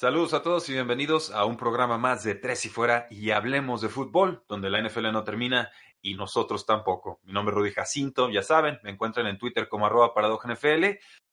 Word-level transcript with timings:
Saludos 0.00 0.32
a 0.32 0.40
todos 0.40 0.66
y 0.70 0.72
bienvenidos 0.72 1.30
a 1.30 1.44
un 1.44 1.58
programa 1.58 1.98
más 1.98 2.24
de 2.24 2.34
Tres 2.34 2.64
y 2.64 2.70
Fuera 2.70 3.06
y 3.10 3.32
hablemos 3.32 3.82
de 3.82 3.90
fútbol, 3.90 4.42
donde 4.48 4.70
la 4.70 4.80
NFL 4.80 5.12
no 5.12 5.24
termina 5.24 5.68
y 6.00 6.14
nosotros 6.14 6.64
tampoco. 6.64 7.20
Mi 7.24 7.34
nombre 7.34 7.52
es 7.52 7.58
Rudy 7.58 7.72
Jacinto, 7.72 8.30
ya 8.30 8.42
saben, 8.42 8.78
me 8.82 8.92
encuentran 8.92 9.26
en 9.26 9.36
Twitter 9.36 9.68
como 9.68 9.84
arroba 9.84 10.14
NFL 10.16 10.84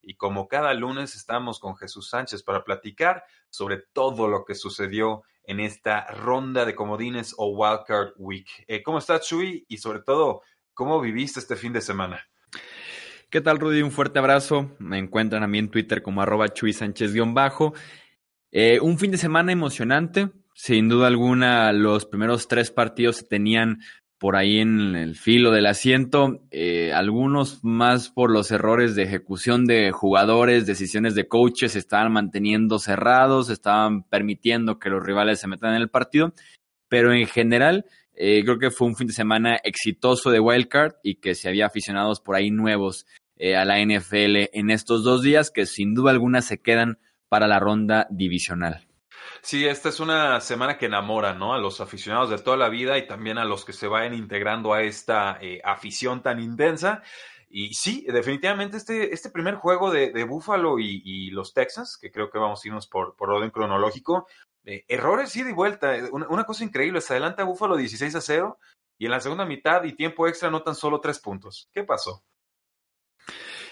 y 0.02 0.16
como 0.16 0.50
cada 0.50 0.74
lunes 0.74 1.16
estamos 1.16 1.62
con 1.62 1.78
Jesús 1.78 2.10
Sánchez 2.10 2.44
para 2.44 2.66
platicar 2.66 3.24
sobre 3.50 3.78
todo 3.94 4.28
lo 4.28 4.44
que 4.44 4.54
sucedió 4.54 5.24
en 5.46 5.62
esta 5.62 6.06
ronda 6.08 6.66
de 6.66 6.76
comodines 6.76 7.36
o 7.38 7.48
Wildcard 7.48 8.16
Week. 8.18 8.50
Eh, 8.68 8.84
¿Cómo 8.84 8.98
estás, 8.98 9.26
Chuy? 9.26 9.66
Y 9.70 9.78
sobre 9.78 10.02
todo, 10.02 10.42
¿cómo 10.74 11.00
viviste 11.00 11.40
este 11.40 11.56
fin 11.56 11.72
de 11.72 11.80
semana? 11.80 12.28
¿Qué 13.30 13.40
tal, 13.40 13.60
Rudy? 13.60 13.82
Un 13.82 13.92
fuerte 13.92 14.20
abrazo. 14.20 14.76
Me 14.80 14.98
encuentran 14.98 15.44
a 15.44 15.48
mí 15.48 15.58
en 15.58 15.70
Twitter 15.70 16.02
como 16.02 16.22
arroba 16.22 16.50
Chuy 16.50 16.74
Sánchez-bajo. 16.74 17.74
Eh, 18.52 18.80
un 18.82 18.98
fin 18.98 19.12
de 19.12 19.18
semana 19.18 19.52
emocionante. 19.52 20.30
Sin 20.54 20.90
duda 20.90 21.08
alguna, 21.08 21.72
los 21.72 22.06
primeros 22.06 22.48
tres 22.48 22.72
partidos 22.72 23.18
se 23.18 23.26
tenían 23.26 23.80
por 24.18 24.36
ahí 24.36 24.58
en 24.58 24.96
el 24.96 25.16
filo 25.16 25.52
del 25.52 25.68
asiento, 25.68 26.42
eh, 26.50 26.92
algunos 26.92 27.64
más 27.64 28.10
por 28.10 28.32
los 28.32 28.50
errores 28.50 28.96
de 28.96 29.04
ejecución 29.04 29.66
de 29.66 29.92
jugadores, 29.92 30.66
decisiones 30.66 31.14
de 31.14 31.28
coaches, 31.28 31.76
estaban 31.76 32.12
manteniendo 32.12 32.80
cerrados, 32.80 33.52
estaban 33.52 34.02
permitiendo 34.02 34.80
que 34.80 34.90
los 34.90 35.06
rivales 35.06 35.40
se 35.40 35.48
metan 35.48 35.76
en 35.76 35.82
el 35.84 35.90
partido, 35.90 36.34
pero 36.90 37.14
en 37.14 37.28
general 37.28 37.86
eh, 38.16 38.42
creo 38.44 38.58
que 38.58 38.72
fue 38.72 38.88
un 38.88 38.96
fin 38.96 39.06
de 39.06 39.14
semana 39.14 39.58
exitoso 39.64 40.32
de 40.32 40.40
Wildcard 40.40 40.94
y 41.04 41.16
que 41.20 41.36
se 41.36 41.50
había 41.50 41.68
aficionados 41.68 42.20
por 42.20 42.36
ahí 42.36 42.50
nuevos 42.50 43.06
a 43.56 43.66
la 43.66 43.80
NFL 43.80 44.50
en 44.52 44.72
estos 44.72 45.04
dos 45.04 45.22
días 45.22 45.52
que 45.52 45.68
sin 45.68 45.94
duda 45.94 46.10
alguna 46.10 46.42
se 46.42 46.58
quedan 46.58 46.98
para 47.30 47.48
la 47.48 47.60
ronda 47.60 48.08
divisional. 48.10 48.88
Sí, 49.42 49.66
esta 49.66 49.90
es 49.90 50.00
una 50.00 50.42
semana 50.42 50.78
que 50.78 50.88
enamora, 50.88 51.34
¿no? 51.34 51.54
A 51.54 51.60
los 51.60 51.80
aficionados 51.82 52.30
de 52.30 52.40
toda 52.40 52.58
la 52.58 52.70
vida 52.70 52.98
y 52.98 53.08
también 53.08 53.38
a 53.38 53.46
los 53.46 53.66
que 53.66 53.74
se 53.74 53.88
vayan 53.88 54.14
integrando 54.14 54.74
a 54.74 54.84
esta 54.84 55.38
eh, 55.42 55.62
afición 55.64 56.22
tan 56.22 56.42
intensa. 56.42 57.04
Y 57.50 57.74
sí, 57.74 58.06
definitivamente 58.10 58.78
este, 58.78 59.14
este 59.14 59.30
primer 59.30 59.56
juego 59.56 59.90
de, 59.90 60.12
de 60.12 60.24
Buffalo 60.26 60.80
y, 60.80 61.30
los 61.32 61.54
Texans, 61.54 61.98
que 61.98 62.12
creo 62.12 62.30
que 62.30 62.40
vamos 62.40 62.64
a 62.64 62.68
irnos 62.68 62.88
por, 62.88 63.16
por 63.16 63.30
orden 63.30 63.52
cronológico, 63.52 64.28
eh, 64.66 64.84
errores 64.88 65.36
ida 65.36 65.50
y 65.50 65.54
vuelta. 65.54 65.96
Una, 66.12 66.28
una, 66.28 66.44
cosa 66.44 66.66
increíble, 66.66 67.00
se 67.00 67.14
adelanta 67.14 67.46
Buffalo 67.46 67.78
16 67.78 68.16
a 68.16 68.22
0 68.22 68.60
y 68.98 69.06
en 69.06 69.12
la 69.12 69.22
segunda 69.22 69.46
mitad 69.46 69.84
y 69.86 69.94
tiempo 69.94 70.28
extra 70.28 70.50
notan 70.50 70.76
solo 70.76 71.00
tres 71.00 71.20
puntos. 71.20 71.70
¿Qué 71.74 71.84
pasó? 71.84 72.24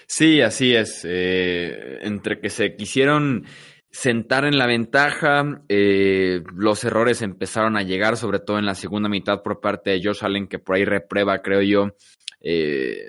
Sí, 0.06 0.40
así 0.40 0.74
es. 0.74 1.02
Eh, 1.04 1.98
entre 2.02 2.40
que 2.40 2.48
se 2.48 2.76
quisieron 2.76 3.44
sentar 3.90 4.44
en 4.44 4.58
la 4.58 4.66
ventaja, 4.66 5.62
eh, 5.68 6.42
los 6.54 6.84
errores 6.84 7.22
empezaron 7.22 7.76
a 7.76 7.82
llegar, 7.82 8.16
sobre 8.16 8.38
todo 8.38 8.58
en 8.58 8.66
la 8.66 8.74
segunda 8.74 9.08
mitad 9.08 9.42
por 9.42 9.60
parte 9.60 9.90
de 9.90 10.00
Josh 10.02 10.24
Allen, 10.24 10.48
que 10.48 10.58
por 10.58 10.76
ahí 10.76 10.84
reprueba, 10.84 11.42
creo 11.42 11.62
yo, 11.62 11.96
eh, 12.40 13.06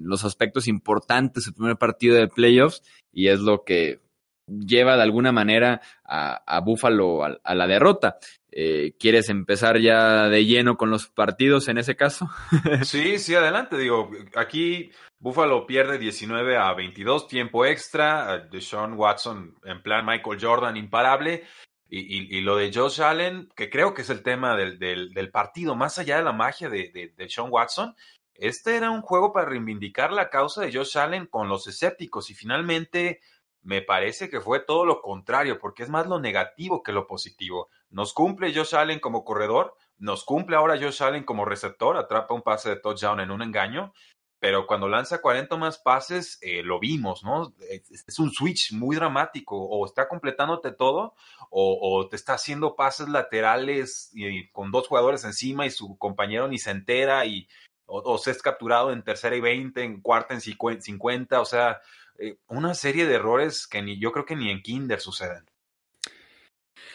los 0.00 0.24
aspectos 0.24 0.68
importantes 0.68 1.44
del 1.44 1.54
primer 1.54 1.76
partido 1.76 2.16
de 2.16 2.28
playoffs, 2.28 2.82
y 3.12 3.28
es 3.28 3.40
lo 3.40 3.64
que 3.64 4.00
lleva 4.48 4.96
de 4.96 5.02
alguna 5.02 5.32
manera 5.32 5.80
a, 6.04 6.60
Buffalo 6.60 7.24
a, 7.24 7.54
la 7.54 7.66
derrota. 7.66 8.18
Eh, 8.50 8.94
¿Quieres 8.98 9.28
empezar 9.28 9.78
ya 9.78 10.28
de 10.28 10.44
lleno 10.44 10.76
con 10.76 10.90
los 10.90 11.08
partidos 11.08 11.68
en 11.68 11.78
ese 11.78 11.96
caso? 11.96 12.28
sí, 12.82 13.18
sí, 13.18 13.34
adelante. 13.34 13.76
Digo, 13.76 14.10
aquí 14.34 14.90
Buffalo 15.18 15.66
pierde 15.66 15.98
19 15.98 16.56
a 16.56 16.72
22, 16.74 17.28
tiempo 17.28 17.66
extra. 17.66 18.38
De 18.38 18.60
Sean 18.60 18.94
Watson 18.94 19.54
en 19.64 19.82
plan 19.82 20.06
Michael 20.06 20.38
Jordan 20.40 20.76
imparable. 20.76 21.44
Y, 21.90 22.42
lo 22.42 22.56
de 22.56 22.70
Josh 22.70 23.00
Allen, 23.00 23.48
que 23.56 23.70
creo 23.70 23.94
que 23.94 24.02
es 24.02 24.10
el 24.10 24.22
tema 24.22 24.54
del, 24.54 24.78
del, 24.78 25.30
partido, 25.30 25.74
más 25.74 25.98
allá 25.98 26.18
de 26.18 26.22
la 26.22 26.34
magia 26.34 26.68
de, 26.68 26.90
de, 26.92 27.14
de, 27.16 27.30
Sean 27.30 27.48
Watson, 27.50 27.94
este 28.34 28.76
era 28.76 28.90
un 28.90 29.00
juego 29.00 29.32
para 29.32 29.48
reivindicar 29.48 30.12
la 30.12 30.28
causa 30.28 30.60
de 30.60 30.72
Josh 30.72 30.96
Allen 30.98 31.26
con 31.26 31.48
los 31.48 31.66
escépticos 31.66 32.30
y 32.30 32.34
finalmente 32.34 33.20
me 33.62 33.82
parece 33.82 34.30
que 34.30 34.40
fue 34.40 34.60
todo 34.60 34.84
lo 34.86 35.00
contrario, 35.00 35.58
porque 35.58 35.82
es 35.82 35.88
más 35.88 36.06
lo 36.06 36.20
negativo 36.20 36.82
que 36.82 36.92
lo 36.92 37.06
positivo. 37.06 37.68
Nos 37.90 38.12
cumple 38.14 38.54
Josh 38.54 38.74
Allen 38.74 39.00
como 39.00 39.24
corredor, 39.24 39.74
nos 39.98 40.24
cumple 40.24 40.56
ahora 40.56 40.78
Josh 40.80 41.02
Allen 41.02 41.24
como 41.24 41.44
receptor, 41.44 41.96
atrapa 41.96 42.34
un 42.34 42.42
pase 42.42 42.70
de 42.70 42.76
touchdown 42.76 43.20
en 43.20 43.30
un 43.30 43.42
engaño, 43.42 43.92
pero 44.40 44.66
cuando 44.66 44.88
lanza 44.88 45.20
40 45.20 45.56
más 45.56 45.78
pases, 45.78 46.38
eh, 46.42 46.62
lo 46.62 46.78
vimos, 46.78 47.24
¿no? 47.24 47.52
Es, 47.58 48.18
un 48.20 48.30
switch 48.30 48.72
muy 48.72 48.94
dramático, 48.94 49.56
o 49.56 49.84
está 49.84 50.06
completándote 50.08 50.70
todo, 50.72 51.14
o, 51.50 52.06
te 52.08 52.16
está 52.16 52.34
haciendo 52.34 52.76
pases 52.76 53.08
laterales 53.08 54.10
y, 54.14 54.48
con 54.50 54.70
dos 54.70 54.86
jugadores 54.86 55.24
encima 55.24 55.66
y 55.66 55.70
su 55.70 55.98
compañero 55.98 56.46
ni 56.46 56.58
se 56.58 56.70
entera, 56.70 57.26
y, 57.26 57.48
o, 57.86 58.00
o 58.00 58.18
se 58.18 58.30
es 58.30 58.40
capturado 58.40 58.92
en 58.92 59.02
tercera 59.02 59.34
y 59.34 59.40
20, 59.40 59.82
en 59.82 60.00
cuarta 60.00 60.34
en 60.34 60.40
50, 60.40 61.40
o 61.40 61.44
sea, 61.44 61.80
una 62.48 62.74
serie 62.74 63.06
de 63.06 63.14
errores 63.14 63.66
que 63.66 63.82
ni 63.82 64.00
yo 64.00 64.12
creo 64.12 64.24
que 64.24 64.36
ni 64.36 64.50
en 64.50 64.62
Kinder 64.62 65.00
suceden. 65.00 65.44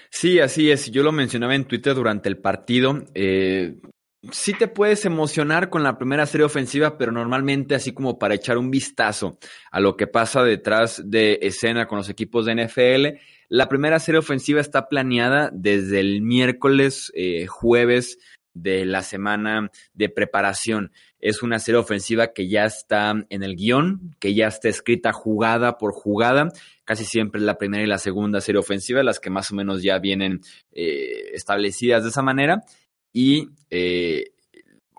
Sí, 0.10 0.40
así 0.40 0.70
es. 0.70 0.92
Yo 0.92 1.04
lo 1.04 1.12
mencionaba 1.12 1.56
en 1.56 1.66
Twitter 1.66 1.96
durante 1.96 2.30
el 2.30 2.38
partido. 2.38 3.04
Eh, 3.16 3.82
sí 4.32 4.54
te 4.54 4.68
puedes 4.68 5.06
emocionar 5.06 5.70
con 5.70 5.84
la 5.84 5.98
primera 5.98 6.26
serie 6.26 6.46
ofensiva, 6.46 6.98
pero 6.98 7.12
normalmente 7.12 7.76
así 7.76 7.94
como 7.94 8.20
para 8.20 8.36
echar 8.36 8.58
un 8.58 8.72
vistazo 8.72 9.38
a 9.72 9.80
lo 9.80 9.98
que 9.98 10.08
pasa 10.08 10.44
detrás 10.44 11.02
de 11.04 11.40
escena 11.42 11.88
con 11.88 11.98
los 11.98 12.10
equipos 12.10 12.46
de 12.46 12.64
NFL, 12.66 13.20
la 13.50 13.68
primera 13.68 14.00
serie 14.00 14.20
ofensiva 14.20 14.62
está 14.62 14.88
planeada 14.88 15.50
desde 15.52 16.00
el 16.00 16.22
miércoles, 16.22 17.12
eh, 17.16 17.48
jueves 17.48 18.20
de 18.54 18.86
la 18.86 19.02
semana 19.02 19.72
de 19.94 20.10
preparación. 20.10 20.92
Es 21.20 21.42
una 21.42 21.60
serie 21.60 21.80
ofensiva 21.80 22.34
que 22.34 22.48
ya 22.50 22.66
está 22.66 23.14
en 23.30 23.44
el 23.44 23.56
guion, 23.56 24.16
que 24.20 24.34
ya 24.34 24.48
está 24.48 24.70
escrita 24.70 25.14
jugada 25.14 25.78
por 25.78 25.94
jugada. 25.94 26.52
Casi 26.86 27.06
siempre 27.06 27.40
la 27.42 27.58
primera 27.58 27.84
y 27.84 27.88
la 27.88 27.98
segunda 27.98 28.42
serie 28.42 28.60
ofensiva, 28.60 29.04
las 29.04 29.20
que 29.20 29.30
más 29.30 29.52
o 29.52 29.56
menos 29.56 29.82
ya 29.82 30.00
vienen 30.00 30.42
eh, 30.72 31.32
establecidas 31.34 32.04
de 32.04 32.10
esa 32.10 32.22
manera. 32.22 32.64
Y 33.14 33.50
eh, 33.70 34.34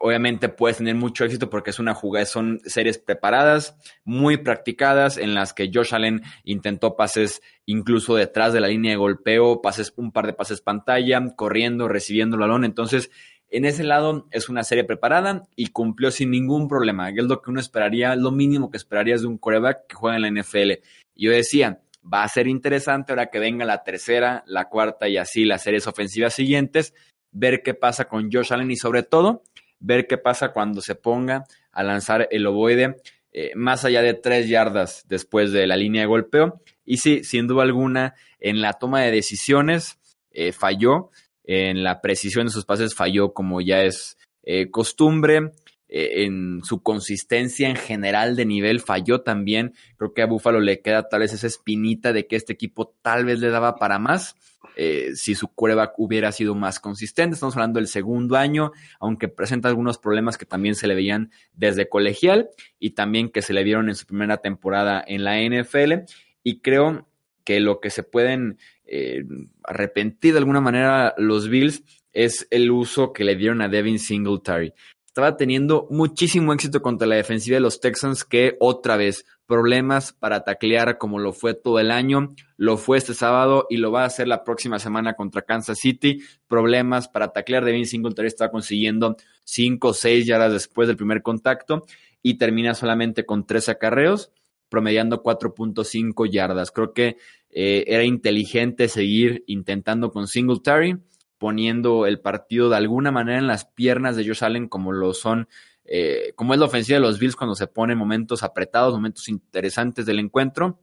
obviamente 0.05 0.51
puedes 0.51 0.77
tener 0.77 0.95
mucho 0.95 1.25
éxito 1.25 1.49
porque 1.49 1.71
es 1.71 1.79
una 1.79 1.95
jugada, 1.95 2.27
son 2.27 2.61
series 2.67 2.99
preparadas, 2.99 3.75
muy 4.05 4.37
practicadas, 4.37 5.17
en 5.17 5.35
las 5.35 5.55
que 5.55 5.71
Josh 5.73 5.95
Allen 5.95 6.23
intentó 6.45 6.95
pases 6.95 7.41
incluso 7.65 8.15
detrás 8.15 8.53
de 8.53 8.61
la 8.61 8.69
línea 8.69 8.91
de 8.91 8.99
golpeo, 8.99 9.63
pases, 9.63 9.95
un 9.97 10.13
par 10.13 10.27
de 10.27 10.35
pases 10.35 10.61
pantalla, 10.61 11.23
corriendo, 11.37 11.89
recibiendo 11.89 12.37
el 12.37 12.41
balón. 12.41 12.67
Entonces, 12.67 13.11
en 13.57 13.65
ese 13.65 13.85
lado 13.85 14.27
es 14.33 14.49
una 14.49 14.65
serie 14.65 14.85
preparada 14.85 15.47
y 15.55 15.69
cumplió 15.69 16.11
sin 16.11 16.31
ningún 16.31 16.69
problema. 16.69 17.11
Es 17.11 17.25
lo 17.25 17.41
que 17.41 17.51
uno 17.51 17.61
esperaría, 17.61 18.17
lo 18.17 18.33
mínimo 18.33 18.71
que 18.71 18.77
esperarías 18.77 19.23
de 19.23 19.29
un 19.29 19.39
coreback 19.39 19.87
que 19.87 19.95
juega 19.95 20.17
en 20.17 20.23
la 20.23 20.43
NFL. 20.43 20.73
yo 21.15 21.31
decía, 21.31 21.81
va 22.03 22.25
a 22.25 22.29
ser 22.29 22.49
interesante 22.49 23.13
ahora 23.13 23.31
que 23.31 23.39
venga 23.39 23.65
la 23.65 23.85
tercera, 23.85 24.43
la 24.47 24.69
cuarta 24.69 25.09
y 25.09 25.17
así 25.17 25.45
las 25.45 25.63
series 25.63 25.87
ofensivas 25.87 26.35
siguientes, 26.35 26.95
ver 27.31 27.63
qué 27.63 27.75
pasa 27.75 28.07
con 28.07 28.31
Josh 28.31 28.53
Allen 28.53 28.71
y 28.71 28.77
sobre 28.77 29.05
todo 29.05 29.43
ver 29.79 30.07
qué 30.07 30.19
pasa 30.19 30.53
cuando 30.53 30.81
se 30.81 30.95
ponga 30.95 31.45
a 31.71 31.83
lanzar 31.83 32.29
el 32.31 32.47
ovoide 32.47 32.97
eh, 33.33 33.53
más 33.55 33.85
allá 33.85 34.03
de 34.03 34.15
tres 34.15 34.49
yardas 34.49 35.05
después 35.09 35.53
de 35.53 35.67
la 35.67 35.77
línea 35.77 36.03
de 36.03 36.07
golpeo. 36.07 36.61
Y 36.85 36.99
sí, 36.99 37.25
sin 37.25 37.47
duda 37.47 37.63
alguna, 37.63 38.15
en 38.41 38.61
la 38.61 38.75
toma 38.75 39.01
de 39.03 39.11
decisiones 39.11 39.99
eh, 40.31 40.53
falló 40.53 41.11
en 41.45 41.85
la 41.85 42.01
precisión 42.01 42.47
de 42.47 42.53
sus 42.53 42.65
pases 42.65 42.95
falló 42.95 43.33
como 43.33 43.61
ya 43.61 43.83
es 43.83 44.17
eh, 44.43 44.71
costumbre. 44.71 45.53
eh, 45.89 46.25
en 46.25 46.65
su 46.65 46.83
consistencia 46.83 47.69
en 47.69 47.77
general 47.77 48.35
de 48.35 48.47
nivel 48.47 48.81
falló 48.81 49.21
también. 49.21 49.75
Creo 49.97 50.13
que 50.13 50.23
a 50.23 50.27
Buffalo 50.27 50.61
le 50.61 50.81
queda 50.81 51.09
tal 51.09 51.21
vez 51.21 51.33
esa 51.33 51.47
espinita 51.47 52.13
de 52.13 52.27
que 52.27 52.37
este 52.37 52.55
equipo 52.55 52.97
tal 53.03 53.25
vez 53.25 53.39
le 53.39 53.51
daba 53.51 53.77
para 53.77 53.99
más. 53.99 54.35
Eh, 54.77 55.11
si 55.15 55.37
su 55.37 55.49
quarterback 55.49 55.93
hubiera 55.99 56.33
sido 56.33 56.55
más 56.55 56.81
consistente. 56.81 57.35
Estamos 57.35 57.55
hablando 57.55 57.79
del 57.79 57.87
segundo 57.87 58.37
año, 58.37 58.73
aunque 58.99 59.29
presenta 59.29 59.69
algunos 59.69 59.99
problemas 59.99 60.37
que 60.37 60.47
también 60.47 60.75
se 60.75 60.89
le 60.89 60.97
veían 60.97 61.31
desde 61.53 61.89
colegial 61.89 62.49
y 62.81 62.91
también 62.91 63.29
que 63.29 63.43
se 63.43 63.53
le 63.53 63.63
vieron 63.63 63.89
en 63.89 63.95
su 63.95 64.07
primera 64.07 64.39
temporada 64.39 65.05
en 65.07 65.23
la 65.23 65.41
NFL. 65.41 66.07
Y 66.43 66.61
creo 66.61 67.07
que 67.45 67.61
lo 67.61 67.81
que 67.81 67.91
se 67.91 68.03
pueden 68.03 68.59
eh, 68.87 69.25
arrepentir 69.63 70.33
de 70.33 70.39
alguna 70.39 70.61
manera 70.61 71.15
los 71.19 71.49
Bills 71.49 71.83
es 72.13 72.47
el 72.51 72.71
uso 72.71 73.13
que 73.13 73.25
le 73.25 73.37
dieron 73.37 73.61
a 73.61 73.69
Devin 73.69 73.99
Singletary. 73.99 74.73
Estaba 75.07 75.37
teniendo 75.37 75.87
muchísimo 75.91 76.53
éxito 76.53 76.83
contra 76.83 77.07
la 77.07 77.15
defensiva 77.15 77.55
de 77.55 77.61
los 77.61 77.79
Texans 77.81 78.25
que 78.25 78.57
otra 78.59 78.97
vez 78.97 79.25
problemas 79.47 80.13
para 80.13 80.43
taclear 80.43 80.99
como 80.99 81.21
lo 81.21 81.33
fue 81.33 81.55
todo 81.55 81.79
el 81.79 81.91
año, 81.91 82.35
lo 82.57 82.77
fue 82.77 82.99
este 82.99 83.15
sábado 83.15 83.67
y 83.71 83.77
lo 83.77 83.93
va 83.93 84.03
a 84.03 84.07
hacer 84.07 84.27
la 84.27 84.43
próxima 84.43 84.81
semana 84.81 85.15
contra 85.15 85.43
Kansas 85.43 85.79
City, 85.79 86.23
problemas 86.49 87.09
para 87.09 87.33
taclear, 87.33 87.65
Devin 87.65 87.87
Singletary 87.87 88.27
está 88.27 88.51
consiguiendo 88.51 89.17
5 89.45 89.89
o 89.89 89.93
6 89.95 90.27
yardas 90.27 90.53
después 90.53 90.89
del 90.89 90.97
primer 90.97 91.23
contacto 91.23 91.85
y 92.21 92.35
termina 92.39 92.75
solamente 92.75 93.25
con 93.25 93.47
3 93.47 93.69
acarreos, 93.69 94.33
promediando 94.69 95.23
4.5 95.23 96.31
yardas. 96.31 96.71
Creo 96.71 96.93
que 96.93 97.17
eh, 97.51 97.85
era 97.87 98.05
inteligente 98.05 98.89
seguir 98.89 99.45
intentando 99.47 100.11
con 100.11 100.27
Singletary 100.27 100.99
poniendo 101.39 102.07
el 102.07 102.21
partido 102.21 102.71
de 102.71 102.77
alguna 102.77 103.11
manera 103.11 103.39
en 103.39 103.47
las 103.47 103.67
piernas 103.67 104.17
de 104.17 104.27
Josh 104.27 104.45
Allen 104.45 104.67
como 104.67 104.93
lo 104.93 105.13
son, 105.13 105.47
eh, 105.85 106.33
como 106.37 106.55
es 106.55 106.61
la 106.61 106.67
ofensiva 106.67 106.97
de 106.97 107.05
los 107.05 107.19
Bills 107.19 107.37
cuando 107.37 107.55
se 107.55 107.67
pone 107.67 107.95
momentos 107.95 108.43
apretados, 108.43 108.95
momentos 108.95 109.29
interesantes 109.29 110.07
del 110.07 110.21
encuentro. 110.21 110.81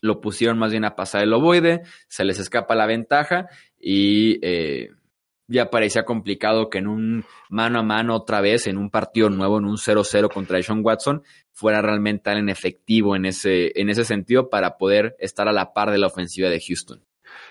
Lo 0.00 0.20
pusieron 0.20 0.58
más 0.58 0.70
bien 0.70 0.84
a 0.84 0.94
pasar 0.94 1.22
el 1.22 1.32
ovoide, 1.32 1.82
se 2.06 2.24
les 2.24 2.38
escapa 2.38 2.76
la 2.76 2.86
ventaja 2.86 3.48
y 3.76 4.38
eh, 4.42 4.90
ya 5.48 5.70
parecía 5.70 6.04
complicado 6.04 6.70
que 6.70 6.78
en 6.78 6.86
un 6.86 7.24
mano 7.48 7.80
a 7.80 7.82
mano 7.82 8.14
otra 8.14 8.40
vez, 8.40 8.66
en 8.66 8.76
un 8.76 8.90
partido 8.90 9.30
nuevo, 9.30 9.58
en 9.58 9.64
un 9.64 9.76
0-0 9.76 10.32
contra 10.32 10.62
Sean 10.62 10.82
Watson, 10.84 11.22
fuera 11.52 11.82
realmente 11.82 12.30
en 12.30 12.48
efectivo 12.48 13.16
en 13.16 13.24
ese, 13.24 13.72
en 13.74 13.88
ese 13.88 14.04
sentido 14.04 14.50
para 14.50 14.76
poder 14.76 15.16
estar 15.18 15.48
a 15.48 15.52
la 15.52 15.72
par 15.72 15.90
de 15.90 15.98
la 15.98 16.06
ofensiva 16.06 16.50
de 16.50 16.60
Houston. 16.60 17.04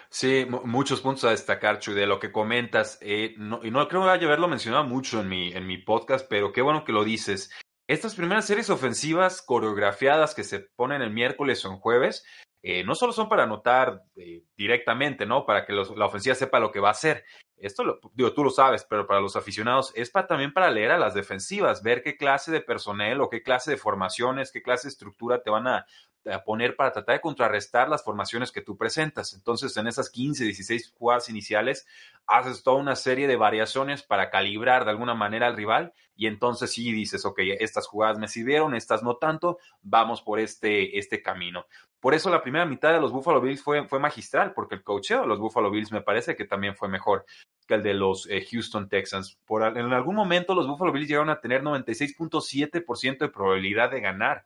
Sí, 0.10 0.48
muchos 0.64 1.02
puntos 1.02 1.26
a 1.26 1.32
destacar, 1.32 1.80
Chuy, 1.80 1.94
de 1.94 2.08
lo 2.08 2.20
que 2.20 2.32
comentas. 2.32 2.98
Eh, 3.02 3.36
y 3.64 3.72
no 3.72 3.88
creo 3.88 4.04
que 4.04 4.26
haberlo 4.26 4.48
mencionado 4.48 4.86
mucho 4.86 5.22
en 5.22 5.28
mi, 5.28 5.52
en 5.52 5.68
mi 5.68 5.78
podcast, 5.78 6.28
pero 6.30 6.54
qué 6.54 6.62
bueno 6.62 6.86
que 6.86 6.94
lo 6.94 7.04
dices. 7.04 7.52
Estas 7.88 8.16
primeras 8.16 8.46
series 8.46 8.70
ofensivas 8.70 9.42
coreografiadas 9.42 10.36
que 10.36 10.44
se 10.44 10.60
ponen 10.60 11.02
el 11.02 11.12
miércoles 11.12 11.64
o 11.66 11.72
en 11.72 11.78
jueves, 11.78 12.26
eh, 12.70 12.84
no 12.84 12.96
solo 12.96 13.14
son 13.14 13.30
para 13.30 13.44
anotar 13.44 14.04
eh, 14.18 14.44
directamente, 14.58 15.26
¿no? 15.26 15.46
Para 15.46 15.66
que 15.66 15.72
la 15.72 16.06
ofensiva 16.06 16.36
sepa 16.36 16.60
lo 16.60 16.70
que 16.70 16.82
va 16.82 16.90
a 16.90 16.92
hacer. 16.92 17.24
Esto, 17.56 17.86
lo, 17.86 18.02
digo, 18.14 18.34
tú 18.34 18.44
lo 18.44 18.50
sabes, 18.50 18.86
pero 18.90 19.08
para 19.08 19.22
los 19.22 19.38
aficionados 19.38 19.94
es 19.96 20.10
para, 20.10 20.28
también 20.28 20.52
para 20.52 20.70
leer 20.70 20.92
a 20.92 20.98
las 20.98 21.14
defensivas, 21.14 21.82
ver 21.82 22.04
qué 22.04 22.18
clase 22.18 22.52
de 22.52 22.60
personal 22.60 23.22
o 23.22 23.30
qué 23.30 23.42
clase 23.42 23.72
de 23.72 23.78
formaciones, 23.78 24.52
qué 24.52 24.62
clase 24.62 24.90
de 24.90 24.92
estructura 24.92 25.42
te 25.42 25.50
van 25.50 25.66
a, 25.66 25.86
a 26.32 26.44
poner 26.44 26.76
para 26.76 26.92
tratar 26.92 27.16
de 27.16 27.22
contrarrestar 27.22 27.90
las 27.90 28.04
formaciones 28.04 28.52
que 28.52 28.62
tú 28.62 28.78
presentas. 28.78 29.34
Entonces, 29.34 29.76
en 29.78 29.88
esas 29.88 30.10
15, 30.10 30.44
16 30.44 30.94
jugadas 30.98 31.30
iniciales, 31.30 31.88
haces 32.26 32.64
toda 32.64 32.78
una 32.78 32.96
serie 32.96 33.28
de 33.28 33.36
variaciones 33.36 34.04
para 34.04 34.30
calibrar 34.30 34.86
de 34.86 34.92
alguna 34.92 35.14
manera 35.14 35.48
al 35.48 35.56
rival 35.56 35.94
y 36.16 36.28
entonces 36.28 36.74
sí 36.74 36.92
dices, 36.92 37.26
ok, 37.26 37.40
estas 37.60 37.88
jugadas 37.88 38.18
me 38.18 38.28
sirvieron, 38.28 38.76
estas 38.76 39.04
no 39.04 39.18
tanto, 39.18 39.60
vamos 39.82 40.22
por 40.22 40.40
este, 40.40 40.98
este 40.98 41.22
camino. 41.22 41.66
Por 42.00 42.14
eso 42.14 42.30
la 42.30 42.42
primera 42.42 42.66
mitad 42.66 42.92
de 42.92 43.00
los 43.00 43.12
Buffalo 43.12 43.40
Bills 43.40 43.62
fue, 43.62 43.88
fue 43.88 44.00
magistral, 44.00 44.54
porque 44.54 44.76
el 44.76 44.84
coacheo 44.84 45.22
de 45.22 45.28
los 45.28 45.40
Buffalo 45.40 45.72
Bills 45.72 45.92
me 45.92 46.02
parece 46.02 46.36
que 46.36 46.46
también 46.46 46.76
fue 46.76 46.90
mejor 46.90 47.26
que 47.68 47.76
el 47.76 47.84
de 47.84 47.94
los 47.94 48.28
eh, 48.30 48.46
Houston 48.50 48.90
Texans. 48.90 49.38
Por, 49.46 49.64
en 49.64 49.94
algún 49.94 50.16
momento 50.16 50.56
los 50.56 50.68
Buffalo 50.68 50.92
Bills 50.92 51.08
llegaron 51.08 51.30
a 51.30 51.40
tener 51.40 51.64
96.7% 51.64 53.18
de 53.20 53.30
probabilidad 53.30 53.92
de 53.92 54.02
ganar 54.02 54.46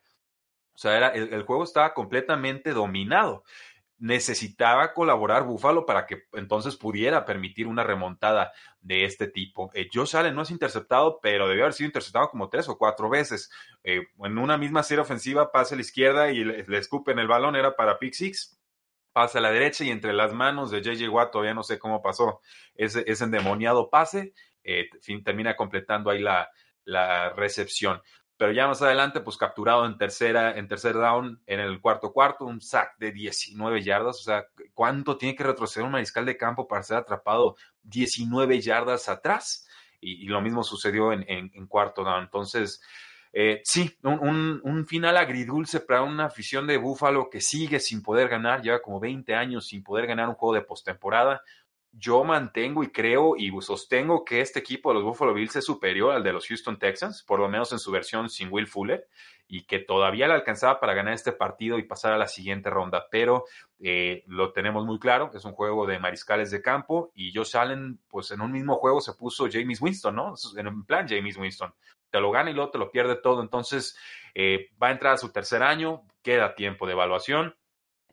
o 0.73 0.77
sea, 0.77 0.97
era, 0.97 1.09
el, 1.09 1.44
juego 1.44 1.63
estaba 1.63 1.94
completamente 1.94 2.71
dominado. 2.71 3.44
Necesitaba 3.97 4.94
colaborar 4.94 5.44
Buffalo 5.44 5.85
para 5.85 6.07
que 6.07 6.23
entonces 6.33 6.75
pudiera 6.75 7.23
permitir 7.23 7.68
una 7.68 7.83
remontada 7.83 8.51
de 8.79 9.06
este 9.06 9.27
tipo. 9.27 9.69
Eh, 9.75 9.89
Josh 9.94 10.15
Allen 10.15 10.33
no 10.33 10.41
es 10.41 10.50
interceptado, 10.50 11.19
pero 11.21 11.47
debió 11.47 11.65
haber 11.65 11.73
sido 11.73 11.88
interceptado 11.88 12.29
como 12.29 12.50
tres 12.50 12.68
o 12.68 12.77
cuatro 12.77 13.09
veces. 13.09 13.51
Eh, 13.83 14.07
en 14.23 14.38
una 14.39 14.57
misma 14.57 14.81
serie 14.81 15.03
ofensiva, 15.03 15.51
pasa 15.51 15.75
a 15.75 15.77
la 15.77 15.81
izquierda 15.81 16.31
y 16.31 16.44
le, 16.44 16.77
escupen 16.77 17.19
el 17.19 17.27
balón, 17.27 17.56
era 17.56 17.75
para 17.75 18.00
pick 18.00 18.13
six 18.13 18.57
pasa 19.13 19.39
a 19.39 19.41
la 19.41 19.51
derecha 19.51 19.83
y 19.83 19.89
entre 19.89 20.13
las 20.13 20.33
manos 20.33 20.71
de 20.71 20.81
JJ 20.81 21.09
Watt, 21.09 21.31
todavía 21.31 21.53
no 21.53 21.63
sé 21.63 21.77
cómo 21.77 22.01
pasó 22.01 22.39
ese, 22.75 23.03
ese 23.07 23.25
endemoniado 23.25 23.89
pase, 23.89 24.33
eh, 24.63 24.89
termina 25.25 25.57
completando 25.57 26.09
ahí 26.09 26.21
la, 26.21 26.50
la 26.85 27.29
recepción 27.31 28.01
pero 28.41 28.53
ya 28.53 28.67
más 28.67 28.81
adelante, 28.81 29.21
pues 29.21 29.38
capturado 29.38 29.85
en 29.85 29.99
tercera, 29.99 30.57
en 30.57 30.67
tercer 30.67 30.95
down, 30.95 31.39
en 31.45 31.59
el 31.59 31.79
cuarto 31.79 32.11
cuarto, 32.11 32.45
un 32.45 32.59
sack 32.59 32.97
de 32.97 33.11
19 33.11 33.83
yardas, 33.83 34.15
o 34.21 34.23
sea, 34.23 34.47
¿cuánto 34.73 35.15
tiene 35.15 35.35
que 35.35 35.43
retroceder 35.43 35.85
un 35.85 35.91
mariscal 35.91 36.25
de 36.25 36.35
campo 36.38 36.67
para 36.67 36.81
ser 36.81 36.97
atrapado 36.97 37.55
19 37.83 38.59
yardas 38.59 39.09
atrás? 39.09 39.67
Y, 39.99 40.25
lo 40.25 40.41
mismo 40.41 40.63
sucedió 40.63 41.13
en, 41.13 41.23
en, 41.27 41.67
cuarto 41.67 42.03
down. 42.03 42.23
Entonces, 42.23 42.81
eh, 43.31 43.61
sí, 43.63 43.95
un, 44.01 44.59
un, 44.63 44.88
final 44.88 45.17
agridulce 45.17 45.79
para 45.79 46.01
una 46.01 46.25
afición 46.25 46.65
de 46.65 46.77
Búfalo 46.77 47.29
que 47.29 47.41
sigue 47.41 47.79
sin 47.79 48.01
poder 48.01 48.27
ganar, 48.27 48.63
lleva 48.63 48.81
como 48.81 48.99
20 48.99 49.35
años 49.35 49.67
sin 49.67 49.83
poder 49.83 50.07
ganar 50.07 50.27
un 50.27 50.33
juego 50.33 50.55
de 50.55 50.63
postemporada 50.63 51.43
yo 51.93 52.23
mantengo 52.23 52.83
y 52.83 52.91
creo 52.91 53.35
y 53.38 53.51
sostengo 53.61 54.23
que 54.23 54.41
este 54.41 54.59
equipo 54.59 54.89
de 54.89 54.95
los 54.95 55.03
Buffalo 55.03 55.33
Bills 55.33 55.55
es 55.57 55.65
superior 55.65 56.13
al 56.13 56.23
de 56.23 56.33
los 56.33 56.47
Houston 56.47 56.79
Texans, 56.79 57.23
por 57.23 57.39
lo 57.39 57.49
menos 57.49 57.71
en 57.73 57.79
su 57.79 57.91
versión 57.91 58.29
sin 58.29 58.51
Will 58.51 58.67
Fuller, 58.67 59.07
y 59.47 59.65
que 59.65 59.79
todavía 59.79 60.27
le 60.27 60.33
alcanzaba 60.33 60.79
para 60.79 60.93
ganar 60.93 61.13
este 61.13 61.33
partido 61.33 61.77
y 61.77 61.83
pasar 61.83 62.13
a 62.13 62.17
la 62.17 62.27
siguiente 62.27 62.69
ronda. 62.69 63.07
Pero 63.11 63.45
eh, 63.79 64.23
lo 64.27 64.53
tenemos 64.53 64.85
muy 64.85 64.99
claro, 64.99 65.29
es 65.33 65.43
un 65.43 65.51
juego 65.51 65.85
de 65.85 65.99
mariscales 65.99 66.49
de 66.51 66.61
campo 66.61 67.11
y 67.13 67.33
Josh 67.33 67.57
Allen, 67.57 67.99
pues 68.07 68.31
en 68.31 68.39
un 68.39 68.51
mismo 68.51 68.75
juego 68.75 69.01
se 69.01 69.13
puso 69.13 69.47
James 69.51 69.81
Winston, 69.81 70.15
¿no? 70.15 70.33
En 70.55 70.85
plan 70.85 71.07
James 71.07 71.35
Winston. 71.38 71.73
Te 72.09 72.19
lo 72.19 72.31
gana 72.31 72.51
y 72.51 72.53
luego 72.53 72.71
te 72.71 72.77
lo 72.77 72.91
pierde 72.91 73.15
todo. 73.15 73.41
Entonces 73.41 73.97
eh, 74.33 74.69
va 74.81 74.88
a 74.88 74.91
entrar 74.91 75.13
a 75.13 75.17
su 75.17 75.31
tercer 75.31 75.63
año, 75.63 76.03
queda 76.21 76.55
tiempo 76.55 76.85
de 76.85 76.93
evaluación 76.93 77.55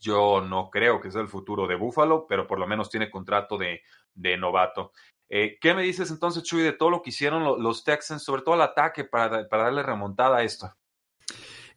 yo 0.00 0.40
no 0.40 0.70
creo 0.70 1.00
que 1.00 1.10
sea 1.10 1.20
el 1.20 1.28
futuro 1.28 1.66
de 1.66 1.76
Buffalo, 1.76 2.26
pero 2.28 2.46
por 2.46 2.58
lo 2.58 2.66
menos 2.66 2.90
tiene 2.90 3.10
contrato 3.10 3.58
de, 3.58 3.82
novato. 4.38 4.92
Eh, 5.28 5.58
¿Qué 5.60 5.74
me 5.74 5.82
dices 5.82 6.10
entonces, 6.10 6.42
Chuy, 6.42 6.62
de 6.62 6.72
todo 6.72 6.90
lo 6.90 7.02
que 7.02 7.10
hicieron 7.10 7.62
los 7.62 7.84
Texans, 7.84 8.22
sobre 8.22 8.42
todo 8.42 8.54
el 8.54 8.62
ataque 8.62 9.04
para, 9.04 9.44
darle 9.44 9.82
remontada 9.82 10.38
a 10.38 10.42
esto? 10.42 10.72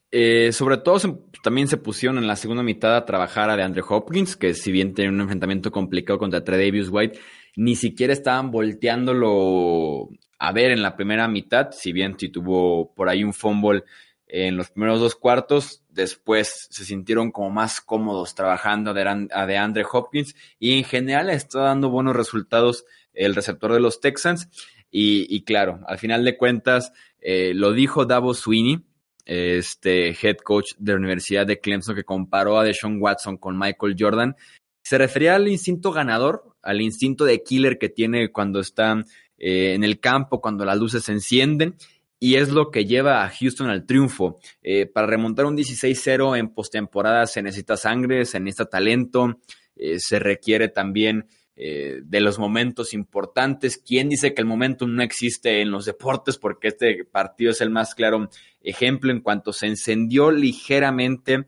Eh, 0.10 0.52
sobre 0.52 0.78
todo 0.78 1.00
también 1.42 1.68
se 1.68 1.78
pusieron 1.78 2.18
en 2.18 2.28
la 2.28 2.36
segunda 2.36 2.64
mitad 2.64 2.96
a 2.96 3.06
trabajar 3.06 3.50
a 3.50 3.56
DeAndre 3.56 3.84
Hopkins, 3.88 4.36
que 4.36 4.54
si 4.54 4.72
bien 4.72 4.94
tiene 4.94 5.12
un 5.12 5.22
enfrentamiento 5.22 5.72
complicado 5.72 6.20
contra 6.20 6.44
Tredavious 6.44 6.90
White, 6.90 7.20
ni 7.56 7.76
siquiera 7.76 8.14
estaban 8.14 8.52
volteándolo 8.52 10.10
a 10.40 10.52
ver 10.52 10.72
en 10.72 10.82
la 10.82 10.96
primera 10.96 11.28
mitad, 11.28 11.70
si 11.72 11.94
bien 11.94 12.18
si 12.18 12.30
tuvo 12.30 12.94
por 12.94 13.10
ahí 13.10 13.24
un 13.24 13.34
fumble 13.34 13.84
en 14.26 14.58
los 14.58 14.72
primeros 14.72 15.00
dos 15.00 15.16
cuartos, 15.16 15.81
después 15.92 16.68
se 16.70 16.86
sintieron 16.86 17.32
como 17.32 17.50
más 17.50 17.82
cómodos 17.82 18.36
trabajando 18.36 18.92
a 18.92 19.46
DeAndre 19.46 19.86
Hopkins 19.92 20.36
y 20.60 20.78
en 20.78 20.84
general 20.84 21.30
está 21.30 21.62
dando 21.62 21.90
buenos 21.90 22.16
resultados 22.16 22.86
el 23.14 23.36
receptor 23.36 23.74
de 23.74 23.80
los 23.80 24.00
Texans. 24.00 24.50
Y, 24.94 25.44
claro, 25.44 25.80
al 25.88 25.98
final 26.00 26.26
de 26.26 26.38
cuentas 26.38 26.92
eh, 27.22 27.54
lo 27.54 27.72
dijo 27.72 28.06
Davos 28.06 28.40
Sweeney, 28.40 28.84
este 29.26 30.10
head 30.10 30.38
coach 30.44 30.74
de 30.78 30.92
la 30.94 30.98
Universidad 30.98 31.48
de 31.48 31.60
Clemson 31.60 31.96
que 31.96 32.04
comparó 32.04 32.60
a 32.60 32.64
Deshaun 32.64 33.02
Watson 33.02 33.38
con 33.38 33.58
Michael 33.58 33.96
Jordan, 33.98 34.36
se 34.84 34.98
refería 34.98 35.36
al 35.36 35.48
instinto 35.48 35.92
ganador, 35.92 36.56
al 36.62 36.82
instinto 36.82 37.24
de 37.24 37.44
killer 37.44 37.78
que 37.78 37.88
tiene 37.88 38.32
cuando 38.32 38.60
está 38.60 39.06
eh, 39.38 39.74
en 39.74 39.84
el 39.84 40.00
campo, 40.00 40.42
cuando 40.42 40.66
las 40.66 40.78
luces 40.78 41.04
se 41.04 41.14
encienden 41.14 41.76
y 42.24 42.36
es 42.36 42.50
lo 42.50 42.70
que 42.70 42.86
lleva 42.86 43.26
a 43.26 43.30
Houston 43.30 43.72
al 43.72 43.88
triunfo. 43.88 44.40
Eh, 44.62 44.86
para 44.86 45.08
remontar 45.08 45.46
un 45.48 45.58
16-0 45.58 46.38
en 46.38 46.54
postemporada 46.54 47.26
se 47.26 47.42
necesita 47.42 47.76
sangre, 47.78 48.26
se 48.26 48.40
necesita 48.40 48.70
talento, 48.70 49.40
eh, 49.76 49.96
se 49.98 50.20
requiere 50.20 50.68
también 50.68 51.28
eh, 51.56 52.02
de 52.04 52.22
los 52.22 52.38
momentos 52.38 52.94
importantes. 52.94 53.82
¿Quién 53.84 54.08
dice 54.08 54.36
que 54.36 54.42
el 54.42 54.48
momento 54.48 54.86
no 54.86 55.02
existe 55.02 55.62
en 55.62 55.72
los 55.72 55.86
deportes? 55.86 56.38
Porque 56.38 56.68
este 56.68 57.06
partido 57.06 57.50
es 57.50 57.60
el 57.60 57.72
más 57.72 57.96
claro 57.96 58.30
ejemplo 58.62 59.12
en 59.12 59.22
cuanto 59.22 59.52
se 59.52 59.66
encendió 59.66 60.30
ligeramente 60.30 61.48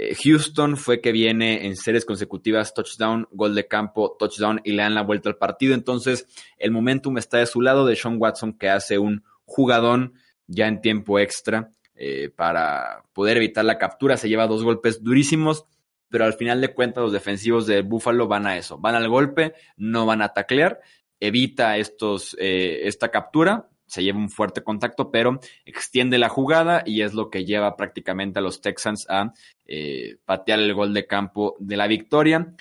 Eh, 0.00 0.14
Houston 0.22 0.76
fue 0.76 1.00
que 1.00 1.10
viene 1.10 1.66
en 1.66 1.74
series 1.74 2.04
consecutivas, 2.04 2.72
touchdown, 2.72 3.26
gol 3.32 3.56
de 3.56 3.66
campo, 3.66 4.14
touchdown 4.16 4.60
y 4.62 4.70
le 4.70 4.84
dan 4.84 4.94
la 4.94 5.02
vuelta 5.02 5.28
al 5.28 5.36
partido. 5.36 5.74
Entonces, 5.74 6.28
el 6.56 6.70
momentum 6.70 7.18
está 7.18 7.38
de 7.38 7.46
su 7.46 7.60
lado 7.60 7.84
de 7.84 7.96
Sean 7.96 8.16
Watson 8.20 8.52
que 8.52 8.68
hace 8.68 8.98
un 8.98 9.24
jugadón 9.44 10.14
ya 10.46 10.68
en 10.68 10.80
tiempo 10.80 11.18
extra 11.18 11.72
eh, 11.96 12.30
para 12.30 13.02
poder 13.12 13.38
evitar 13.38 13.64
la 13.64 13.76
captura. 13.76 14.16
Se 14.16 14.28
lleva 14.28 14.46
dos 14.46 14.62
golpes 14.62 15.02
durísimos, 15.02 15.64
pero 16.08 16.24
al 16.24 16.34
final 16.34 16.60
de 16.60 16.72
cuentas 16.74 17.02
los 17.02 17.12
defensivos 17.12 17.66
de 17.66 17.82
Buffalo 17.82 18.28
van 18.28 18.46
a 18.46 18.56
eso, 18.56 18.78
van 18.78 18.94
al 18.94 19.08
golpe, 19.08 19.54
no 19.76 20.06
van 20.06 20.22
a 20.22 20.32
taclear, 20.32 20.78
evita 21.18 21.76
estos, 21.76 22.36
eh, 22.38 22.82
esta 22.84 23.08
captura, 23.10 23.68
se 23.88 24.02
lleva 24.04 24.18
un 24.18 24.30
fuerte 24.30 24.62
contacto, 24.62 25.10
pero 25.10 25.40
extiende 25.64 26.18
la 26.18 26.28
jugada 26.28 26.82
y 26.86 27.02
es 27.02 27.14
lo 27.14 27.30
que 27.30 27.44
lleva 27.44 27.76
prácticamente 27.76 28.38
a 28.38 28.42
los 28.42 28.60
Texans 28.60 29.06
a 29.10 29.32
eh, 29.66 30.18
patear 30.24 30.60
el 30.60 30.74
gol 30.74 30.94
de 30.94 31.06
campo 31.06 31.56
de 31.58 31.76
la 31.76 31.88
victoria. 31.88 32.54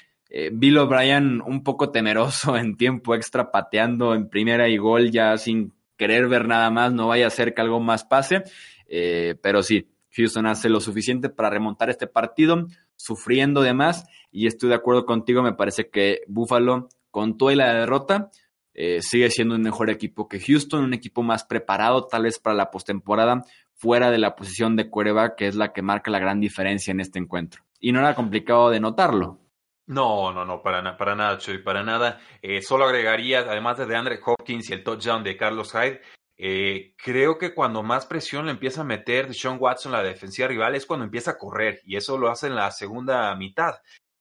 Bill 0.51 0.77
O'Brien 0.79 1.41
un 1.41 1.63
poco 1.63 1.89
temeroso 1.89 2.57
en 2.57 2.75
tiempo 2.75 3.15
extra, 3.15 3.51
pateando 3.51 4.13
en 4.13 4.27
primera 4.27 4.67
y 4.67 4.77
gol 4.77 5.09
ya 5.09 5.37
sin 5.37 5.73
querer 5.97 6.27
ver 6.27 6.47
nada 6.47 6.69
más, 6.69 6.93
no 6.93 7.07
vaya 7.07 7.27
a 7.27 7.31
ser 7.31 7.53
que 7.53 7.61
algo 7.61 7.79
más 7.79 8.05
pase. 8.05 8.43
Eh, 8.87 9.35
pero 9.41 9.63
sí, 9.63 9.89
Houston 10.15 10.45
hace 10.45 10.69
lo 10.69 10.79
suficiente 10.79 11.29
para 11.29 11.49
remontar 11.49 11.89
este 11.89 12.07
partido, 12.07 12.67
sufriendo 12.95 13.61
de 13.61 13.73
más. 13.73 14.05
Y 14.31 14.47
estoy 14.47 14.69
de 14.69 14.75
acuerdo 14.75 15.05
contigo, 15.05 15.41
me 15.41 15.53
parece 15.53 15.89
que 15.89 16.21
Buffalo, 16.27 16.87
con 17.11 17.37
toda 17.37 17.55
la 17.55 17.73
derrota, 17.73 18.29
eh, 18.77 19.01
sigue 19.01 19.31
siendo 19.31 19.55
un 19.55 19.61
mejor 19.61 19.89
equipo 19.89 20.27
que 20.27 20.39
Houston, 20.39 20.83
un 20.83 20.93
equipo 20.93 21.23
más 21.23 21.43
preparado 21.43 22.05
tal 22.05 22.23
vez 22.23 22.37
para 22.37 22.55
la 22.55 22.69
postemporada, 22.69 23.43
fuera 23.73 24.11
de 24.11 24.19
la 24.19 24.35
posición 24.35 24.75
de 24.75 24.89
Cuerva, 24.89 25.35
que 25.35 25.47
es 25.47 25.55
la 25.55 25.73
que 25.73 25.81
marca 25.81 26.11
la 26.11 26.19
gran 26.19 26.39
diferencia 26.39 26.91
en 26.91 26.99
este 26.99 27.17
encuentro. 27.17 27.63
Y 27.79 27.91
no 27.91 27.99
era 27.99 28.13
complicado 28.13 28.69
de 28.69 28.79
notarlo. 28.79 29.39
No, 29.87 30.31
no, 30.31 30.45
no, 30.45 30.61
para, 30.61 30.95
para 30.95 31.15
nada, 31.15 31.37
Chuy, 31.39 31.57
para 31.57 31.81
nada. 31.81 32.19
Eh, 32.41 32.61
solo 32.61 32.85
agregaría, 32.85 33.39
además 33.39 33.77
de 33.77 33.87
DeAndre 33.87 34.19
Hopkins 34.23 34.69
y 34.69 34.73
el 34.73 34.83
touchdown 34.83 35.23
de 35.23 35.37
Carlos 35.37 35.71
Hyde, 35.71 36.01
eh, 36.37 36.93
creo 37.03 37.39
que 37.39 37.55
cuando 37.55 37.81
más 37.81 38.05
presión 38.05 38.45
le 38.45 38.51
empieza 38.51 38.81
a 38.81 38.83
meter 38.83 39.33
Sean 39.33 39.57
Watson 39.59 39.91
la 39.91 40.03
defensiva 40.03 40.47
rival 40.47 40.75
es 40.75 40.85
cuando 40.85 41.03
empieza 41.03 41.31
a 41.31 41.37
correr 41.37 41.81
y 41.83 41.95
eso 41.95 42.15
lo 42.15 42.29
hace 42.29 42.45
en 42.45 42.55
la 42.55 42.69
segunda 42.69 43.33
mitad. 43.35 43.73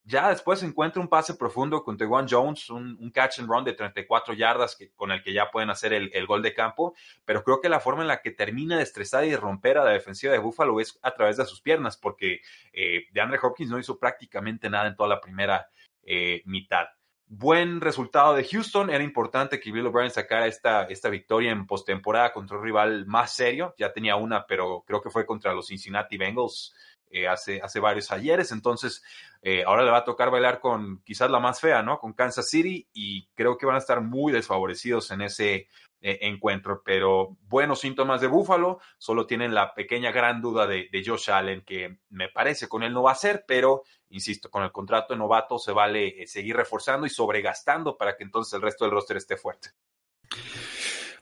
Ya 0.08 0.28
después 0.28 0.62
encuentra 0.62 1.02
un 1.02 1.08
pase 1.08 1.34
profundo 1.34 1.82
con 1.82 1.96
Tewan 1.96 2.28
Jones, 2.30 2.70
un, 2.70 3.10
catch 3.12 3.40
and 3.40 3.48
run 3.48 3.64
de 3.64 3.72
34 3.72 4.34
yardas 4.34 4.78
con 4.94 5.10
el 5.10 5.20
que 5.20 5.32
ya 5.32 5.50
pueden 5.50 5.68
hacer 5.68 5.92
el, 5.92 6.26
gol 6.28 6.42
de 6.42 6.54
campo, 6.54 6.94
pero 7.24 7.42
creo 7.42 7.60
que 7.60 7.68
la 7.68 7.80
forma 7.80 8.02
en 8.02 8.08
la 8.08 8.22
que 8.22 8.30
termina 8.30 8.76
de 8.76 8.84
estresar 8.84 9.24
y 9.24 9.30
de 9.30 9.36
romper 9.36 9.78
a 9.78 9.84
la 9.84 9.90
defensiva 9.90 10.32
de 10.32 10.38
Buffalo 10.38 10.78
es 10.78 10.96
a 11.02 11.12
través 11.12 11.38
de 11.38 11.44
sus 11.44 11.60
piernas, 11.60 11.96
porque 11.96 12.40
eh, 12.72 13.06
DeAndre 13.10 13.40
Hopkins 13.42 13.68
no 13.68 13.80
hizo 13.80 13.98
prácticamente 13.98 14.70
nada 14.70 14.86
en 14.86 14.94
toda 14.94 15.08
la 15.08 15.20
primera 15.20 15.68
eh, 16.04 16.40
mitad. 16.44 16.86
Buen 17.28 17.80
resultado 17.80 18.36
de 18.36 18.44
Houston. 18.44 18.90
Era 18.90 19.02
importante 19.02 19.58
que 19.58 19.72
Bill 19.72 19.88
O'Brien 19.88 20.12
sacara 20.12 20.46
esta, 20.46 20.84
esta 20.84 21.08
victoria 21.08 21.50
en 21.50 21.66
postemporada 21.66 22.32
contra 22.32 22.56
un 22.56 22.62
rival 22.62 23.06
más 23.06 23.34
serio. 23.34 23.74
Ya 23.76 23.92
tenía 23.92 24.14
una, 24.14 24.46
pero 24.46 24.84
creo 24.86 25.02
que 25.02 25.10
fue 25.10 25.26
contra 25.26 25.52
los 25.52 25.66
Cincinnati 25.66 26.16
Bengals 26.16 26.72
eh, 27.16 27.28
hace, 27.28 27.60
hace 27.62 27.80
varios 27.80 28.12
ayeres. 28.12 28.52
Entonces, 28.52 29.02
eh, 29.40 29.64
ahora 29.66 29.84
le 29.84 29.90
va 29.90 29.98
a 29.98 30.04
tocar 30.04 30.30
bailar 30.30 30.60
con 30.60 31.02
quizás 31.02 31.30
la 31.30 31.40
más 31.40 31.60
fea, 31.60 31.82
¿no? 31.82 31.98
Con 31.98 32.12
Kansas 32.12 32.50
City 32.50 32.86
y 32.92 33.26
creo 33.34 33.56
que 33.56 33.64
van 33.64 33.76
a 33.76 33.78
estar 33.78 34.02
muy 34.02 34.34
desfavorecidos 34.34 35.10
en 35.10 35.22
ese 35.22 35.68
eh, 36.02 36.18
encuentro. 36.20 36.82
Pero 36.84 37.38
buenos 37.48 37.80
síntomas 37.80 38.20
de 38.20 38.26
Buffalo. 38.26 38.80
Solo 38.98 39.26
tienen 39.26 39.54
la 39.54 39.72
pequeña 39.72 40.12
gran 40.12 40.42
duda 40.42 40.66
de, 40.66 40.90
de 40.92 41.02
Josh 41.02 41.30
Allen, 41.30 41.62
que 41.62 42.00
me 42.10 42.28
parece 42.28 42.68
con 42.68 42.82
él 42.82 42.92
no 42.92 43.02
va 43.02 43.12
a 43.12 43.14
ser, 43.14 43.46
pero 43.48 43.84
insisto, 44.10 44.50
con 44.50 44.62
el 44.62 44.70
contrato 44.70 45.14
de 45.14 45.18
novato 45.18 45.58
se 45.58 45.72
vale 45.72 46.26
seguir 46.26 46.54
reforzando 46.54 47.06
y 47.06 47.10
sobregastando 47.10 47.96
para 47.96 48.14
que 48.14 48.24
entonces 48.24 48.52
el 48.52 48.62
resto 48.62 48.84
del 48.84 48.92
roster 48.92 49.16
esté 49.16 49.38
fuerte. 49.38 49.70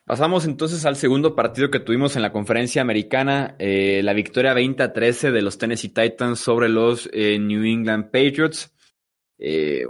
Pasamos 0.07 0.45
entonces 0.45 0.85
al 0.85 0.97
segundo 0.97 1.35
partido 1.35 1.71
que 1.71 1.81
tuvimos 1.81 2.15
en 2.17 2.23
la 2.23 2.33
conferencia 2.33 2.83
americana, 2.83 3.57
eh, 3.59 4.03
la 4.03 4.13
victoria 4.13 4.53
20 4.53 4.83
a 4.83 4.93
13 4.93 5.31
de 5.33 5.43
los 5.43 5.57
Tennessee 5.57 5.89
Titans 5.89 6.41
sobre 6.41 6.69
los 6.69 7.09
eh, 7.13 7.39
New 7.39 7.65
England 7.65 8.07
Patriots. 8.07 8.71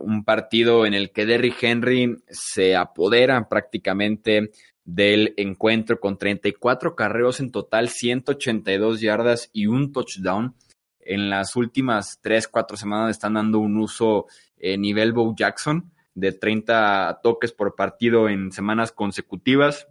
un 0.01 0.25
partido 0.25 0.87
en 0.87 0.95
el 0.95 1.11
que 1.11 1.27
Derrick 1.27 1.63
Henry 1.63 2.17
se 2.29 2.77
apodera 2.77 3.49
prácticamente 3.49 4.51
del 4.85 5.35
encuentro 5.37 5.99
con 5.99 6.19
34 6.19 6.95
carreos 6.95 7.41
en 7.41 7.51
total, 7.51 7.89
182 7.89 9.01
yardas 9.01 9.51
y 9.53 9.67
un 9.67 9.93
touchdown 9.93 10.55
en 11.01 11.31
las 11.31 11.57
últimas 11.57 12.19
tres, 12.23 12.49
cuatro 12.49 12.77
semanas 12.77 13.11
están 13.11 13.35
dando 13.35 13.59
un 13.59 13.77
uso 13.79 14.27
eh, 14.57 14.79
nivel 14.79 15.13
Bo 15.13 15.35
Jackson 15.37 15.91
de 16.15 16.33
30 16.33 17.21
toques 17.23 17.53
por 17.53 17.75
partido 17.75 18.29
en 18.29 18.53
semanas 18.53 18.93
consecutivas. 18.93 19.89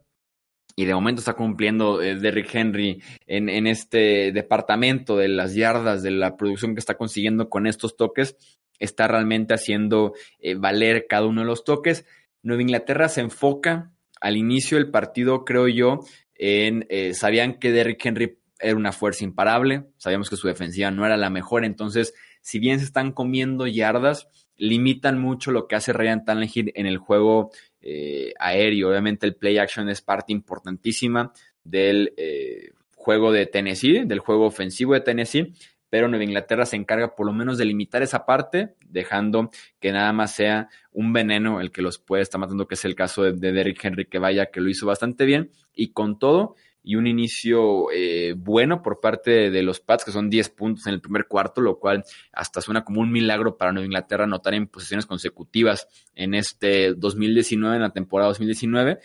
Y 0.75 0.86
de 0.86 0.94
momento 0.94 1.20
está 1.20 1.34
cumpliendo 1.34 2.01
eh, 2.01 2.15
Derrick 2.15 2.53
Henry 2.53 3.01
en, 3.27 3.68
este 3.68 4.32
departamento 4.32 5.18
de 5.18 5.27
las 5.27 5.53
yardas, 5.53 6.01
de 6.01 6.12
la 6.12 6.36
producción 6.36 6.74
que 6.74 6.80
está 6.80 6.96
consiguiendo 6.96 7.50
con 7.50 7.68
estos 7.68 7.96
toques. 7.96 8.36
Está 8.80 9.08
realmente 9.08 9.53
haciendo 9.53 10.13
eh, 10.39 10.56
valer 10.56 11.06
cada 11.08 11.27
uno 11.27 11.42
de 11.42 11.48
los 11.48 11.63
toques. 11.63 12.06
Nueva 12.42 12.63
Inglaterra 12.63 13.08
se 13.08 13.22
enfoca 13.22 13.92
al 14.20 14.36
inicio 14.36 14.77
del 14.77 14.89
partido, 14.89 15.46
creo 15.46 15.68
yo, 15.68 16.00
en 16.36 16.88
sabían 17.13 17.60
que 17.60 17.72
Derrick 17.72 18.06
Henry 18.06 18.38
era 18.63 18.75
una 18.75 18.92
fuerza 18.92 19.24
imparable, 19.24 19.86
sabíamos 19.98 20.30
que 20.30 20.38
su 20.38 20.48
defensiva 20.48 20.89
no 20.92 21.06
era 21.06 21.18
la 21.18 21.30
mejor, 21.30 21.65
entonces, 21.65 22.13
si 22.42 22.60
bien 22.60 22.80
se 22.80 22.86
están 22.86 23.12
comiendo 23.12 23.68
yardas, 23.68 24.30
limitan 24.56 25.20
mucho 25.20 25.51
lo 25.51 25.68
que 25.68 25.75
hace 25.75 25.94
Ryan 25.94 26.25
Tannehill 26.25 26.72
en 26.75 26.86
el 26.86 26.98
juego 26.98 27.51
eh, 27.84 28.34
aéreo. 28.40 28.90
Obviamente 28.90 29.25
el 29.28 29.36
play 29.36 29.58
action 29.58 29.90
es 29.90 30.02
parte 30.02 30.32
importantísima 30.34 31.32
del 31.63 32.13
eh, 32.18 32.72
juego 32.96 33.32
de 33.32 33.46
Tennessee, 33.46 34.06
del 34.06 34.20
juego 34.20 34.46
ofensivo 34.46 34.94
de 34.94 35.02
Tennessee, 35.02 35.54
pero 35.90 36.08
Nueva 36.08 36.24
Inglaterra 36.24 36.66
se 36.66 36.75
encarga 36.75 37.16
por 37.16 37.28
lo 37.28 37.34
menos 37.34 37.58
de 37.58 37.66
limitar 37.66 38.02
esa 38.02 38.25
parte, 38.25 38.74
dejando 38.88 39.52
que 39.80 39.92
nada 39.92 40.12
más 40.12 40.34
sea 40.34 40.70
un 40.92 41.13
veneno 41.13 41.62
el 41.62 41.72
que 41.72 41.84
los 41.84 42.00
puede 42.00 42.24
estar 42.24 42.42
matando, 42.42 42.68
que 42.68 42.75
es 42.75 42.86
el 42.86 42.96
caso 42.96 43.24
de, 43.24 43.34
de 43.34 43.52
Derrick 43.52 43.84
Henry, 43.84 44.06
que 44.06 44.18
vaya, 44.18 44.48
que 44.48 44.62
lo 44.62 44.70
hizo 44.70 44.88
bastante 44.88 45.25
bien, 45.25 45.52
y 45.74 45.92
con 45.92 46.18
todo, 46.18 46.56
y 46.84 46.96
un 46.96 47.08
inicio 47.08 47.90
eh, 47.92 48.34
bueno 48.38 48.82
por 48.82 49.00
parte 49.00 49.50
de 49.50 49.63
los 49.63 49.80
Pats, 49.80 50.04
que 50.04 50.12
son 50.12 50.30
10 50.30 50.50
puntos 50.50 50.86
en 50.86 50.94
el 50.94 51.02
primer 51.02 51.28
cuarto, 51.28 51.62
lo 51.62 51.80
cual 51.80 52.04
hasta 52.34 52.62
suena 52.62 52.84
como 52.84 53.02
un 53.02 53.12
milagro 53.12 53.58
para 53.58 53.72
Nueva 53.72 53.86
Inglaterra 53.86 54.25
anotar 54.25 54.54
en 54.54 54.68
posiciones 54.68 55.06
consecutivas 55.06 55.88
en 56.13 56.34
este 56.34 56.94
2019, 56.94 57.78
en 57.78 57.82
la 57.82 57.94
temporada 57.94 58.30
2019. 58.30 59.00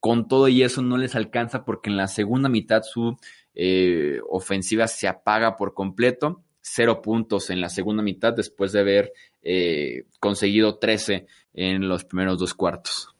Con 0.00 0.28
todo 0.28 0.48
y 0.48 0.62
eso 0.62 0.82
no 0.82 0.98
les 0.98 1.14
alcanza 1.14 1.64
porque 1.64 1.88
en 1.88 1.96
la 1.96 2.08
segunda 2.08 2.48
mitad 2.48 2.82
su 2.82 3.16
eh, 3.54 4.18
ofensiva 4.28 4.88
se 4.88 5.08
apaga 5.08 5.56
por 5.56 5.72
completo. 5.72 6.42
Cero 6.60 7.00
puntos 7.00 7.50
en 7.50 7.60
la 7.60 7.68
segunda 7.68 8.02
mitad 8.02 8.32
después 8.32 8.72
de 8.72 8.80
haber 8.80 9.12
eh, 9.42 10.06
conseguido 10.18 10.78
13 10.78 11.26
en 11.54 11.88
los 11.88 12.04
primeros 12.04 12.38
dos 12.38 12.54
cuartos. 12.54 13.13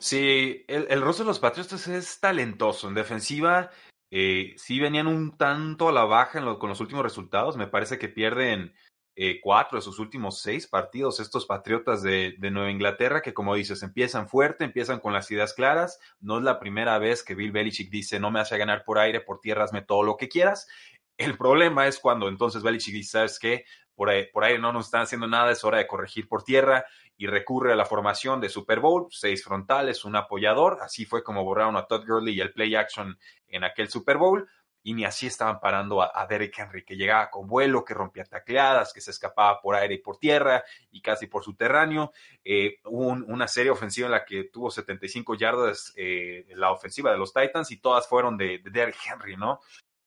Sí, 0.00 0.64
el, 0.68 0.86
el 0.90 1.02
rostro 1.02 1.24
de 1.24 1.28
los 1.28 1.40
Patriotas 1.40 1.88
es 1.88 2.20
talentoso. 2.20 2.88
En 2.88 2.94
defensiva, 2.94 3.70
eh, 4.10 4.54
sí 4.56 4.78
venían 4.80 5.06
un 5.06 5.36
tanto 5.36 5.88
a 5.88 5.92
la 5.92 6.04
baja 6.04 6.40
con 6.58 6.68
los 6.68 6.80
últimos 6.80 7.02
resultados. 7.02 7.56
Me 7.56 7.66
parece 7.66 7.98
que 7.98 8.08
pierden 8.08 8.74
eh, 9.16 9.40
cuatro 9.40 9.78
de 9.78 9.82
sus 9.82 9.98
últimos 9.98 10.40
seis 10.40 10.66
partidos 10.68 11.18
estos 11.20 11.46
Patriotas 11.46 12.02
de, 12.02 12.36
de, 12.38 12.50
Nueva 12.50 12.70
Inglaterra, 12.70 13.20
que 13.20 13.34
como 13.34 13.54
dices, 13.54 13.82
empiezan 13.82 14.28
fuerte, 14.28 14.64
empiezan 14.64 15.00
con 15.00 15.12
las 15.12 15.30
ideas 15.30 15.52
claras. 15.52 15.98
No 16.20 16.38
es 16.38 16.44
la 16.44 16.60
primera 16.60 16.98
vez 16.98 17.24
que 17.24 17.34
Bill 17.34 17.52
Belichick 17.52 17.90
dice, 17.90 18.20
no 18.20 18.30
me 18.30 18.40
hace 18.40 18.56
ganar 18.56 18.84
por 18.84 18.98
aire, 18.98 19.20
por 19.20 19.40
tierra, 19.40 19.64
hazme 19.64 19.82
todo 19.82 20.04
lo 20.04 20.16
que 20.16 20.28
quieras. 20.28 20.68
El 21.16 21.36
problema 21.36 21.88
es 21.88 21.98
cuando 21.98 22.28
entonces 22.28 22.62
Belichick 22.62 22.94
dice, 22.94 23.10
¿sabes 23.10 23.38
qué? 23.40 23.64
Por 23.96 24.10
ahí, 24.10 24.26
por 24.32 24.44
ahí 24.44 24.56
no 24.60 24.72
nos 24.72 24.86
están 24.86 25.02
haciendo 25.02 25.26
nada, 25.26 25.50
es 25.50 25.64
hora 25.64 25.78
de 25.78 25.88
corregir 25.88 26.28
por 26.28 26.44
tierra 26.44 26.86
y 27.18 27.26
recurre 27.26 27.72
a 27.72 27.76
la 27.76 27.84
formación 27.84 28.40
de 28.40 28.48
Super 28.48 28.78
Bowl, 28.78 29.08
seis 29.10 29.44
frontales, 29.44 30.04
un 30.04 30.14
apoyador, 30.16 30.78
así 30.80 31.04
fue 31.04 31.24
como 31.24 31.44
borraron 31.44 31.76
a 31.76 31.86
Todd 31.86 32.06
Gurley 32.06 32.34
y 32.34 32.40
el 32.40 32.52
play 32.52 32.76
action 32.76 33.18
en 33.48 33.64
aquel 33.64 33.88
Super 33.88 34.16
Bowl, 34.18 34.48
y 34.84 34.94
ni 34.94 35.04
así 35.04 35.26
estaban 35.26 35.58
parando 35.58 36.00
a, 36.00 36.08
Derek 36.28 36.56
Derrick 36.56 36.58
Henry, 36.58 36.84
que 36.84 36.96
llegaba 36.96 37.28
con 37.28 37.48
vuelo, 37.48 37.84
que 37.84 37.92
rompía 37.92 38.24
tacleadas, 38.24 38.92
que 38.92 39.00
se 39.00 39.10
escapaba 39.10 39.60
por 39.60 39.74
aire 39.74 39.96
y 39.96 39.98
por 39.98 40.18
tierra 40.18 40.64
y 40.92 41.02
casi 41.02 41.26
por 41.26 41.42
subterráneo. 41.42 42.12
Eh, 42.44 42.78
hubo 42.84 43.08
una 43.08 43.48
serie 43.48 43.72
ofensiva 43.72 44.06
en 44.06 44.12
la 44.12 44.24
que 44.24 44.44
tuvo 44.44 44.70
75 44.70 45.34
yardas 45.34 45.92
eh, 45.96 46.46
la 46.54 46.70
ofensiva 46.70 47.10
de 47.10 47.18
los 47.18 47.34
Titans 47.34 47.70
y 47.72 47.78
todas 47.78 48.08
fueron 48.08 48.36
de, 48.38 48.60
de 48.60 48.70
Derrick 48.70 49.00
Henry, 49.04 49.36
¿no? 49.36 49.60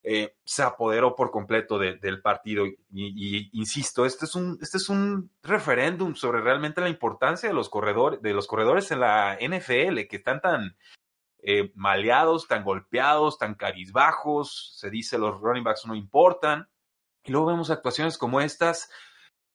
Eh, 0.04 0.36
se 0.44 0.64
apoderó 0.64 1.16
por 1.16 1.30
completo 1.30 1.78
del 1.78 2.22
partido. 2.22 2.66
Y, 2.92 3.50
insisto, 3.54 4.06
este 4.06 4.26
es 4.26 4.36
un, 4.36 4.58
este 4.62 4.78
es 4.78 4.90
un 4.90 5.32
referéndum 5.44 6.16
sobre 6.16 6.42
realmente 6.42 6.82
la 6.82 6.90
importancia 6.90 7.48
de 7.48 7.54
los 7.54 7.70
corredores, 7.70 8.22
de 8.22 8.34
los 8.34 8.48
corredores 8.48 8.92
en 8.92 9.02
la 9.02 9.38
NFL, 9.40 10.08
que 10.10 10.18
están 10.18 10.42
tan 10.42 10.76
eh, 11.44 11.72
maleados, 11.76 12.48
tan 12.48 12.64
golpeados, 12.64 13.38
tan 13.38 13.54
carizbajos. 13.54 14.76
Se 14.80 14.90
dice 14.90 15.20
los 15.20 15.40
running 15.40 15.64
backs 15.64 15.86
no 15.86 15.94
importan. 15.94 16.68
Y 17.24 17.32
luego 17.32 17.48
vemos 17.48 17.70
actuaciones 17.70 18.18
como 18.18 18.42
estas 18.42 18.90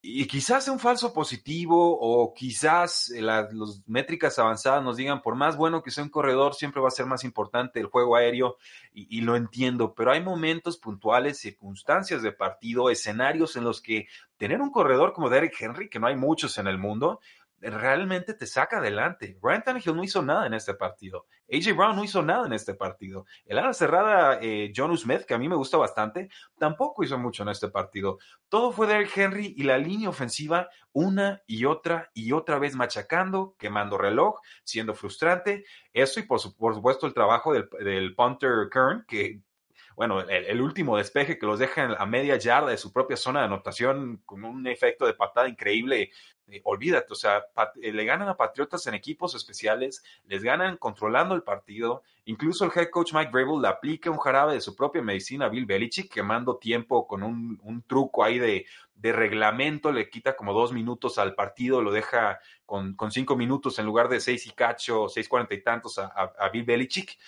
y 0.08 0.26
quizás 0.26 0.68
un 0.68 0.78
falso 0.78 1.12
positivo 1.12 1.98
o 1.98 2.32
quizás 2.32 3.08
las 3.16 3.48
métricas 3.86 4.38
avanzadas 4.38 4.84
nos 4.84 4.96
digan, 4.96 5.20
por 5.20 5.34
más 5.34 5.56
bueno 5.56 5.82
que 5.82 5.90
sea 5.90 6.04
un 6.04 6.10
corredor, 6.10 6.54
siempre 6.54 6.80
va 6.80 6.86
a 6.86 6.92
ser 6.92 7.06
más 7.06 7.24
importante 7.24 7.80
el 7.80 7.86
juego 7.86 8.14
aéreo 8.14 8.56
y, 8.94 9.18
y, 9.18 9.22
lo 9.22 9.34
entiendo, 9.34 9.94
pero 9.94 10.12
hay 10.12 10.22
momentos 10.22 10.78
puntuales, 10.78 11.38
circunstancias 11.38 12.22
de 12.22 12.30
partido, 12.30 12.88
escenarios 12.88 13.56
en 13.56 13.64
los 13.64 13.82
que 13.82 14.06
tener 14.36 14.60
un 14.60 14.70
corredor 14.70 15.12
como 15.12 15.28
Derek 15.28 15.56
Henry, 15.58 15.88
que 15.88 15.98
no 15.98 16.06
hay 16.06 16.14
muchos 16.14 16.56
en 16.58 16.68
el 16.68 16.78
mundo, 16.78 17.20
realmente 17.60 18.34
te 18.34 18.46
saca 18.46 18.78
adelante. 18.78 19.38
Ryan 19.42 19.62
Tannehill 19.62 19.96
no 19.96 20.04
hizo 20.04 20.22
nada 20.22 20.46
en 20.46 20.54
este 20.54 20.74
partido. 20.74 21.26
AJ 21.52 21.76
Brown 21.76 21.96
no 21.96 22.04
hizo 22.04 22.22
nada 22.22 22.46
en 22.46 22.52
este 22.52 22.74
partido. 22.74 23.26
El 23.44 23.58
ala 23.58 23.72
cerrada, 23.72 24.38
eh, 24.42 24.72
John 24.74 24.96
Smith, 24.96 25.22
que 25.22 25.34
a 25.34 25.38
mí 25.38 25.48
me 25.48 25.56
gusta 25.56 25.76
bastante, 25.76 26.28
tampoco 26.58 27.04
hizo 27.04 27.18
mucho 27.18 27.42
en 27.42 27.50
este 27.50 27.68
partido. 27.68 28.18
Todo 28.48 28.72
fue 28.72 28.86
Derrick 28.86 29.16
Henry 29.16 29.54
y 29.56 29.62
la 29.62 29.78
línea 29.78 30.08
ofensiva 30.08 30.68
una 30.92 31.42
y 31.46 31.64
otra 31.64 32.10
y 32.14 32.32
otra 32.32 32.58
vez 32.58 32.74
machacando, 32.74 33.54
quemando 33.58 33.98
reloj, 33.98 34.40
siendo 34.64 34.94
frustrante. 34.94 35.64
Eso 35.92 36.20
y 36.20 36.24
por, 36.24 36.40
supuesto 36.40 37.06
el 37.06 37.14
trabajo 37.14 37.52
del, 37.52 37.68
del 37.80 38.14
punter 38.14 38.68
Kern, 38.70 39.04
que 39.06 39.40
bueno, 39.96 40.20
el, 40.20 40.60
último 40.60 40.98
despeje 40.98 41.38
que 41.38 41.46
los 41.46 41.58
deja 41.58 41.96
a 41.98 42.04
media 42.04 42.36
yarda 42.36 42.68
de 42.68 42.76
su 42.76 42.92
propia 42.92 43.16
zona 43.16 43.40
de 43.40 43.46
anotación 43.46 44.22
con 44.26 44.44
un 44.44 44.66
efecto 44.66 45.06
de 45.06 45.14
patada 45.14 45.48
increíble. 45.48 46.10
Eh, 46.48 46.60
olvídate, 46.62 47.12
o 47.12 47.16
sea, 47.16 47.44
eh, 47.82 47.92
le 47.92 48.04
ganan 48.04 48.28
a 48.28 48.36
Patriotas 48.36 48.86
en 48.86 48.94
equipos 48.94 49.34
especiales, 49.34 50.04
les 50.26 50.44
ganan 50.44 50.76
controlando 50.76 51.34
el 51.34 51.42
partido. 51.42 52.02
Incluso 52.24 52.64
el 52.64 52.70
head 52.74 52.90
coach 52.90 53.12
Mike 53.12 53.32
Vrabel 53.32 53.60
le 53.60 53.68
aplica 53.68 54.10
un 54.10 54.18
jarabe 54.18 54.54
de 54.54 54.60
su 54.60 54.76
propia 54.76 55.02
medicina 55.02 55.46
a 55.46 55.48
Bill 55.48 55.66
Belichick, 55.66 56.12
quemando 56.12 56.56
tiempo 56.58 57.06
con 57.06 57.24
un, 57.24 57.58
un 57.64 57.82
truco 57.82 58.22
ahí 58.22 58.38
de, 58.38 58.64
de, 58.94 59.12
reglamento, 59.12 59.90
le 59.90 60.08
quita 60.08 60.36
como 60.36 60.52
dos 60.52 60.72
minutos 60.72 61.18
al 61.18 61.34
partido, 61.34 61.82
lo 61.82 61.90
deja 61.90 62.38
con, 62.64 62.94
con 62.94 63.10
cinco 63.10 63.36
minutos 63.36 63.78
en 63.80 63.86
lugar 63.86 64.08
de 64.08 64.20
seis 64.20 64.46
y 64.46 64.50
cacho, 64.50 65.08
seis 65.08 65.28
cuarenta 65.28 65.54
y 65.54 65.62
tantos 65.62 65.98
a, 65.98 66.06
a 66.38 66.48
Bill 66.50 66.64
Belichick. 66.64 67.18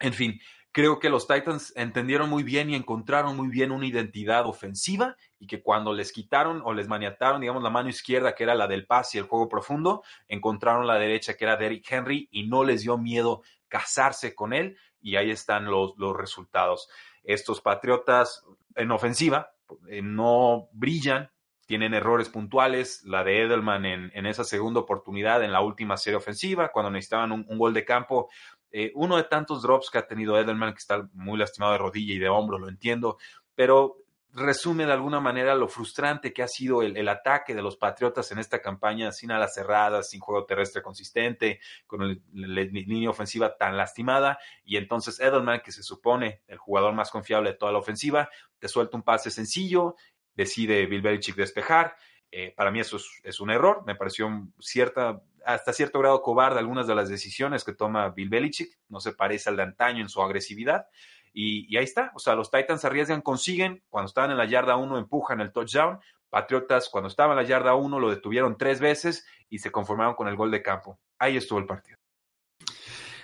En 0.00 0.12
fin, 0.12 0.40
Creo 0.72 1.00
que 1.00 1.10
los 1.10 1.26
Titans 1.26 1.72
entendieron 1.74 2.30
muy 2.30 2.44
bien 2.44 2.70
y 2.70 2.76
encontraron 2.76 3.36
muy 3.36 3.48
bien 3.48 3.72
una 3.72 3.86
identidad 3.86 4.46
ofensiva 4.46 5.16
y 5.40 5.48
que 5.48 5.62
cuando 5.62 5.92
les 5.92 6.12
quitaron 6.12 6.62
o 6.64 6.72
les 6.72 6.86
maniataron, 6.86 7.40
digamos, 7.40 7.62
la 7.62 7.70
mano 7.70 7.88
izquierda, 7.88 8.36
que 8.36 8.44
era 8.44 8.54
la 8.54 8.68
del 8.68 8.86
pase 8.86 9.18
y 9.18 9.20
el 9.20 9.26
juego 9.26 9.48
profundo, 9.48 10.04
encontraron 10.28 10.86
la 10.86 10.94
derecha, 10.94 11.34
que 11.34 11.44
era 11.44 11.56
Derrick 11.56 11.90
Henry, 11.90 12.28
y 12.30 12.46
no 12.46 12.62
les 12.62 12.82
dio 12.82 12.96
miedo 12.98 13.42
casarse 13.66 14.34
con 14.34 14.52
él, 14.52 14.76
y 15.00 15.16
ahí 15.16 15.30
están 15.30 15.64
los, 15.64 15.94
los 15.96 16.16
resultados. 16.16 16.88
Estos 17.24 17.60
Patriotas 17.60 18.44
en 18.76 18.92
ofensiva 18.92 19.52
eh, 19.88 20.02
no 20.02 20.68
brillan, 20.72 21.30
tienen 21.66 21.94
errores 21.94 22.28
puntuales, 22.28 23.04
la 23.04 23.22
de 23.22 23.42
Edelman 23.42 23.84
en, 23.86 24.10
en, 24.14 24.26
esa 24.26 24.42
segunda 24.42 24.80
oportunidad 24.80 25.44
en 25.44 25.52
la 25.52 25.60
última 25.60 25.96
serie 25.96 26.16
ofensiva, 26.16 26.72
cuando 26.72 26.90
necesitaban 26.90 27.30
un, 27.30 27.46
un 27.48 27.58
gol 27.58 27.72
de 27.74 27.84
campo, 27.84 28.28
eh, 28.72 28.92
uno 28.94 29.16
de 29.16 29.24
tantos 29.24 29.62
drops 29.62 29.90
que 29.90 29.98
ha 29.98 30.06
tenido 30.06 30.38
Edelman, 30.38 30.72
que 30.72 30.78
está 30.78 31.08
muy 31.12 31.38
lastimado 31.38 31.72
de 31.72 31.78
rodilla 31.78 32.14
y 32.14 32.18
de 32.18 32.28
hombro, 32.28 32.58
lo 32.58 32.68
entiendo, 32.68 33.18
pero 33.54 33.96
resume 34.32 34.86
de 34.86 34.92
alguna 34.92 35.20
manera 35.20 35.54
lo 35.54 35.68
frustrante 35.68 36.32
que 36.32 36.42
ha 36.42 36.48
sido 36.48 36.82
el, 36.82 37.08
ataque 37.08 37.54
de 37.54 37.62
los 37.62 37.76
Patriotas 37.76 38.30
en 38.30 38.38
esta 38.38 38.60
campaña 38.62 39.10
sin 39.12 39.32
alas 39.32 39.54
cerradas, 39.54 40.10
sin 40.10 40.20
juego 40.20 40.44
terrestre 40.44 40.82
consistente, 40.82 41.60
con 41.86 42.22
la 42.32 42.62
línea 42.62 43.10
ofensiva 43.10 43.56
tan 43.56 43.76
lastimada. 43.76 44.38
Y 44.64 44.76
entonces 44.76 45.18
Edelman, 45.18 45.60
que 45.60 45.72
se 45.72 45.82
supone 45.82 46.42
el 46.46 46.58
jugador 46.58 46.94
más 46.94 47.10
confiable 47.10 47.50
de 47.50 47.56
toda 47.56 47.72
la 47.72 47.78
ofensiva, 47.78 48.30
te 48.58 48.68
suelta 48.68 48.96
un 48.96 49.02
pase 49.02 49.30
sencillo, 49.30 49.96
decide 50.34 50.86
Bill 50.86 51.02
Belichick 51.02 51.34
despejar. 51.34 51.96
Eh, 52.30 52.54
para 52.56 52.70
mí 52.70 52.78
eso 52.78 52.96
es, 52.96 53.06
es, 53.24 53.40
un 53.40 53.50
error, 53.50 53.82
me 53.84 53.96
pareció 53.96 54.30
cierta 54.60 55.20
hasta 55.44 55.72
cierto 55.72 55.98
grado 55.98 56.22
cobarde 56.22 56.58
algunas 56.58 56.86
de 56.86 56.94
las 56.94 57.08
decisiones 57.08 57.64
que 57.64 57.72
toma 57.72 58.10
Bill 58.10 58.28
Belichick, 58.28 58.78
no 58.88 59.00
se 59.00 59.12
parece 59.12 59.50
al 59.50 59.56
de 59.56 59.62
antaño 59.62 60.02
en 60.02 60.08
su 60.08 60.22
agresividad. 60.22 60.86
Y, 61.32 61.76
ahí 61.76 61.84
está, 61.84 62.10
o 62.14 62.18
sea, 62.18 62.34
los 62.34 62.50
Titans 62.50 62.84
arriesgan, 62.84 63.22
consiguen, 63.22 63.82
cuando 63.88 64.08
estaban 64.08 64.30
en 64.32 64.36
la 64.36 64.46
yarda 64.46 64.76
1 64.76 64.98
empujan 64.98 65.40
el 65.40 65.52
touchdown, 65.52 66.00
Patriotas 66.28 66.88
cuando 66.88 67.08
estaban 67.08 67.36
en 67.36 67.42
la 67.42 67.48
yarda 67.48 67.74
1 67.74 67.98
lo 67.98 68.10
detuvieron 68.10 68.56
tres 68.56 68.80
veces 68.80 69.26
y 69.48 69.58
se 69.58 69.72
conformaron 69.72 70.14
con 70.14 70.28
el 70.28 70.36
gol 70.36 70.50
de 70.50 70.62
campo. 70.62 70.98
Ahí 71.18 71.36
estuvo 71.36 71.58
el 71.58 71.66
partido. 71.66 71.96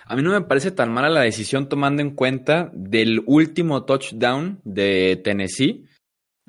A 0.05 0.15
mí 0.15 0.21
no 0.21 0.31
me 0.31 0.41
parece 0.41 0.71
tan 0.71 0.93
mala 0.93 1.09
la 1.09 1.21
decisión 1.21 1.67
tomando 1.67 2.01
en 2.01 2.11
cuenta 2.11 2.69
del 2.73 3.23
último 3.25 3.83
touchdown 3.83 4.61
de 4.63 5.19
Tennessee, 5.21 5.85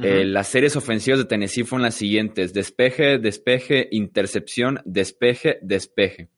eh, 0.02 0.25
las 0.25 0.49
series 0.49 0.76
ofensivas 0.76 1.19
de 1.19 1.26
Tennessee 1.26 1.65
fueron 1.65 1.82
las 1.82 1.95
siguientes: 1.95 2.52
despeje, 2.52 3.19
despeje, 3.19 3.89
intercepción, 3.91 4.80
despeje, 4.84 5.58
despeje. 5.63 6.28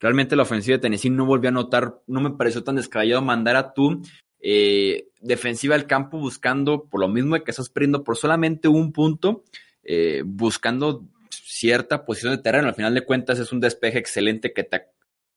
Realmente 0.00 0.36
la 0.36 0.42
ofensiva 0.42 0.76
de 0.76 0.82
Tennessee 0.82 1.10
no 1.10 1.24
volvió 1.24 1.48
a 1.48 1.52
notar, 1.52 2.00
no 2.06 2.20
me 2.20 2.32
pareció 2.32 2.62
tan 2.62 2.76
descabellado 2.76 3.22
mandar 3.22 3.56
a 3.56 3.72
tu 3.72 4.02
eh, 4.40 5.08
defensiva 5.20 5.74
al 5.74 5.86
campo 5.86 6.18
buscando, 6.18 6.84
por 6.84 7.00
lo 7.00 7.08
mismo 7.08 7.42
que 7.42 7.50
estás 7.50 7.70
perdiendo 7.70 8.04
por 8.04 8.16
solamente 8.16 8.68
un 8.68 8.92
punto, 8.92 9.44
eh, 9.82 10.22
buscando 10.24 11.06
cierta 11.30 12.04
posición 12.04 12.36
de 12.36 12.42
terreno. 12.42 12.68
Al 12.68 12.74
final 12.74 12.94
de 12.94 13.04
cuentas 13.04 13.38
es 13.38 13.52
un 13.52 13.60
despeje 13.60 13.98
excelente 13.98 14.52
que 14.52 14.64
te 14.64 14.82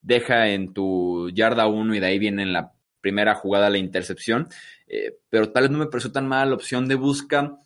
deja 0.02 0.48
en 0.48 0.72
tu 0.72 1.30
yarda 1.30 1.66
1 1.66 1.94
y 1.94 2.00
de 2.00 2.06
ahí 2.06 2.18
viene 2.18 2.42
en 2.42 2.52
la 2.52 2.72
primera 3.00 3.34
jugada 3.34 3.70
la 3.70 3.78
intercepción. 3.78 4.48
Eh, 4.92 5.18
pero 5.28 5.52
tal 5.52 5.62
vez 5.64 5.70
no 5.70 5.78
me 5.78 5.86
pareció 5.86 6.10
tan 6.10 6.26
mala 6.26 6.46
la 6.46 6.54
opción 6.56 6.88
de 6.88 6.96
busca 6.96 7.56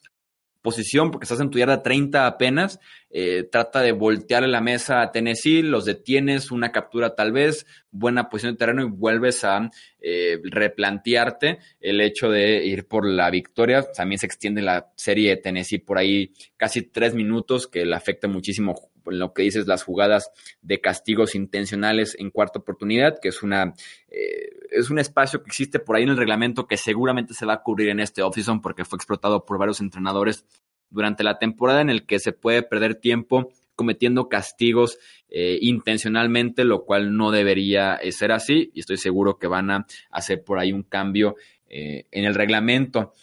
posición, 0.64 1.10
porque 1.10 1.24
estás 1.24 1.40
en 1.40 1.50
tu 1.50 1.58
yarda 1.58 1.82
30 1.82 2.26
apenas, 2.26 2.80
eh, 3.10 3.46
trata 3.52 3.82
de 3.82 3.92
voltearle 3.92 4.48
la 4.48 4.62
mesa 4.62 5.02
a 5.02 5.12
Tennessee, 5.12 5.60
los 5.60 5.84
detienes, 5.84 6.50
una 6.50 6.72
captura 6.72 7.14
tal 7.14 7.32
vez, 7.32 7.66
buena 7.90 8.30
posición 8.30 8.54
de 8.54 8.58
terreno 8.58 8.82
y 8.82 8.90
vuelves 8.90 9.44
a 9.44 9.70
eh, 10.00 10.40
replantearte 10.42 11.58
el 11.80 12.00
hecho 12.00 12.30
de 12.30 12.64
ir 12.64 12.88
por 12.88 13.06
la 13.06 13.28
victoria. 13.28 13.84
También 13.94 14.18
se 14.18 14.24
extiende 14.24 14.62
la 14.62 14.90
serie 14.96 15.28
de 15.28 15.36
Tennessee 15.36 15.80
por 15.80 15.98
ahí 15.98 16.32
casi 16.56 16.80
tres 16.80 17.14
minutos, 17.14 17.68
que 17.68 17.84
le 17.84 17.94
afecta 17.94 18.26
muchísimo 18.26 18.74
lo 19.12 19.34
que 19.34 19.42
dices, 19.42 19.66
las 19.66 19.82
jugadas 19.82 20.30
de 20.62 20.80
castigos 20.80 21.34
intencionales 21.34 22.16
en 22.18 22.30
cuarta 22.30 22.58
oportunidad, 22.58 23.18
que 23.20 23.28
es 23.28 23.42
una 23.42 23.74
eh, 24.08 24.48
es 24.70 24.90
un 24.90 24.98
espacio 24.98 25.42
que 25.42 25.48
existe 25.48 25.78
por 25.78 25.96
ahí 25.96 26.04
en 26.04 26.10
el 26.10 26.16
reglamento 26.16 26.66
que 26.66 26.76
seguramente 26.76 27.34
se 27.34 27.46
va 27.46 27.54
a 27.54 27.62
cubrir 27.62 27.88
en 27.90 28.00
este 28.00 28.22
offseason 28.22 28.60
porque 28.60 28.84
fue 28.84 28.96
explotado 28.96 29.44
por 29.44 29.58
varios 29.58 29.80
entrenadores 29.80 30.46
durante 30.90 31.24
la 31.24 31.38
temporada 31.38 31.80
en 31.80 31.90
el 31.90 32.06
que 32.06 32.18
se 32.18 32.32
puede 32.32 32.62
perder 32.62 32.94
tiempo 32.94 33.50
cometiendo 33.74 34.28
castigos 34.28 34.98
eh, 35.28 35.58
intencionalmente, 35.60 36.64
lo 36.64 36.84
cual 36.84 37.16
no 37.16 37.32
debería 37.32 37.96
eh, 37.96 38.12
ser 38.12 38.30
así 38.32 38.70
y 38.72 38.80
estoy 38.80 38.96
seguro 38.96 39.38
que 39.38 39.48
van 39.48 39.70
a 39.70 39.86
hacer 40.10 40.44
por 40.44 40.58
ahí 40.58 40.72
un 40.72 40.84
cambio 40.84 41.36
en 41.76 42.24
el 42.24 42.36
reglamento. 42.36 43.14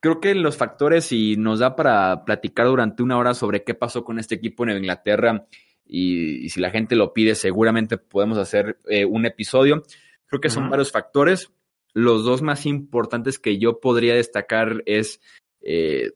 Creo 0.00 0.20
que 0.20 0.34
los 0.34 0.56
factores, 0.56 1.10
y 1.12 1.36
nos 1.36 1.58
da 1.58 1.74
para 1.74 2.24
platicar 2.24 2.66
durante 2.66 3.02
una 3.02 3.18
hora 3.18 3.34
sobre 3.34 3.64
qué 3.64 3.74
pasó 3.74 4.04
con 4.04 4.18
este 4.18 4.36
equipo 4.36 4.64
en 4.64 4.76
Inglaterra, 4.76 5.46
y, 5.84 6.48
si 6.50 6.60
la 6.60 6.70
gente 6.70 6.94
lo 6.94 7.12
pide, 7.14 7.34
seguramente 7.34 7.98
podemos 7.98 8.38
hacer 8.38 8.78
eh, 8.88 9.04
un 9.04 9.26
episodio. 9.26 9.82
Creo 10.26 10.40
que 10.40 10.50
son 10.50 10.68
varios 10.68 10.92
factores. 10.92 11.50
Los 11.94 12.24
dos 12.24 12.42
más 12.42 12.66
importantes 12.66 13.38
que 13.38 13.58
yo 13.58 13.80
podría 13.80 14.14
destacar 14.14 14.82
es, 14.84 15.20
eh, 15.62 16.12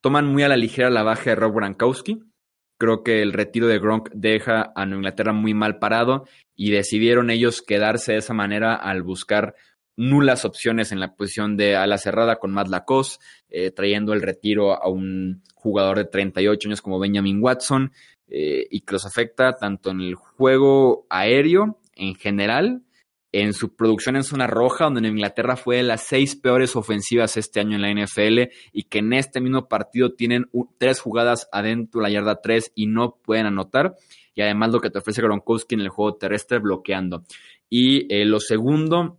toman 0.00 0.26
muy 0.26 0.42
a 0.42 0.48
la 0.48 0.56
ligera 0.56 0.90
la 0.90 1.04
baja 1.04 1.30
de 1.30 1.36
Rob 1.36 1.54
Gronkowski. 1.54 2.24
Creo 2.76 3.04
que 3.04 3.22
el 3.22 3.32
retiro 3.32 3.68
de 3.68 3.78
Gronk 3.78 4.10
deja 4.12 4.72
a 4.74 4.84
Inglaterra 4.84 5.32
muy 5.32 5.54
mal 5.54 5.78
parado 5.78 6.26
y 6.56 6.72
decidieron 6.72 7.30
ellos 7.30 7.62
quedarse 7.62 8.12
de 8.12 8.18
esa 8.18 8.34
manera 8.34 8.74
al 8.74 9.04
buscar 9.04 9.54
nulas 9.96 10.44
opciones 10.44 10.92
en 10.92 11.00
la 11.00 11.14
posición 11.14 11.56
de 11.56 11.76
ala 11.76 11.98
cerrada 11.98 12.36
con 12.36 12.52
Matt 12.52 12.68
Lacoste, 12.68 13.24
eh, 13.48 13.70
trayendo 13.70 14.12
el 14.12 14.22
retiro 14.22 14.72
a 14.72 14.88
un 14.88 15.42
jugador 15.54 15.98
de 15.98 16.04
38 16.04 16.68
años 16.68 16.82
como 16.82 16.98
Benjamin 16.98 17.42
Watson, 17.42 17.92
eh, 18.28 18.66
y 18.70 18.80
que 18.80 18.94
los 18.94 19.06
afecta 19.06 19.52
tanto 19.52 19.90
en 19.90 20.00
el 20.00 20.14
juego 20.14 21.06
aéreo 21.10 21.78
en 21.94 22.14
general, 22.14 22.82
en 23.32 23.52
su 23.52 23.74
producción 23.74 24.16
en 24.16 24.22
zona 24.22 24.46
roja, 24.46 24.84
donde 24.84 25.00
en 25.00 25.16
Inglaterra 25.16 25.56
fue 25.56 25.76
de 25.76 25.82
las 25.82 26.02
seis 26.02 26.36
peores 26.36 26.76
ofensivas 26.76 27.36
este 27.36 27.60
año 27.60 27.76
en 27.76 27.82
la 27.82 27.90
NFL, 27.90 28.50
y 28.72 28.84
que 28.84 29.00
en 29.00 29.12
este 29.12 29.40
mismo 29.40 29.68
partido 29.68 30.14
tienen 30.14 30.46
tres 30.78 31.00
jugadas 31.00 31.48
adentro 31.50 32.00
de 32.00 32.08
la 32.08 32.12
yarda 32.12 32.40
3 32.40 32.72
y 32.74 32.86
no 32.86 33.16
pueden 33.24 33.46
anotar, 33.46 33.96
y 34.34 34.42
además 34.42 34.72
lo 34.72 34.80
que 34.80 34.90
te 34.90 35.00
ofrece 35.00 35.22
Gronkowski 35.22 35.74
en 35.74 35.80
el 35.80 35.88
juego 35.88 36.16
terrestre 36.16 36.60
bloqueando. 36.60 37.24
Y 37.68 38.12
eh, 38.14 38.24
lo 38.24 38.38
segundo, 38.38 39.18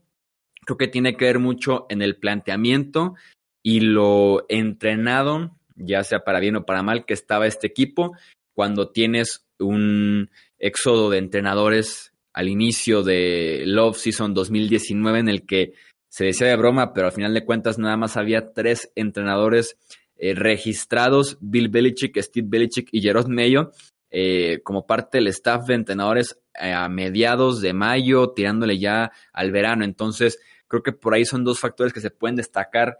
creo 0.65 0.77
que 0.77 0.87
tiene 0.87 1.15
que 1.15 1.25
ver 1.25 1.39
mucho 1.39 1.85
en 1.89 2.01
el 2.01 2.17
planteamiento 2.17 3.15
y 3.63 3.79
lo 3.79 4.45
entrenado, 4.49 5.57
ya 5.75 6.03
sea 6.03 6.23
para 6.23 6.39
bien 6.39 6.55
o 6.57 6.65
para 6.65 6.83
mal, 6.83 7.05
que 7.05 7.13
estaba 7.13 7.47
este 7.47 7.67
equipo 7.67 8.15
cuando 8.53 8.89
tienes 8.89 9.45
un 9.59 10.29
éxodo 10.59 11.09
de 11.09 11.17
entrenadores 11.17 12.13
al 12.33 12.49
inicio 12.49 13.03
de 13.03 13.63
Love 13.65 13.97
Season 13.97 14.33
2019 14.33 15.19
en 15.19 15.29
el 15.29 15.45
que 15.45 15.73
se 16.09 16.25
decía 16.25 16.47
de 16.47 16.55
broma, 16.55 16.93
pero 16.93 17.07
al 17.07 17.13
final 17.13 17.33
de 17.33 17.45
cuentas 17.45 17.77
nada 17.77 17.97
más 17.97 18.17
había 18.17 18.53
tres 18.53 18.91
entrenadores 18.95 19.77
eh, 20.17 20.33
registrados 20.33 21.37
Bill 21.41 21.69
Belichick, 21.69 22.17
Steve 22.21 22.47
Belichick 22.49 22.87
y 22.91 23.01
Gerard 23.01 23.27
Mayo 23.27 23.71
eh, 24.17 24.61
como 24.63 24.87
parte 24.87 25.17
del 25.17 25.27
staff 25.27 25.65
de 25.67 25.75
entrenadores 25.75 26.39
eh, 26.53 26.71
a 26.71 26.87
mediados 26.87 27.59
de 27.59 27.73
mayo, 27.73 28.29
tirándole 28.29 28.79
ya 28.79 29.11
al 29.33 29.51
verano. 29.51 29.83
Entonces, 29.83 30.39
creo 30.67 30.83
que 30.83 30.91
por 30.91 31.13
ahí 31.13 31.25
son 31.25 31.43
dos 31.43 31.59
factores 31.59 31.93
que 31.93 32.01
se 32.01 32.11
pueden 32.11 32.35
destacar 32.35 32.99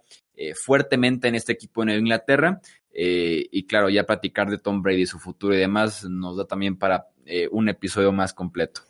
fuertemente 0.64 1.28
en 1.28 1.36
este 1.36 1.54
equipo 1.54 1.82
de 1.82 1.86
Nueva 1.86 2.00
Inglaterra. 2.00 2.62
y 2.92 3.66
claro, 3.68 3.90
ya 3.90 4.06
platicar 4.06 4.50
de 4.50 4.58
Tom 4.58 4.82
Brady, 4.82 5.06
su 5.06 5.20
futuro 5.20 5.54
y 5.54 5.58
demás, 5.58 6.04
nos 6.06 6.38
da 6.38 6.46
también 6.46 6.78
para 6.78 7.08
un 7.52 7.70
episodio 7.70 8.12
más 8.12 8.34
completo. 8.34 8.82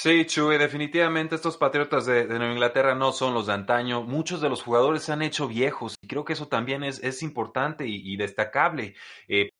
Sí, 0.00 0.26
Chuy, 0.26 0.58
definitivamente 0.58 1.34
estos 1.34 1.56
Patriotas 1.56 2.06
de, 2.06 2.24
Nueva 2.26 2.52
Inglaterra 2.52 2.94
no 2.94 3.10
son 3.10 3.34
los 3.34 3.48
de 3.48 3.54
antaño. 3.54 4.02
Muchos 4.04 4.40
de 4.40 4.48
los 4.48 4.62
jugadores 4.62 5.02
se 5.02 5.10
han 5.12 5.22
hecho 5.22 5.48
viejos 5.48 5.96
y 6.00 6.06
creo 6.06 6.24
que 6.24 6.34
eso 6.34 6.46
también 6.46 6.84
es, 6.84 7.02
es 7.02 7.20
importante 7.24 7.84
y, 7.88 8.16
destacable. 8.16 8.94
Eh, 9.26 9.50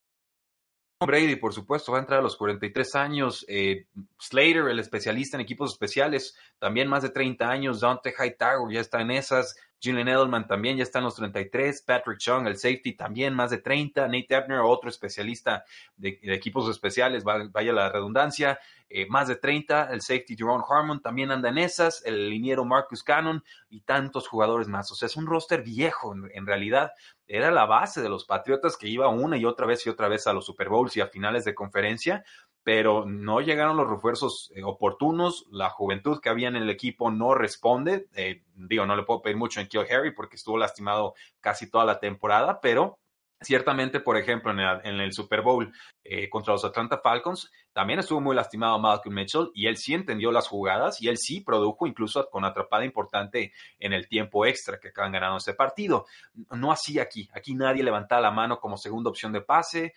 Brady, 1.06 1.36
por 1.36 1.54
supuesto, 1.54 1.92
va 1.92 1.98
a 1.98 2.00
entrar 2.00 2.18
a 2.18 2.22
los 2.22 2.36
43 2.36 2.94
años. 2.96 3.44
Eh, 3.48 3.86
Slater, 4.18 4.68
el 4.68 4.80
especialista 4.80 5.36
en 5.36 5.42
equipos 5.42 5.72
especiales, 5.72 6.36
también 6.58 6.88
más 6.88 7.02
de 7.02 7.10
30 7.10 7.48
años. 7.48 7.80
Dante 7.80 8.12
Hightower 8.18 8.72
ya 8.72 8.80
está 8.80 9.00
en 9.00 9.12
esas. 9.12 9.54
Julian 9.82 10.08
Edelman 10.08 10.46
también 10.46 10.76
ya 10.76 10.82
está 10.82 10.98
en 10.98 11.04
los 11.04 11.16
33. 11.16 11.82
Patrick 11.82 12.18
Chung, 12.18 12.46
el 12.46 12.56
safety, 12.56 12.94
también 12.94 13.34
más 13.34 13.50
de 13.50 13.58
30. 13.58 14.06
Nate 14.06 14.34
Ebner, 14.34 14.60
otro 14.60 14.90
especialista 14.90 15.64
de, 15.96 16.18
equipos 16.22 16.68
especiales, 16.70 17.24
vaya 17.24 17.72
la 17.72 17.88
redundancia, 17.88 18.58
eh, 18.88 19.06
más 19.08 19.28
de 19.28 19.36
30. 19.36 19.92
El 19.92 20.00
safety 20.00 20.36
Jerome 20.36 20.64
Harmon 20.68 21.00
también 21.00 21.30
anda 21.30 21.48
en 21.48 21.58
esas. 21.58 22.04
El 22.04 22.28
liniero 22.28 22.64
Marcus 22.64 23.02
Cannon 23.02 23.42
y 23.68 23.80
tantos 23.80 24.28
jugadores 24.28 24.68
más. 24.68 24.90
O 24.90 24.94
sea, 24.94 25.06
es 25.06 25.16
un 25.16 25.26
roster 25.26 25.62
viejo 25.62 26.14
en 26.14 26.46
realidad 26.46 26.92
era 27.28 27.50
la 27.50 27.66
base 27.66 28.00
de 28.00 28.08
los 28.08 28.24
Patriotas 28.24 28.76
que 28.76 28.88
iba 28.88 29.08
una 29.08 29.36
y 29.36 29.44
otra 29.44 29.66
vez 29.66 29.86
y 29.86 29.90
otra 29.90 30.08
vez 30.08 30.26
a 30.26 30.32
los 30.32 30.46
Super 30.46 30.70
Bowls 30.70 30.96
y 30.96 31.02
a 31.02 31.08
finales 31.08 31.44
de 31.44 31.54
conferencia, 31.54 32.24
pero 32.68 33.06
no 33.06 33.40
llegaron 33.40 33.78
los 33.78 33.88
refuerzos 33.88 34.52
eh, 34.54 34.62
oportunos, 34.62 35.46
la 35.50 35.70
juventud 35.70 36.20
que 36.20 36.28
había 36.28 36.48
en 36.48 36.56
el 36.56 36.68
equipo 36.68 37.10
no 37.10 37.32
responde, 37.32 38.08
eh, 38.14 38.42
digo, 38.56 38.84
no 38.84 38.94
le 38.94 39.04
puedo 39.04 39.22
pedir 39.22 39.38
mucho 39.38 39.58
en 39.58 39.68
Kill 39.68 39.86
Harry 39.90 40.14
porque 40.14 40.36
estuvo 40.36 40.58
lastimado 40.58 41.14
casi 41.40 41.70
toda 41.70 41.86
la 41.86 41.98
temporada, 41.98 42.60
pero 42.60 42.98
Ciertamente, 43.40 44.00
por 44.00 44.16
ejemplo, 44.16 44.50
en 44.50 45.00
el, 45.00 45.12
Super 45.12 45.42
Bowl 45.42 45.72
eh, 46.02 46.28
contra 46.28 46.54
los 46.54 46.64
Atlanta 46.64 46.98
Falcons, 47.00 47.48
también 47.72 48.00
estuvo 48.00 48.20
muy 48.20 48.34
lastimado 48.34 48.80
Malcolm 48.80 49.14
Mitchell 49.14 49.52
y 49.54 49.68
él 49.68 49.76
sí 49.76 49.94
entendió 49.94 50.32
las 50.32 50.48
jugadas 50.48 51.00
y 51.00 51.06
él 51.06 51.16
sí 51.16 51.40
produjo 51.42 51.86
incluso 51.86 52.28
con 52.30 52.44
atrapada 52.44 52.84
importante 52.84 53.52
en 53.78 53.92
el 53.92 54.08
tiempo 54.08 54.44
extra 54.44 54.80
que 54.80 54.88
acaban 54.88 55.12
ganando 55.12 55.36
ese 55.36 55.54
partido. 55.54 56.06
No 56.50 56.72
así 56.72 56.98
aquí. 56.98 57.30
Aquí 57.32 57.54
nadie 57.54 57.84
levantaba 57.84 58.22
la 58.22 58.32
mano 58.32 58.58
como 58.58 58.76
segunda 58.76 59.08
opción 59.08 59.30
de 59.30 59.42
pase, 59.42 59.94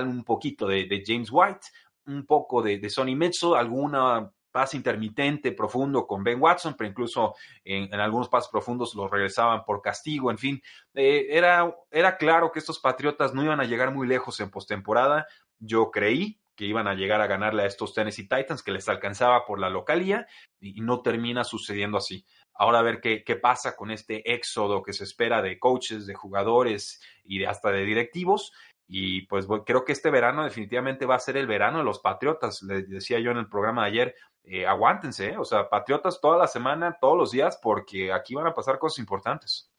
un 0.00 0.24
poquito 0.24 0.66
de, 0.66 1.02
James 1.04 1.28
White, 1.30 1.66
un 2.08 2.26
poco 2.26 2.62
de, 2.62 2.78
de 2.78 2.90
Sonny 2.90 3.14
Mitchell, 3.14 3.54
alguna 3.54 4.32
pase 4.50 4.76
intermitente, 4.76 5.52
profundo 5.52 6.06
con 6.06 6.24
Ben 6.24 6.40
Watson, 6.40 6.74
pero 6.76 6.90
incluso 6.90 7.34
en, 7.64 7.94
algunos 7.94 8.28
pases 8.28 8.50
profundos 8.50 8.94
los 8.94 9.10
regresaban 9.10 9.64
por 9.64 9.82
castigo, 9.82 10.30
en 10.30 10.38
fin, 10.38 10.62
eh, 10.94 11.26
era, 11.30 11.72
era 11.90 12.16
claro 12.16 12.50
que 12.50 12.58
estos 12.58 12.80
Patriotas 12.80 13.34
no 13.34 13.44
iban 13.44 13.60
a 13.60 13.64
llegar 13.64 13.92
muy 13.92 14.08
lejos 14.08 14.40
en 14.40 14.50
postemporada. 14.50 15.26
Yo 15.58 15.90
creí 15.90 16.40
que 16.56 16.64
iban 16.64 16.88
a 16.88 16.94
llegar 16.94 17.20
a 17.20 17.28
ganarle 17.28 17.62
a 17.62 17.66
estos 17.66 17.94
Tennessee 17.94 18.26
Titans, 18.26 18.64
que 18.64 18.72
les 18.72 18.88
alcanzaba 18.88 19.46
por 19.46 19.60
la 19.60 19.70
localía, 19.70 20.26
y, 20.58 20.80
no 20.80 21.02
termina 21.02 21.44
sucediendo 21.44 21.98
así. 21.98 22.24
Ahora 22.52 22.80
a 22.80 22.82
ver 22.82 23.00
qué, 23.00 23.22
qué, 23.22 23.36
pasa 23.36 23.76
con 23.76 23.92
este 23.92 24.32
éxodo 24.32 24.82
que 24.82 24.92
se 24.92 25.04
espera 25.04 25.40
de 25.40 25.60
coaches, 25.60 26.04
de 26.06 26.14
jugadores 26.14 27.00
y 27.22 27.38
de, 27.38 27.46
hasta 27.46 27.70
de 27.70 27.84
directivos. 27.84 28.52
Y 28.90 29.26
pues 29.26 29.46
creo 29.66 29.84
que 29.84 29.92
este 29.92 30.10
verano 30.10 30.44
definitivamente 30.44 31.04
va 31.04 31.16
a 31.16 31.20
ser 31.20 31.36
el 31.36 31.46
verano 31.46 31.78
de 31.78 31.84
los 31.84 32.00
Patriotas. 32.00 32.62
Les 32.62 32.88
decía 32.88 33.20
yo 33.20 33.30
en 33.30 33.36
el 33.36 33.48
programa 33.48 33.82
de 33.82 33.88
ayer, 33.88 34.14
eh, 34.44 34.66
aguántense, 34.66 35.32
¿eh? 35.32 35.36
o 35.36 35.44
sea, 35.44 35.68
Patriotas 35.68 36.20
toda 36.22 36.38
la 36.38 36.46
semana, 36.46 36.96
todos 36.98 37.18
los 37.18 37.30
días, 37.30 37.58
porque 37.62 38.10
aquí 38.12 38.34
van 38.34 38.46
a 38.46 38.54
pasar 38.54 38.78
cosas 38.78 38.98
importantes. 38.98 39.70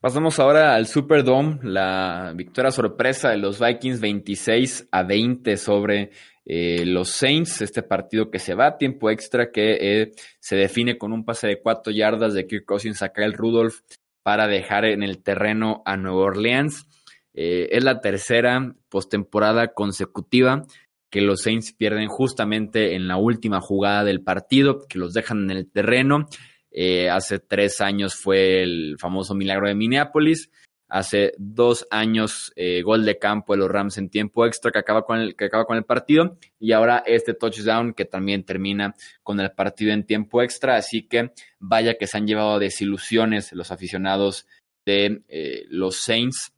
Pasamos 0.00 0.38
ahora 0.38 0.76
al 0.76 0.86
Superdome, 0.86 1.58
la 1.62 2.32
victoria 2.36 2.70
sorpresa 2.70 3.30
de 3.30 3.38
los 3.38 3.58
Vikings 3.58 4.00
26 4.00 4.88
a 4.92 5.02
20 5.02 5.56
sobre 5.56 6.10
eh, 6.44 6.84
los 6.86 7.10
Saints, 7.10 7.62
este 7.62 7.82
partido 7.82 8.30
que 8.30 8.38
se 8.38 8.54
va 8.54 8.66
a 8.66 8.78
tiempo 8.78 9.10
extra, 9.10 9.50
que 9.50 10.12
se 10.38 10.56
define 10.56 10.98
con 10.98 11.12
un 11.12 11.24
pase 11.24 11.48
de 11.48 11.60
cuatro 11.60 11.92
yardas 11.92 12.34
de 12.34 12.46
Kirk 12.46 12.64
Cousins 12.64 13.02
a 13.02 13.08
Kyle 13.08 13.32
Rudolph 13.32 13.80
para 14.22 14.46
dejar 14.46 14.84
en 14.84 15.02
el 15.02 15.22
terreno 15.22 15.82
a 15.84 15.96
Nueva 15.96 16.26
Orleans. 16.26 16.86
Es 17.34 17.82
la 17.82 18.00
tercera 18.00 18.74
postemporada 18.88 19.68
consecutiva 19.72 20.66
que 21.12 21.20
los 21.20 21.42
Saints 21.42 21.74
pierden 21.74 22.08
justamente 22.08 22.94
en 22.94 23.06
la 23.06 23.18
última 23.18 23.60
jugada 23.60 24.02
del 24.02 24.22
partido, 24.22 24.86
que 24.88 24.98
los 24.98 25.12
dejan 25.12 25.50
en 25.50 25.58
el 25.58 25.70
terreno. 25.70 26.26
Eh, 26.70 27.10
hace 27.10 27.38
tres 27.38 27.82
años 27.82 28.14
fue 28.14 28.62
el 28.62 28.96
famoso 28.98 29.34
milagro 29.34 29.68
de 29.68 29.74
Minneapolis. 29.74 30.50
Hace 30.88 31.34
dos 31.36 31.86
años, 31.90 32.50
eh, 32.56 32.80
gol 32.80 33.04
de 33.04 33.18
campo 33.18 33.52
de 33.52 33.58
los 33.58 33.70
Rams 33.70 33.98
en 33.98 34.08
tiempo 34.08 34.46
extra 34.46 34.70
que 34.70 34.78
acaba, 34.78 35.04
con 35.04 35.18
el, 35.18 35.36
que 35.36 35.44
acaba 35.44 35.66
con 35.66 35.76
el 35.76 35.84
partido. 35.84 36.38
Y 36.58 36.72
ahora 36.72 37.02
este 37.04 37.34
touchdown 37.34 37.92
que 37.92 38.06
también 38.06 38.44
termina 38.44 38.94
con 39.22 39.38
el 39.38 39.52
partido 39.52 39.92
en 39.92 40.06
tiempo 40.06 40.40
extra. 40.40 40.76
Así 40.76 41.02
que 41.08 41.32
vaya 41.58 41.98
que 41.98 42.06
se 42.06 42.16
han 42.16 42.26
llevado 42.26 42.58
desilusiones 42.58 43.52
los 43.52 43.70
aficionados 43.70 44.46
de 44.86 45.22
eh, 45.28 45.66
los 45.68 45.96
Saints 45.96 46.54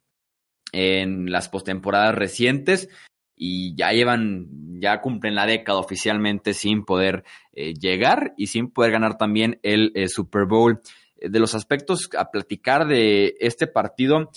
en 0.74 1.30
las 1.30 1.48
postemporadas 1.48 2.14
recientes 2.14 2.88
y 3.36 3.74
ya 3.76 3.92
llevan, 3.92 4.48
ya 4.80 5.00
cumplen 5.00 5.34
la 5.34 5.46
década 5.46 5.78
oficialmente 5.78 6.52
sin 6.52 6.84
poder 6.84 7.24
eh, 7.52 7.74
llegar 7.74 8.34
y 8.36 8.48
sin 8.48 8.70
poder 8.70 8.92
ganar 8.92 9.16
también 9.16 9.58
el 9.62 9.92
eh, 9.94 10.08
Super 10.08 10.46
Bowl. 10.46 10.80
Eh, 11.16 11.28
de 11.28 11.38
los 11.38 11.54
aspectos 11.54 12.10
a 12.18 12.30
platicar 12.30 12.86
de 12.86 13.36
este 13.40 13.66
partido, 13.66 14.30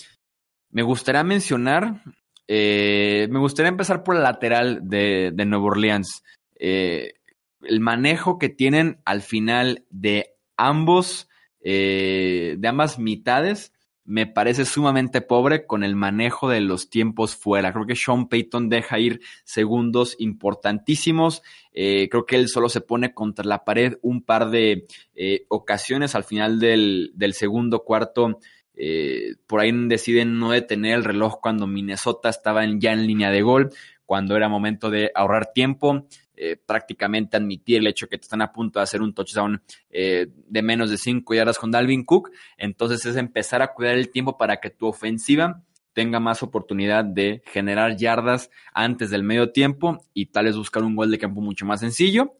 me 0.70 0.82
gustaría 0.82 1.24
mencionar, 1.24 2.02
me 2.48 3.38
gustaría 3.38 3.68
empezar 3.68 4.04
por 4.04 4.16
el 4.16 4.22
lateral 4.22 4.80
de, 4.82 5.32
de 5.34 5.44
Nueva 5.44 5.66
Orleans. 5.66 6.22
el 6.58 7.80
manejo 7.80 8.38
que 8.38 8.48
tienen 8.48 9.00
al 9.04 9.22
final 9.22 9.84
de 9.90 10.34
ambos, 10.56 11.28
de 11.60 12.60
ambas 12.66 12.98
mitades 12.98 13.72
me 14.08 14.26
parece 14.26 14.64
sumamente 14.64 15.20
pobre 15.20 15.66
con 15.66 15.84
el 15.84 15.94
manejo 15.94 16.48
de 16.48 16.62
los 16.62 16.88
tiempos 16.88 17.36
fuera. 17.36 17.74
Creo 17.74 17.84
que 17.84 17.94
Sean 17.94 18.26
Payton 18.26 18.70
deja 18.70 18.98
ir 18.98 19.20
segundos 19.44 20.16
importantísimos. 20.18 21.42
Eh, 21.74 22.08
creo 22.10 22.24
que 22.24 22.36
él 22.36 22.48
solo 22.48 22.70
se 22.70 22.80
pone 22.80 23.12
contra 23.12 23.44
la 23.44 23.66
pared 23.66 23.98
un 24.00 24.22
par 24.22 24.48
de 24.48 24.86
eh, 25.14 25.44
ocasiones 25.48 26.14
al 26.14 26.24
final 26.24 26.58
del, 26.58 27.12
segundo 27.34 27.84
cuarto. 27.84 28.40
Eh, 28.74 29.34
por 29.46 29.60
ahí 29.60 29.72
deciden 29.88 30.38
no 30.38 30.52
detener 30.52 30.94
el 30.94 31.04
reloj 31.04 31.40
cuando 31.42 31.66
Minnesota 31.66 32.30
estaba 32.30 32.64
ya 32.78 32.94
en 32.94 33.06
línea 33.06 33.30
de 33.30 33.42
gol, 33.42 33.68
cuando 34.06 34.36
era 34.36 34.48
momento 34.48 34.88
de 34.88 35.12
ahorrar 35.14 35.52
tiempo. 35.52 36.06
Eh, 36.40 36.56
prácticamente 36.56 37.36
admitir 37.36 37.78
el 37.78 37.88
hecho 37.88 38.06
que 38.06 38.16
te 38.16 38.22
están 38.22 38.42
a 38.42 38.52
punto 38.52 38.78
de 38.78 38.84
hacer 38.84 39.02
un 39.02 39.12
touchdown 39.12 39.60
eh, 39.90 40.28
de 40.46 40.62
menos 40.62 40.88
de 40.88 40.96
5 40.96 41.34
yardas 41.34 41.58
con 41.58 41.72
Dalvin 41.72 42.04
Cook. 42.04 42.30
Entonces 42.56 43.04
es 43.06 43.16
empezar 43.16 43.60
a 43.60 43.74
cuidar 43.74 43.96
el 43.96 44.10
tiempo 44.10 44.38
para 44.38 44.58
que 44.58 44.70
tu 44.70 44.86
ofensiva 44.86 45.64
tenga 45.94 46.20
más 46.20 46.44
oportunidad 46.44 47.04
de 47.04 47.42
generar 47.46 47.96
yardas 47.96 48.52
antes 48.72 49.10
del 49.10 49.24
medio 49.24 49.50
tiempo 49.50 50.04
y 50.14 50.26
tal 50.26 50.44
vez 50.44 50.56
buscar 50.56 50.84
un 50.84 50.94
gol 50.94 51.10
de 51.10 51.18
campo 51.18 51.40
mucho 51.40 51.66
más 51.66 51.80
sencillo, 51.80 52.36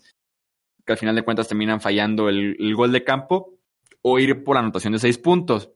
que 0.87 0.93
al 0.93 0.99
final 0.99 1.17
de 1.17 1.23
cuentas 1.23 1.49
terminan 1.49 1.81
fallando 1.81 2.29
el, 2.29 2.57
gol 2.77 2.93
de 2.93 3.03
campo 3.03 3.59
o 4.01 4.21
ir 4.21 4.45
por 4.45 4.55
la 4.55 4.61
anotación 4.61 4.93
de 4.93 5.01
6 5.01 5.19
puntos. 5.19 5.71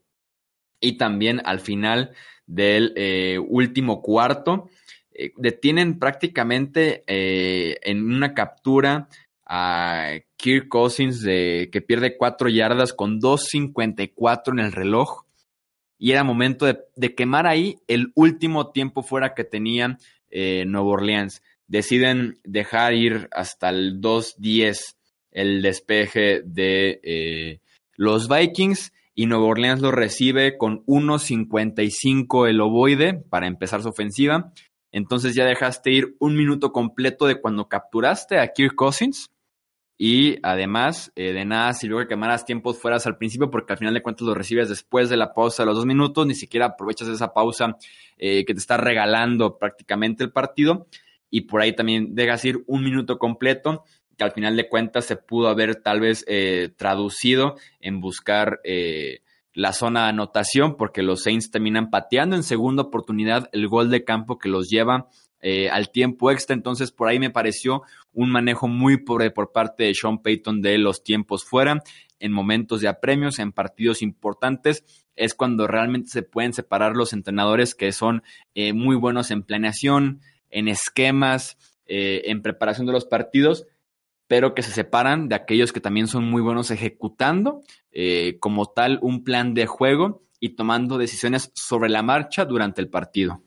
Y 0.79 0.97
también 0.97 1.43
al 1.45 1.59
final 1.59 2.13
del 2.47 2.93
eh, 2.95 3.41
último 3.41 4.01
cuarto, 4.01 4.69
eh, 5.15 5.33
detienen 5.37 5.99
prácticamente 5.99 7.03
eh, 7.07 7.79
en 7.83 8.05
una 8.05 8.35
captura 8.35 9.09
a 9.47 10.13
Kirk 10.37 10.69
Cousins 10.69 11.23
que 11.25 11.85
pierde 11.87 12.17
cuatro 12.17 12.49
yardas 12.49 12.93
con 12.93 13.21
2.54 13.21 14.53
en 14.53 14.59
el 14.61 14.73
reloj. 14.73 15.25
Y 15.99 16.13
era 16.13 16.25
momento 16.25 16.67
de, 16.67 17.15
quemar 17.15 17.47
ahí 17.47 17.79
el 17.87 18.13
último 18.15 18.71
tiempo 18.71 19.03
fuera 19.03 19.35
que 19.35 19.45
tenía 19.45 19.99
eh, 20.31 20.65
Nueva 20.67 20.89
Orleans. 20.89 21.43
Deciden 21.67 22.39
dejar 22.45 22.95
ir 22.95 23.29
hasta 23.33 23.69
el 23.69 24.01
2.10 24.01 24.97
el 25.33 25.63
despeje 25.63 26.43
de 26.45 27.61
los 27.97 28.29
Vikings 28.29 28.93
y 29.15 29.27
Nueva 29.27 29.45
Orleans 29.45 29.81
lo 29.81 29.91
recibe 29.91 30.57
con 30.57 30.85
1.55 30.87 32.49
el 32.49 32.61
ovoide 32.61 33.15
para 33.15 33.47
empezar 33.47 33.83
su 33.83 33.89
ofensiva 33.89 34.53
entonces 34.93 35.35
ya 35.35 35.45
dejaste 35.47 35.91
ir 35.91 36.17
un 36.21 36.37
minuto 36.37 36.71
completo 36.71 37.27
de 37.27 37.41
cuando 37.41 37.69
capturaste 37.69 38.39
a 38.39 38.53
Kirk 38.53 38.75
Cousins 38.77 39.31
Y 39.99 40.39
además, 40.43 41.13
eh, 41.15 41.33
de 41.33 41.45
nada 41.45 41.73
sirvió 41.75 41.99
que 42.01 42.09
quemaras 42.09 42.45
tiempos 42.45 42.79
fueras 42.79 43.07
al 43.07 43.19
principio, 43.19 43.51
porque 43.51 43.73
al 43.73 43.79
final 43.79 43.95
de 43.95 44.03
cuentas 44.03 44.27
lo 44.27 44.35
recibes 44.35 44.69
después 44.69 45.09
de 45.09 45.17
la 45.17 45.33
pausa 45.33 45.63
de 45.63 45.67
los 45.69 45.77
dos 45.77 45.87
minutos, 45.87 46.27
ni 46.27 46.35
siquiera 46.35 46.67
aprovechas 46.67 47.09
esa 47.09 47.33
pausa 47.33 47.77
eh, 48.19 48.45
que 48.45 48.53
te 48.53 48.59
está 48.59 48.77
regalando 48.77 49.59
prácticamente 49.59 50.25
el 50.25 50.33
partido. 50.33 50.89
Y 51.31 51.43
por 51.43 51.61
ahí 51.61 51.75
también 51.75 52.15
dejas 52.15 52.45
ir 52.45 52.65
un 52.67 52.83
minuto 52.83 53.19
completo, 53.19 53.85
que 54.19 54.25
al 54.25 54.33
final 54.33 54.57
de 54.57 54.69
cuentas 54.69 55.05
se 55.05 55.17
pudo 55.17 55.49
haber 55.49 55.77
tal 55.77 56.01
vez 56.01 56.25
eh, 56.27 56.71
traducido 56.77 57.57
en 57.81 58.01
buscar 58.01 58.61
la 59.55 59.73
zona 59.73 60.05
de 60.05 60.11
anotación, 60.11 60.77
porque 60.77 61.03
los 61.03 61.23
Saints 61.23 61.51
terminan 61.51 61.91
pateando 61.91 62.37
en 62.37 62.43
segunda 62.43 62.83
oportunidad 62.83 63.49
el 63.53 63.69
gol 63.69 63.91
de 63.91 64.05
campo 64.05 64.39
que 64.39 64.49
los 64.49 64.69
lleva 64.69 65.09
eh, 65.41 65.69
al 65.71 65.91
tiempo 65.91 66.31
extra. 66.31 66.55
Entonces, 66.55 66.93
por 66.93 67.09
ahí 67.09 67.19
me 67.19 67.31
pareció 67.31 67.83
un 68.13 68.31
manejo 68.31 68.69
muy 68.69 68.99
pobre 68.99 69.31
por 69.31 69.53
parte 69.53 69.85
de 69.85 69.95
Sean 69.95 70.23
Payton 70.23 70.63
de 70.63 70.79
los 70.79 71.03
tiempos 71.03 71.45
fuera. 71.45 71.83
En 72.21 72.33
momentos 72.33 72.81
de 72.81 72.89
apremios, 72.89 73.41
en 73.41 73.51
partidos 73.53 74.01
importantes, 74.01 74.85
es 75.17 75.35
cuando 75.35 75.67
realmente 75.67 76.11
se 76.11 76.23
pueden 76.23 76.53
separar 76.53 76.95
los 76.95 77.13
entrenadores 77.13 77.75
que 77.75 77.93
son 77.93 78.23
eh, 78.55 78.73
muy 78.73 78.97
buenos 78.97 79.31
en 79.31 79.43
planeación, 79.43 80.21
en 80.49 80.69
esquemas, 80.69 81.59
eh, 81.87 82.23
en 82.27 82.41
preparación 82.41 82.87
de 82.87 82.93
los 82.93 83.05
partidos, 83.05 83.67
pero 84.33 84.55
que 84.55 84.63
se 84.63 84.71
separan 84.71 85.29
de 85.29 85.35
aquellos 85.35 85.75
que 85.75 85.81
también 85.83 86.07
son 86.09 86.25
muy 86.25 86.41
buenos 86.41 86.71
ejecutando 86.71 87.61
como 88.41 88.65
tal 88.65 88.99
un 89.03 89.25
plan 89.25 89.53
de 89.53 89.67
juego 89.67 90.23
y 90.41 90.57
tomando 90.57 90.97
decisiones 90.97 91.53
sobre 91.55 91.91
la 91.91 92.03
marcha 92.03 92.47
durante 92.47 92.81
el 92.81 92.89
partido. 92.89 93.43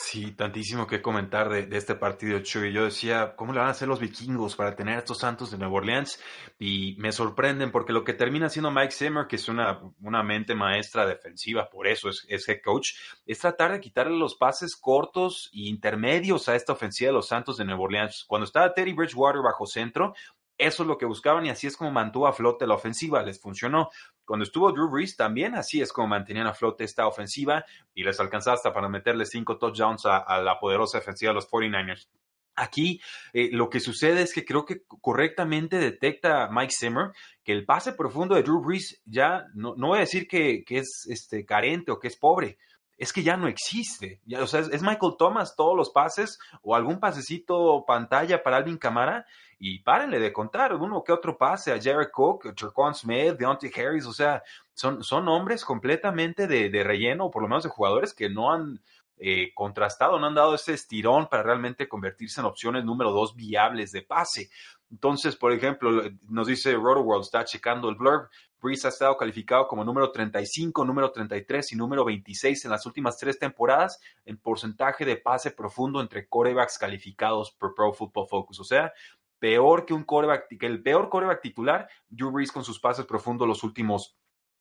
Sí, 0.00 0.30
tantísimo 0.30 0.86
que 0.86 1.02
comentar 1.02 1.48
de, 1.48 1.76
este 1.76 1.96
partido, 1.96 2.38
Chuy. 2.38 2.72
Yo 2.72 2.84
decía, 2.84 3.34
¿cómo 3.34 3.52
le 3.52 3.58
van 3.58 3.66
a 3.66 3.72
hacer 3.72 3.88
los 3.88 3.98
vikingos 3.98 4.54
para 4.54 4.76
tener 4.76 4.94
a 4.94 4.98
estos 5.00 5.18
santos 5.18 5.50
de 5.50 5.58
Nueva 5.58 5.74
Orleans? 5.74 6.22
Y 6.56 6.94
me 6.98 7.10
sorprenden 7.10 7.72
porque 7.72 7.92
lo 7.92 8.04
que 8.04 8.12
termina 8.12 8.48
siendo 8.48 8.70
Mike 8.70 8.92
Zimmer, 8.92 9.26
que 9.26 9.34
es 9.34 9.48
una, 9.48 9.80
una 10.00 10.22
mente 10.22 10.54
maestra 10.54 11.04
defensiva, 11.04 11.68
por 11.68 11.88
eso 11.88 12.10
es, 12.10 12.24
es 12.28 12.48
head 12.48 12.60
coach, 12.64 12.90
es 13.26 13.40
tratar 13.40 13.72
de 13.72 13.80
quitarle 13.80 14.16
los 14.16 14.36
pases 14.36 14.76
cortos 14.76 15.50
e 15.52 15.62
intermedios 15.68 16.48
a 16.48 16.54
esta 16.54 16.74
ofensiva 16.74 17.08
de 17.08 17.14
los 17.14 17.26
Santos 17.26 17.56
de 17.56 17.64
Nueva 17.64 17.82
Orleans. 17.82 18.24
Cuando 18.28 18.44
estaba 18.44 18.72
Teddy 18.72 18.92
Bridgewater 18.92 19.42
bajo 19.42 19.66
centro, 19.66 20.14
eso 20.58 20.82
es 20.84 20.88
lo 20.88 20.96
que 20.96 21.06
buscaban 21.06 21.46
y 21.46 21.50
así 21.50 21.66
es 21.66 21.76
como 21.76 21.90
mantuvo 21.90 22.28
a 22.28 22.32
flote 22.32 22.68
la 22.68 22.74
ofensiva, 22.74 23.22
les 23.22 23.40
funcionó. 23.40 23.90
Cuando 24.28 24.44
estuvo 24.44 24.70
Drew 24.70 24.90
Brees 24.90 25.16
también 25.16 25.54
así 25.54 25.80
es 25.80 25.90
como 25.90 26.08
mantenían 26.08 26.46
a 26.46 26.52
flote 26.52 26.84
esta 26.84 27.06
ofensiva 27.06 27.64
y 27.94 28.04
les 28.04 28.20
alcanzaba 28.20 28.56
hasta 28.56 28.74
para 28.74 28.86
meterle 28.86 29.24
cinco 29.24 29.56
touchdowns 29.56 30.04
a, 30.04 30.42
la 30.42 30.60
poderosa 30.60 30.98
ofensiva 30.98 31.30
de 31.30 31.36
los 31.36 31.50
49ers. 31.50 32.08
Aquí 32.54 33.00
eh, 33.32 33.48
lo 33.52 33.70
que 33.70 33.80
sucede 33.80 34.20
es 34.20 34.34
que 34.34 34.44
creo 34.44 34.66
que 34.66 34.82
correctamente 35.00 35.78
detecta 35.78 36.50
Mike 36.52 36.74
Zimmer 36.78 37.12
que 37.42 37.52
el 37.52 37.64
pase 37.64 37.94
profundo 37.94 38.34
de 38.34 38.42
Drew 38.42 38.60
Brees 38.60 39.00
ya, 39.06 39.46
no, 39.54 39.74
no 39.78 39.86
voy 39.86 39.96
a 39.96 40.00
decir 40.00 40.28
que, 40.28 40.62
que 40.62 40.80
es 40.80 41.06
este, 41.08 41.46
carente 41.46 41.90
o 41.90 41.98
que 41.98 42.08
es 42.08 42.16
pobre, 42.18 42.58
es 42.98 43.12
que 43.12 43.22
ya 43.22 43.36
no 43.36 43.46
existe. 43.46 44.20
Ya, 44.26 44.42
o 44.42 44.46
sea, 44.46 44.60
es, 44.60 44.82
Michael 44.82 45.14
Thomas 45.16 45.54
todos 45.56 45.76
los 45.76 45.90
pases 45.90 46.38
o 46.62 46.74
algún 46.74 46.98
pasecito 46.98 47.84
pantalla 47.86 48.42
para 48.42 48.56
Alvin 48.56 48.76
Camara 48.76 49.24
y 49.58 49.78
párenle 49.78 50.18
de 50.18 50.32
contar 50.32 50.74
uno 50.74 51.02
que 51.04 51.12
otro 51.12 51.38
pase 51.38 51.72
a 51.72 51.80
Jared 51.80 52.10
Cook, 52.12 52.54
Trequan 52.54 52.94
Smith, 52.94 53.36
Deontay 53.38 53.70
Harris, 53.74 54.04
o 54.04 54.12
sea, 54.12 54.42
son, 54.74 55.02
son 55.02 55.28
hombres 55.28 55.64
completamente 55.64 56.46
de, 56.46 56.70
de 56.70 56.84
relleno, 56.84 57.26
o 57.26 57.30
por 57.30 57.42
lo 57.42 57.48
menos 57.48 57.62
de 57.62 57.70
jugadores 57.70 58.12
que 58.12 58.28
no 58.28 58.52
han 58.52 58.80
eh, 59.20 59.52
contrastado, 59.54 60.18
no 60.18 60.26
han 60.26 60.34
dado 60.34 60.54
ese 60.54 60.74
estirón 60.74 61.28
para 61.28 61.42
realmente 61.42 61.88
convertirse 61.88 62.40
en 62.40 62.46
opciones 62.46 62.84
número 62.84 63.10
dos 63.12 63.34
viables 63.34 63.92
de 63.92 64.02
pase. 64.02 64.50
Entonces, 64.90 65.36
por 65.36 65.52
ejemplo, 65.52 66.02
nos 66.28 66.46
dice 66.46 66.72
Rotoworld, 66.74 67.22
está 67.22 67.44
checando 67.44 67.88
el 67.88 67.96
blurb, 67.96 68.28
Breeze 68.60 68.88
ha 68.88 68.90
estado 68.90 69.16
calificado 69.16 69.68
como 69.68 69.84
número 69.84 70.10
35, 70.10 70.84
número 70.84 71.12
33 71.12 71.72
y 71.72 71.76
número 71.76 72.04
26 72.04 72.64
en 72.64 72.70
las 72.72 72.86
últimas 72.86 73.16
tres 73.16 73.38
temporadas 73.38 74.00
en 74.24 74.36
porcentaje 74.36 75.04
de 75.04 75.16
pase 75.16 75.52
profundo 75.52 76.00
entre 76.00 76.28
corebacks 76.28 76.76
calificados 76.76 77.52
por 77.52 77.74
Pro 77.74 77.92
Football 77.92 78.26
Focus. 78.28 78.58
O 78.58 78.64
sea, 78.64 78.92
peor 79.38 79.86
que 79.86 79.94
un 79.94 80.02
coreback, 80.02 80.48
que 80.58 80.66
el 80.66 80.82
peor 80.82 81.08
coreback 81.08 81.40
titular, 81.40 81.88
Drew 82.08 82.32
Brees 82.32 82.50
con 82.50 82.64
sus 82.64 82.80
pases 82.80 83.06
profundos 83.06 83.46
los 83.46 83.62
últimos 83.62 84.16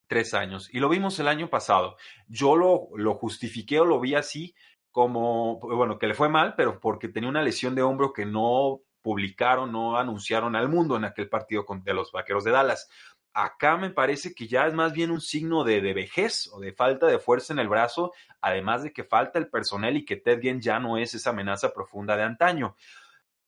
tres 0.08 0.34
años. 0.34 0.70
Y 0.74 0.80
lo 0.80 0.89
vimos 0.89 1.20
el 1.20 1.28
año 1.28 1.50
pasado. 1.50 1.98
Yo 2.28 2.56
lo, 2.56 2.89
lo 2.96 3.15
justifiqué 3.15 3.80
o 3.80 3.86
lo 3.86 4.00
vi 4.00 4.15
así 4.15 4.56
como, 4.91 5.60
bueno, 5.60 6.00
que 6.00 6.08
le 6.08 6.15
fue 6.15 6.28
mal, 6.28 6.56
pero 6.56 6.80
porque 6.80 7.08
tenía 7.08 7.30
una 7.30 7.43
lesión 7.43 7.76
de 7.76 7.84
hombro 7.84 8.13
que 8.13 8.26
no 8.26 8.82
publicaron, 9.04 9.72
no 9.72 9.98
anunciaron 9.98 10.56
al 10.56 10.70
mundo 10.70 10.98
en 10.98 11.06
aquel 11.06 11.30
partido 11.30 11.65
de 11.84 11.93
los 11.93 12.12
Vaqueros 12.12 12.43
de 12.43 12.52
Dallas. 12.52 12.89
Acá 13.32 13.78
me 13.78 13.91
parece 13.91 14.34
que 14.34 14.48
ya 14.48 14.65
es 14.65 14.74
más 14.74 14.93
bien 14.93 15.12
un 15.12 15.22
signo 15.22 15.63
de, 15.63 15.82
de, 15.82 15.93
vejez 15.93 16.50
o 16.52 16.60
de 16.60 16.74
falta 16.74 17.06
de 17.06 17.20
fuerza 17.20 17.54
en 17.54 17.60
el 17.60 17.70
brazo, 17.70 18.12
además 18.41 18.82
de 18.82 18.91
que 18.91 19.04
falta 19.04 19.38
el 19.38 19.50
personal 19.50 19.96
y 19.96 20.04
que 20.04 20.15
Ted 20.15 20.41
Ginn 20.41 20.62
ya 20.62 20.80
no 20.80 20.98
es 20.98 21.13
esa 21.13 21.30
amenaza 21.30 21.72
profunda 21.72 22.17
de 22.17 22.24
antaño. 22.24 22.76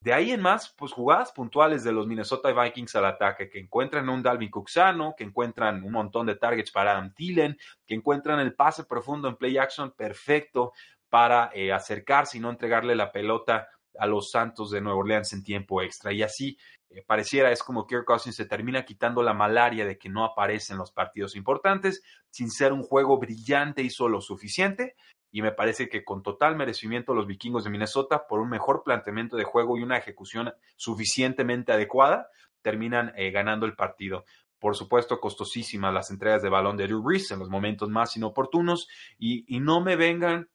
De 0.01 0.13
ahí 0.13 0.31
en 0.31 0.41
más, 0.41 0.73
pues 0.77 0.93
jugadas 0.93 1.33
puntuales 1.33 1.83
de 1.83 1.91
los 1.91 2.07
Minnesota 2.07 2.53
Vikings 2.53 2.95
al 2.95 3.05
ataque, 3.05 3.49
que 3.49 3.59
encuentran 3.59 4.07
un 4.07 4.23
Dalvin 4.23 4.49
Cook 4.49 4.69
que 5.17 5.23
encuentran 5.25 5.83
un 5.83 5.91
montón 5.91 6.25
de 6.25 6.35
targets 6.35 6.71
para 6.71 6.91
Adam 6.91 7.13
Thielen, 7.13 7.57
que 7.85 7.95
encuentran 7.95 8.39
el 8.39 8.55
pase 8.55 8.85
profundo 8.85 9.27
en 9.27 9.35
play 9.35 9.57
action 9.57 9.91
perfecto 9.91 10.71
para 11.09 11.49
eh, 11.53 11.73
acercarse 11.73 12.37
y 12.37 12.39
no 12.39 12.49
entregarle 12.49 12.95
la 12.95 13.11
pelota 13.11 13.67
a 13.97 14.07
los 14.07 14.31
Santos 14.31 14.71
de 14.71 14.79
Nueva 14.79 14.99
Orleans 14.99 15.33
en 15.33 15.43
tiempo 15.43 15.81
extra. 15.81 16.13
Y 16.13 16.23
así 16.23 16.57
eh, 16.89 17.03
pareciera 17.05 17.51
es 17.51 17.61
como 17.61 17.85
Kirk 17.85 18.05
Cousins 18.05 18.37
se 18.37 18.45
termina 18.45 18.85
quitando 18.85 19.21
la 19.21 19.33
malaria 19.33 19.85
de 19.85 19.97
que 19.97 20.07
no 20.07 20.23
aparece 20.23 20.71
en 20.71 20.79
los 20.79 20.93
partidos 20.93 21.35
importantes, 21.35 22.01
sin 22.29 22.49
ser 22.49 22.71
un 22.71 22.83
juego 22.83 23.17
brillante 23.17 23.81
hizo 23.81 24.07
lo 24.07 24.21
suficiente 24.21 24.95
y 25.31 25.41
me 25.41 25.51
parece 25.51 25.89
que 25.89 26.03
con 26.03 26.23
total 26.23 26.55
merecimiento 26.55 27.13
los 27.13 27.27
vikingos 27.27 27.63
de 27.63 27.69
Minnesota, 27.69 28.25
por 28.27 28.39
un 28.39 28.49
mejor 28.49 28.83
planteamiento 28.83 29.37
de 29.37 29.43
juego 29.43 29.77
y 29.77 29.83
una 29.83 29.97
ejecución 29.97 30.53
suficientemente 30.75 31.71
adecuada, 31.71 32.29
terminan 32.61 33.13
eh, 33.15 33.31
ganando 33.31 33.65
el 33.65 33.75
partido. 33.75 34.25
Por 34.59 34.75
supuesto, 34.75 35.19
costosísimas 35.19 35.93
las 35.93 36.11
entregas 36.11 36.41
de 36.41 36.49
balón 36.49 36.75
de 36.77 36.85
Drew 36.85 37.01
Brees 37.01 37.31
en 37.31 37.39
los 37.39 37.49
momentos 37.49 37.89
más 37.89 38.17
inoportunos 38.17 38.89
y, 39.17 39.59
no 39.59 39.81
me 39.81 39.95
vengan, 39.95 40.49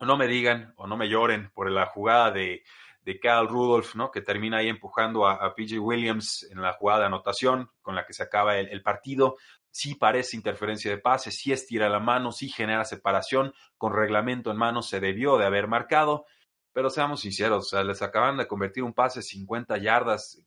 no 0.00 0.16
me 0.16 0.26
digan, 0.26 0.72
o 0.76 0.86
no 0.86 0.96
me 0.96 1.08
lloren 1.08 1.50
por 1.54 1.70
la 1.70 1.86
jugada 1.86 2.32
de, 2.32 2.64
de 3.02 3.20
Cal 3.20 3.46
Rudolph, 3.46 3.94
¿no? 3.94 4.10
que 4.10 4.22
termina 4.22 4.56
ahí 4.56 4.68
empujando 4.68 5.28
a, 5.28 5.54
PJ 5.54 5.78
Williams 5.78 6.48
en 6.50 6.60
la 6.60 6.72
jugada 6.72 7.00
de 7.00 7.06
anotación 7.06 7.70
con 7.80 7.94
la 7.94 8.04
que 8.04 8.12
se 8.12 8.24
acaba 8.24 8.58
el 8.58 8.82
partido 8.82 9.36
sí 9.74 9.96
parece 9.96 10.36
interferencia 10.36 10.88
de 10.88 10.98
pase, 10.98 11.32
sí 11.32 11.50
estira 11.50 11.88
la 11.88 11.98
mano, 11.98 12.30
sí 12.30 12.48
genera 12.48 12.84
separación, 12.84 13.52
con 13.76 13.92
reglamento 13.92 14.52
en 14.52 14.56
mano 14.56 14.82
se 14.82 15.00
debió 15.00 15.36
de 15.36 15.46
haber 15.46 15.66
marcado, 15.66 16.26
pero 16.72 16.90
seamos 16.90 17.22
sinceros, 17.22 17.66
o 17.66 17.68
sea, 17.70 17.82
les 17.82 18.00
acaban 18.00 18.36
de 18.36 18.46
convertir 18.46 18.84
un 18.84 18.92
pase 18.92 19.20
50 19.20 19.76
yardas, 19.78 20.40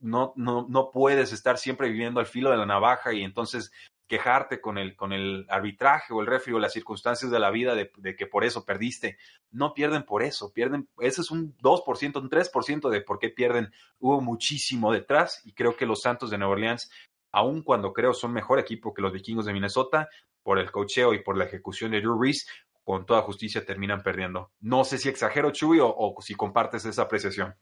no, 0.00 0.32
no, 0.34 0.66
no 0.68 0.90
puedes 0.90 1.32
estar 1.32 1.58
siempre 1.58 1.90
viviendo 1.90 2.18
al 2.18 2.26
filo 2.26 2.50
de 2.50 2.56
la 2.56 2.66
navaja 2.66 3.12
y 3.12 3.22
entonces 3.22 3.70
quejarte 4.08 4.60
con 4.60 4.76
el, 4.76 4.96
con 4.96 5.12
el 5.12 5.46
arbitraje 5.48 6.12
o 6.12 6.20
el 6.20 6.26
refri 6.26 6.52
o 6.52 6.58
las 6.58 6.72
circunstancias 6.72 7.30
de 7.30 7.38
la 7.38 7.52
vida 7.52 7.76
de, 7.76 7.92
de, 7.98 8.16
que 8.16 8.26
por 8.26 8.44
eso 8.44 8.64
perdiste. 8.64 9.16
No 9.52 9.74
pierden 9.74 10.02
por 10.02 10.24
eso, 10.24 10.52
pierden, 10.52 10.88
ese 10.98 11.20
es 11.20 11.30
un 11.30 11.56
2%, 11.58 12.20
un 12.20 12.28
3% 12.28 12.90
de 12.90 13.00
por 13.00 13.20
qué 13.20 13.30
pierden. 13.30 13.72
Hubo 14.00 14.20
muchísimo 14.20 14.92
detrás 14.92 15.40
y 15.44 15.54
creo 15.54 15.76
que 15.76 15.86
los 15.86 16.02
Santos 16.02 16.30
de 16.30 16.36
Nueva 16.36 16.54
Orleans 16.54 16.90
aun 17.32 17.62
cuando 17.62 17.92
creo 17.92 18.12
son 18.12 18.32
mejor 18.32 18.58
equipo 18.58 18.94
que 18.94 19.02
los 19.02 19.12
vikingos 19.12 19.46
de 19.46 19.52
Minnesota, 19.52 20.08
por 20.42 20.58
el 20.58 20.70
cocheo 20.70 21.14
y 21.14 21.22
por 21.22 21.36
la 21.36 21.44
ejecución 21.44 21.90
de 21.90 22.00
Drew 22.00 22.18
Brees, 22.18 22.46
con 22.84 23.06
toda 23.06 23.22
justicia 23.22 23.64
terminan 23.64 24.02
perdiendo. 24.02 24.50
No 24.60 24.84
sé 24.84 24.98
si 24.98 25.08
exagero, 25.08 25.50
Chuy, 25.50 25.78
o, 25.80 26.14
si 26.20 26.34
compartes 26.34 26.84
esa 26.84 27.02
apreciación. 27.02 27.54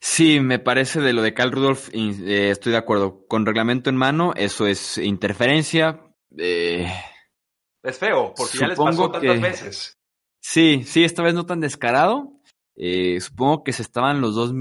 Sí, 0.00 0.40
me 0.40 0.58
parece 0.58 1.00
de 1.00 1.12
lo 1.12 1.22
de 1.22 1.32
Cal 1.32 1.50
Rudolph, 1.50 1.88
eh, 1.92 2.50
estoy 2.50 2.72
de 2.72 2.78
acuerdo. 2.78 3.26
Con 3.26 3.46
reglamento 3.46 3.88
en 3.88 3.96
mano, 3.96 4.32
eso 4.36 4.66
es 4.66 4.98
interferencia. 4.98 6.00
Eh, 6.36 6.86
es 7.82 7.98
feo, 7.98 8.34
porque 8.36 8.58
ya 8.58 8.68
les 8.68 8.78
pasó 8.78 9.10
tantas 9.10 9.40
veces. 9.40 9.98
Sí, 10.40 10.84
sí, 10.84 11.04
esta 11.04 11.22
vez 11.22 11.34
no 11.34 11.46
tan 11.46 11.60
descarado. 11.60 12.32
Eh, 12.76 13.20
supongo 13.20 13.64
que 13.64 13.72
se 13.72 13.80
estaban 13.80 14.20
los 14.20 14.34
dos 14.34 14.52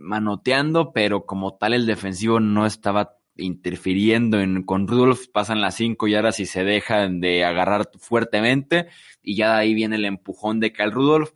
manoteando, 0.00 0.92
pero 0.92 1.26
como 1.26 1.58
tal 1.58 1.74
el 1.74 1.84
defensivo 1.84 2.40
no 2.40 2.64
estaba 2.64 3.17
interfiriendo 3.38 4.40
en, 4.40 4.64
con 4.64 4.86
Rudolf, 4.86 5.28
pasan 5.32 5.60
las 5.60 5.76
cinco 5.76 6.06
yardas 6.08 6.40
y 6.40 6.46
se 6.46 6.64
dejan 6.64 7.20
de 7.20 7.44
agarrar 7.44 7.88
fuertemente 7.98 8.88
y 9.22 9.36
ya 9.36 9.54
de 9.54 9.60
ahí 9.60 9.74
viene 9.74 9.96
el 9.96 10.04
empujón 10.04 10.60
de 10.60 10.72
Cal 10.72 10.92
Rudolf 10.92 11.30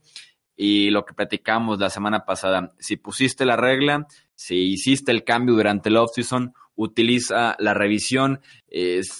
y 0.56 0.90
lo 0.90 1.04
que 1.04 1.14
platicamos 1.14 1.78
la 1.78 1.90
semana 1.90 2.24
pasada, 2.24 2.74
si 2.78 2.96
pusiste 2.96 3.46
la 3.46 3.56
regla, 3.56 4.06
si 4.34 4.72
hiciste 4.72 5.10
el 5.10 5.24
cambio 5.24 5.54
durante 5.54 5.88
el 5.88 5.96
offseason, 5.96 6.52
utiliza 6.74 7.56
la 7.58 7.74
revisión, 7.74 8.40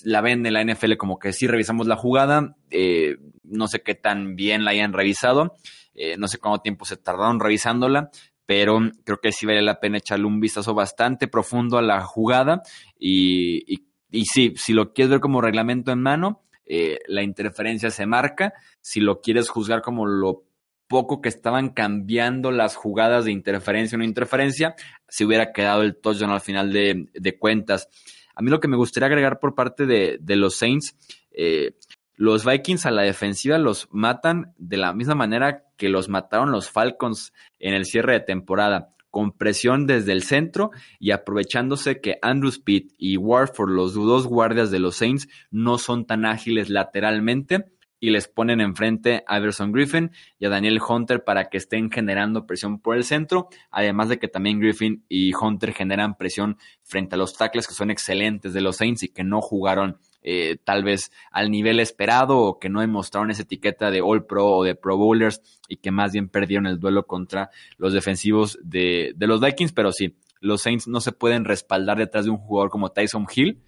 la 0.04 0.20
ven 0.20 0.44
en 0.46 0.52
la 0.52 0.64
NFL 0.64 0.96
como 0.96 1.18
que 1.18 1.32
sí 1.32 1.46
revisamos 1.46 1.86
la 1.86 1.96
jugada, 1.96 2.56
eh, 2.70 3.16
no 3.42 3.68
sé 3.68 3.82
qué 3.82 3.94
tan 3.94 4.36
bien 4.36 4.64
la 4.64 4.72
hayan 4.72 4.92
revisado, 4.92 5.56
eh, 5.94 6.16
no 6.16 6.28
sé 6.28 6.38
cuánto 6.38 6.62
tiempo 6.62 6.84
se 6.84 6.96
tardaron 6.96 7.40
revisándola, 7.40 8.10
pero 8.52 8.80
creo 9.04 9.18
que 9.18 9.32
sí 9.32 9.46
vale 9.46 9.62
la 9.62 9.80
pena 9.80 9.96
echarle 9.96 10.26
un 10.26 10.38
vistazo 10.38 10.74
bastante 10.74 11.26
profundo 11.26 11.78
a 11.78 11.82
la 11.82 12.02
jugada 12.02 12.62
y, 12.98 13.64
y, 13.66 13.86
y 14.10 14.26
sí, 14.26 14.52
si 14.56 14.74
lo 14.74 14.92
quieres 14.92 15.10
ver 15.10 15.20
como 15.20 15.40
reglamento 15.40 15.90
en 15.90 16.02
mano, 16.02 16.42
eh, 16.66 16.98
la 17.06 17.22
interferencia 17.22 17.88
se 17.88 18.04
marca. 18.04 18.52
Si 18.82 19.00
lo 19.00 19.22
quieres 19.22 19.48
juzgar 19.48 19.80
como 19.80 20.04
lo 20.04 20.44
poco 20.86 21.22
que 21.22 21.30
estaban 21.30 21.70
cambiando 21.70 22.50
las 22.50 22.76
jugadas 22.76 23.24
de 23.24 23.32
interferencia 23.32 23.96
o 23.96 24.00
no 24.00 24.04
interferencia, 24.04 24.74
se 25.08 25.24
hubiera 25.24 25.50
quedado 25.50 25.80
el 25.80 25.96
touchdown 25.96 26.32
al 26.32 26.42
final 26.42 26.74
de, 26.74 27.06
de 27.14 27.38
cuentas. 27.38 27.88
A 28.34 28.42
mí 28.42 28.50
lo 28.50 28.60
que 28.60 28.68
me 28.68 28.76
gustaría 28.76 29.06
agregar 29.06 29.38
por 29.40 29.54
parte 29.54 29.86
de, 29.86 30.18
de 30.20 30.36
los 30.36 30.56
Saints, 30.56 30.94
eh, 31.30 31.76
los 32.16 32.44
Vikings 32.44 32.86
a 32.86 32.90
la 32.90 33.02
defensiva 33.02 33.58
los 33.58 33.88
matan 33.90 34.54
de 34.58 34.76
la 34.76 34.92
misma 34.92 35.14
manera 35.14 35.64
que 35.76 35.88
los 35.88 36.08
mataron 36.08 36.52
los 36.52 36.70
Falcons 36.70 37.32
en 37.58 37.74
el 37.74 37.84
cierre 37.84 38.12
de 38.12 38.20
temporada 38.20 38.92
con 39.10 39.32
presión 39.32 39.86
desde 39.86 40.12
el 40.12 40.22
centro 40.22 40.70
y 40.98 41.10
aprovechándose 41.10 42.00
que 42.00 42.18
Andrew 42.22 42.48
Speed 42.48 42.92
y 42.96 43.18
Warford, 43.18 43.70
los 43.70 43.94
dos 43.94 44.26
guardias 44.26 44.70
de 44.70 44.78
los 44.78 44.96
Saints, 44.96 45.28
no 45.50 45.76
son 45.76 46.06
tan 46.06 46.24
ágiles 46.24 46.70
lateralmente 46.70 47.66
y 48.00 48.10
les 48.10 48.26
ponen 48.26 48.60
enfrente 48.60 49.22
a 49.28 49.36
Everson 49.36 49.70
Griffin 49.70 50.10
y 50.38 50.46
a 50.46 50.48
Daniel 50.48 50.80
Hunter 50.86 51.22
para 51.22 51.50
que 51.50 51.58
estén 51.58 51.90
generando 51.90 52.46
presión 52.46 52.80
por 52.80 52.96
el 52.96 53.04
centro, 53.04 53.48
además 53.70 54.08
de 54.08 54.18
que 54.18 54.28
también 54.28 54.58
Griffin 54.58 55.04
y 55.08 55.32
Hunter 55.34 55.72
generan 55.72 56.16
presión 56.16 56.56
frente 56.82 57.14
a 57.14 57.18
los 57.18 57.34
tackles 57.34 57.68
que 57.68 57.74
son 57.74 57.90
excelentes 57.90 58.54
de 58.54 58.60
los 58.60 58.76
Saints 58.78 59.02
y 59.02 59.08
que 59.10 59.24
no 59.24 59.40
jugaron 59.40 59.98
eh, 60.22 60.56
tal 60.62 60.84
vez 60.84 61.10
al 61.30 61.50
nivel 61.50 61.80
esperado 61.80 62.38
o 62.38 62.58
que 62.58 62.68
no 62.68 62.80
demostraron 62.80 63.30
esa 63.30 63.42
etiqueta 63.42 63.90
de 63.90 64.02
All 64.02 64.24
Pro 64.24 64.46
o 64.46 64.64
de 64.64 64.74
Pro 64.74 64.96
Bowlers 64.96 65.42
y 65.68 65.76
que 65.78 65.90
más 65.90 66.12
bien 66.12 66.28
perdieron 66.28 66.66
el 66.66 66.78
duelo 66.78 67.06
contra 67.06 67.50
los 67.76 67.92
defensivos 67.92 68.58
de, 68.62 69.12
de 69.16 69.26
los 69.26 69.40
Vikings, 69.40 69.72
pero 69.72 69.90
sí, 69.90 70.16
los 70.40 70.62
Saints 70.62 70.86
no 70.86 71.00
se 71.00 71.12
pueden 71.12 71.44
respaldar 71.44 71.98
detrás 71.98 72.24
de 72.24 72.30
un 72.30 72.38
jugador 72.38 72.70
como 72.70 72.90
Tyson 72.90 73.26
Hill 73.34 73.62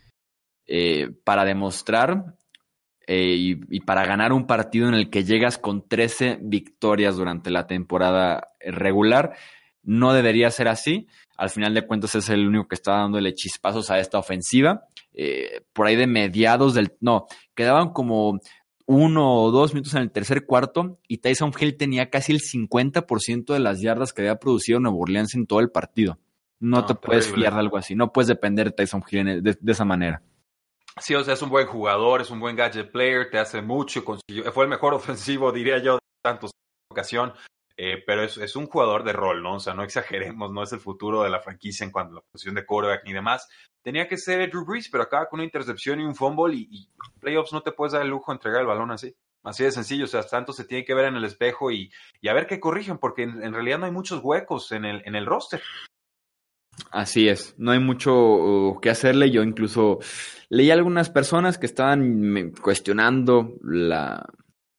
eh, 0.67 1.11
para 1.25 1.45
demostrar 1.45 2.37
eh, 3.07 3.35
y, 3.37 3.61
y, 3.69 3.81
para 3.81 4.07
ganar 4.07 4.33
un 4.33 4.47
partido 4.47 4.88
en 4.88 4.95
el 4.95 5.11
que 5.11 5.25
llegas 5.25 5.59
con 5.59 5.87
13 5.87 6.38
victorias 6.40 7.17
durante 7.17 7.51
la 7.51 7.67
temporada 7.67 8.49
regular. 8.61 9.37
No 9.83 10.14
debería 10.14 10.51
ser 10.51 10.69
así. 10.69 11.07
Al 11.37 11.51
final 11.51 11.75
de 11.75 11.87
cuentas 11.87 12.14
es 12.14 12.29
el 12.29 12.47
único 12.47 12.68
que 12.68 12.77
está 12.77 12.92
dándole 12.92 13.35
chispazos 13.35 13.90
a 13.90 13.99
esta 13.99 14.18
ofensiva. 14.18 14.87
Eh, 15.12 15.62
por 15.73 15.87
ahí 15.87 15.97
de 15.97 16.07
mediados 16.07 16.75
del... 16.75 16.97
No, 17.01 17.27
quedaban 17.55 17.92
como 17.92 18.40
uno 18.87 19.42
o 19.42 19.51
dos 19.51 19.73
minutos 19.73 19.94
en 19.94 20.03
el 20.03 20.11
tercer 20.11 20.47
cuarto 20.47 20.99
y 21.09 21.18
Tyson 21.18 21.53
Hill 21.59 21.77
tenía 21.77 22.11
casi 22.11 22.33
el 22.33 22.40
50% 22.40 23.53
de 23.53 23.59
las 23.59 23.81
yardas 23.81 24.12
que 24.12 24.23
había 24.23 24.38
producido 24.38 24.81
Nuevo 24.81 25.01
Orleans 25.01 25.35
en 25.35 25.47
todo 25.47 25.61
el 25.61 25.70
partido. 25.70 26.18
No, 26.61 26.79
no 26.79 26.87
te 26.87 26.94
puedes 26.94 27.33
fiar 27.33 27.55
de 27.55 27.61
algo 27.61 27.77
así. 27.77 27.94
No 27.94 28.12
puedes 28.12 28.29
depender 28.29 28.66
de 28.66 28.73
Tyson 28.73 29.03
Hill 29.11 29.42
de, 29.42 29.57
de, 29.61 29.73
esa 29.73 29.85
manera. 29.85 30.23
Sí, 31.01 31.14
o 31.14 31.25
sea, 31.25 31.35
es 31.35 31.42
un 31.42 31.51
buen 31.51 31.66
jugador, 31.66 32.20
es 32.20 32.31
un 32.31 32.40
buen 32.40 32.57
gadget 32.57 32.90
player, 32.90 33.29
te 33.31 33.38
hace 33.38 33.61
mucho. 33.61 34.05
Consiguió, 34.05 34.53
fue 34.53 34.64
el 34.64 34.70
mejor 34.70 34.94
ofensivo, 34.94 35.51
diría 35.53 35.79
yo, 35.79 35.94
de 35.94 36.01
tantos 36.23 36.53
ocasión. 36.90 37.33
Eh, 37.77 38.05
pero 38.07 38.23
es, 38.23 38.37
es, 38.39 38.55
un 38.55 38.67
jugador 38.67 39.03
de 39.03 39.13
rol, 39.13 39.43
¿no? 39.43 39.57
O 39.57 39.61
sea, 39.61 39.75
no 39.75 39.83
exageremos, 39.83 40.53
no 40.53 40.63
es 40.63 40.73
el 40.73 40.79
futuro 40.79 41.25
de 41.25 41.31
la 41.31 41.41
franquicia 41.41 41.85
en 41.85 41.91
cuanto 41.91 42.13
a 42.13 42.15
la 42.17 42.21
posición 42.31 42.55
de 42.55 42.65
quarterback 42.65 43.05
ni 43.05 43.13
demás. 43.13 43.49
Tenía 43.83 44.07
que 44.07 44.17
ser 44.17 44.49
Drew 44.49 44.65
Brees, 44.65 44.89
pero 44.89 45.03
acaba 45.03 45.27
con 45.29 45.41
una 45.41 45.45
intercepción 45.45 46.01
y 46.01 46.05
un 46.05 46.15
fumble 46.15 46.55
y, 46.55 46.89
playoffs 47.19 47.53
no 47.53 47.63
te 47.63 47.73
puedes 47.73 47.93
dar 47.93 48.03
el 48.03 48.09
lujo 48.09 48.31
de 48.31 48.37
entregar 48.37 48.61
el 48.61 48.69
balón 48.69 48.93
así. 48.93 49.15
Así 49.43 49.65
de 49.65 49.73
sencillo, 49.73 50.05
o 50.05 50.09
sea, 50.09 50.23
tanto 50.23 50.53
se 50.53 50.65
tiene 50.65 50.85
que 50.85 50.95
ver 50.95 51.07
en 51.07 51.17
el 51.17 51.25
espejo 51.25 51.71
y, 51.71 51.91
y 52.21 52.29
a 52.29 52.33
ver 52.33 52.47
qué 52.47 52.61
corrigen, 52.61 52.99
porque 52.99 53.25
en, 53.25 53.43
en, 53.43 53.53
realidad 53.53 53.79
no 53.79 53.87
hay 53.87 53.93
muchos 53.93 54.21
huecos 54.23 54.71
en 54.73 54.85
el, 54.85 55.03
en 55.05 55.17
el 55.17 55.27
roster. 55.27 55.61
Así 56.91 57.29
es, 57.29 57.55
no 57.59 57.73
hay 57.73 57.81
mucho 57.81 58.15
uh, 58.15 58.81
que 58.81 58.89
hacerle. 58.89 59.31
Yo 59.31 59.43
incluso 59.43 59.99
leí 60.49 60.71
a 60.71 60.75
algunas 60.75 61.11
personas 61.11 61.59
que 61.59 61.67
estaban 61.67 62.53
cuestionando 62.63 63.55
la, 63.63 64.25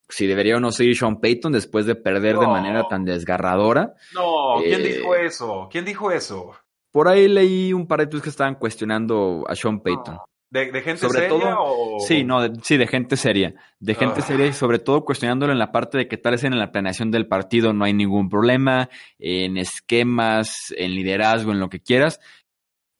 si 0.09 0.27
debería 0.27 0.57
o 0.57 0.59
no 0.59 0.71
seguir 0.71 0.95
Sean 0.97 1.19
Payton 1.19 1.51
después 1.51 1.85
de 1.85 1.95
perder 1.95 2.35
no. 2.35 2.41
de 2.41 2.47
manera 2.47 2.87
tan 2.87 3.05
desgarradora. 3.05 3.93
No, 4.13 4.55
¿quién 4.61 4.81
eh, 4.81 4.83
dijo 4.83 5.15
eso? 5.15 5.67
¿Quién 5.71 5.85
dijo 5.85 6.11
eso? 6.11 6.55
Por 6.91 7.07
ahí 7.07 7.27
leí 7.27 7.73
un 7.73 7.87
par 7.87 7.99
de 7.99 8.07
tweets 8.07 8.23
que 8.23 8.29
estaban 8.29 8.55
cuestionando 8.55 9.43
a 9.47 9.55
Sean 9.55 9.81
Payton. 9.81 10.15
No. 10.15 10.25
¿De, 10.49 10.71
¿De, 10.71 10.81
gente 10.81 11.01
sobre 11.01 11.27
seria 11.27 11.29
todo, 11.29 11.55
o...? 11.57 11.99
Sí, 11.99 12.23
no, 12.23 12.39
de, 12.41 12.57
sí, 12.61 12.77
de 12.77 12.87
gente 12.87 13.17
seria. 13.17 13.55
De 13.79 13.95
gente 13.95 14.21
Ah. 14.21 14.23
seria 14.23 14.45
y 14.45 14.53
sobre 14.53 14.79
todo 14.79 15.03
cuestionándolo 15.03 15.51
en 15.51 15.59
la 15.59 15.71
parte 15.71 15.97
de 15.97 16.07
que 16.07 16.17
tal 16.17 16.33
vez 16.33 16.43
en 16.45 16.57
la 16.57 16.71
planeación 16.71 17.11
del 17.11 17.27
partido 17.27 17.73
no 17.73 17.83
hay 17.83 17.93
ningún 17.93 18.29
problema, 18.29 18.89
en 19.19 19.57
esquemas, 19.57 20.73
en 20.77 20.91
liderazgo, 20.91 21.51
en 21.51 21.59
lo 21.59 21.67
que 21.67 21.81
quieras, 21.81 22.21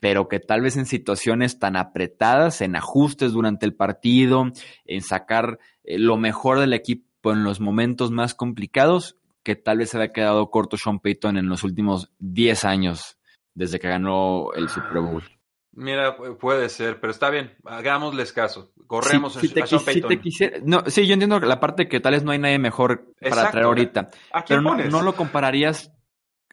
pero 0.02 0.28
que 0.28 0.40
tal 0.40 0.62
vez 0.62 0.76
en 0.76 0.86
situaciones 0.86 1.58
tan 1.58 1.78
apretadas, 1.78 2.62
en 2.62 2.76
ajustes 2.76 3.32
durante 3.32 3.66
el 3.66 3.76
partido, 3.76 4.52
en 4.86 5.02
sacar 5.02 5.60
eh, 5.86 5.98
lo 6.00 6.18
mejor 6.18 6.60
del 6.60 6.74
equipo 6.74 7.32
en 7.32 7.44
los 7.44 7.60
momentos 7.60 8.12
más 8.12 8.34
complicados, 8.36 9.18
que 9.44 9.56
tal 9.56 9.78
vez 9.80 9.90
se 9.92 9.98
había 9.98 10.12
quedado 10.14 10.50
corto 10.50 10.78
Sean 10.78 11.00
Payton 11.00 11.38
en 11.38 11.48
los 11.50 11.64
últimos 11.64 12.12
10 12.20 12.66
años 12.66 13.18
desde 13.54 13.80
que 13.80 13.88
ganó 13.88 14.52
el 14.56 14.70
Super 14.70 15.00
Bowl. 15.02 15.24
Mira, 15.72 16.16
puede 16.40 16.70
ser, 16.70 17.00
pero 17.02 17.12
está 17.12 17.30
bien, 17.30 17.54
hagámosles 17.66 18.32
caso. 18.32 18.72
Corremos 18.88 19.34
si, 19.34 19.48
si 19.48 19.54
te, 19.54 19.64
a 19.64 19.68
Sean 19.68 19.80
si 19.82 19.86
Payton. 19.86 20.10
te 20.10 20.20
quisiera, 20.22 20.58
no, 20.64 20.84
sí, 20.88 21.06
yo 21.06 21.14
entiendo 21.14 21.40
la 21.40 21.60
parte 21.60 21.88
que 21.90 22.00
tal 22.00 22.14
vez 22.14 22.24
no 22.24 22.32
hay 22.32 22.40
nadie 22.40 22.60
mejor 22.60 23.14
para 23.20 23.28
Exacto. 23.30 23.52
traer 23.52 23.66
ahorita. 23.66 24.10
¿A 24.32 24.44
quién 24.44 24.60
Pero 24.60 24.62
no, 24.62 24.70
pones? 24.70 24.92
no 24.92 25.02
lo 25.02 25.16
compararías 25.16 25.92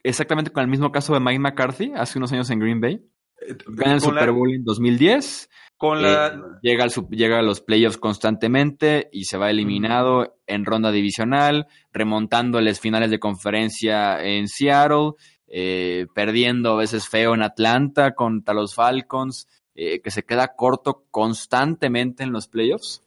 exactamente 0.02 0.50
con 0.50 0.62
el 0.62 0.68
mismo 0.68 0.90
caso 0.90 1.14
de 1.14 1.20
Mike 1.20 1.38
McCarthy 1.38 1.92
hace 1.94 2.18
unos 2.18 2.32
años 2.32 2.50
en 2.50 2.58
Green 2.58 2.80
Bay. 2.80 3.00
Gana 3.66 3.94
el 3.94 4.00
Super 4.00 4.26
la- 4.26 4.32
Bowl 4.32 4.52
en 4.54 4.64
2010. 4.64 5.50
Con 5.76 6.00
la... 6.02 6.28
eh, 6.28 6.32
llega, 6.62 6.84
al, 6.84 6.90
llega 7.10 7.38
a 7.40 7.42
los 7.42 7.60
playoffs 7.60 7.96
constantemente 7.98 9.08
y 9.12 9.24
se 9.24 9.36
va 9.36 9.50
eliminado 9.50 10.36
en 10.46 10.64
ronda 10.64 10.92
divisional, 10.92 11.66
remontándoles 11.92 12.78
finales 12.80 13.10
de 13.10 13.18
conferencia 13.18 14.22
en 14.22 14.46
Seattle, 14.46 15.12
eh, 15.48 16.06
perdiendo 16.14 16.74
a 16.74 16.76
veces 16.76 17.08
feo 17.08 17.34
en 17.34 17.42
Atlanta 17.42 18.14
contra 18.14 18.54
los 18.54 18.74
Falcons, 18.74 19.48
eh, 19.74 20.00
que 20.00 20.10
se 20.12 20.22
queda 20.22 20.54
corto 20.54 21.04
constantemente 21.10 22.22
en 22.22 22.32
los 22.32 22.46
playoffs. 22.46 23.02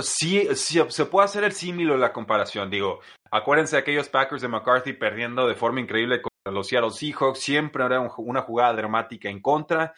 Sí, 0.00 0.46
sí, 0.54 0.80
se 0.88 1.06
puede 1.06 1.24
hacer 1.24 1.44
el 1.44 1.52
símil 1.52 1.90
o 1.90 1.96
la 1.96 2.12
comparación. 2.12 2.70
Digo, 2.70 3.00
acuérdense 3.30 3.76
de 3.76 3.80
aquellos 3.82 4.08
Packers 4.08 4.42
de 4.42 4.48
McCarthy 4.48 4.92
perdiendo 4.92 5.46
de 5.46 5.54
forma 5.54 5.80
increíble 5.80 6.20
los 6.50 6.68
Seattle 6.68 6.90
Seahawks. 6.90 7.38
Siempre 7.40 7.84
un- 7.98 8.10
una 8.18 8.42
jugada 8.42 8.74
dramática 8.74 9.28
en 9.28 9.40
contra. 9.40 9.94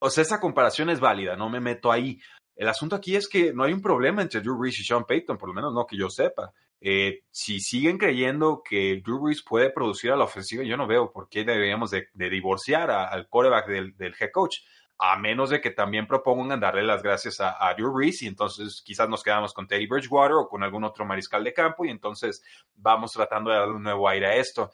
O 0.00 0.10
sea, 0.10 0.22
esa 0.22 0.40
comparación 0.40 0.90
es 0.90 1.00
válida, 1.00 1.36
no 1.36 1.48
me 1.50 1.60
meto 1.60 1.90
ahí. 1.90 2.20
El 2.56 2.68
asunto 2.68 2.96
aquí 2.96 3.16
es 3.16 3.28
que 3.28 3.52
no 3.52 3.64
hay 3.64 3.72
un 3.72 3.82
problema 3.82 4.22
entre 4.22 4.40
Drew 4.40 4.56
Brees 4.58 4.78
y 4.80 4.84
Sean 4.84 5.04
Payton, 5.04 5.38
por 5.38 5.48
lo 5.48 5.54
menos 5.54 5.72
no 5.72 5.86
que 5.86 5.96
yo 5.96 6.08
sepa. 6.10 6.52
Eh, 6.80 7.20
si 7.30 7.58
siguen 7.60 7.98
creyendo 7.98 8.62
que 8.68 9.00
Drew 9.04 9.20
Brees 9.20 9.42
puede 9.44 9.70
producir 9.70 10.12
a 10.12 10.16
la 10.16 10.24
ofensiva, 10.24 10.62
yo 10.64 10.76
no 10.76 10.86
veo 10.86 11.10
por 11.10 11.28
qué 11.28 11.44
deberíamos 11.44 11.90
de, 11.90 12.08
divorciar 12.14 12.90
a- 12.90 13.08
al 13.08 13.28
quarterback 13.28 13.66
del, 13.68 13.94
head 14.18 14.30
coach 14.32 14.58
a 15.00 15.16
menos 15.16 15.50
de 15.50 15.60
que 15.60 15.70
también 15.70 16.08
propongan 16.08 16.58
darle 16.58 16.82
las 16.82 17.02
gracias 17.04 17.40
a, 17.40 17.56
a 17.64 17.72
Drew 17.74 17.92
Brees 17.92 18.22
y 18.22 18.26
entonces 18.26 18.82
quizás 18.84 19.08
nos 19.08 19.22
quedamos 19.22 19.54
con 19.54 19.66
Teddy 19.68 19.86
Bridgewater 19.86 20.34
o 20.34 20.48
con 20.48 20.64
algún 20.64 20.82
otro 20.82 21.04
mariscal 21.04 21.44
de 21.44 21.52
campo 21.54 21.84
y 21.84 21.90
entonces 21.90 22.42
vamos 22.74 23.12
tratando 23.12 23.50
de 23.50 23.58
darle 23.58 23.74
un 23.74 23.82
nuevo 23.84 24.08
aire 24.08 24.26
a 24.26 24.34
esto. 24.36 24.72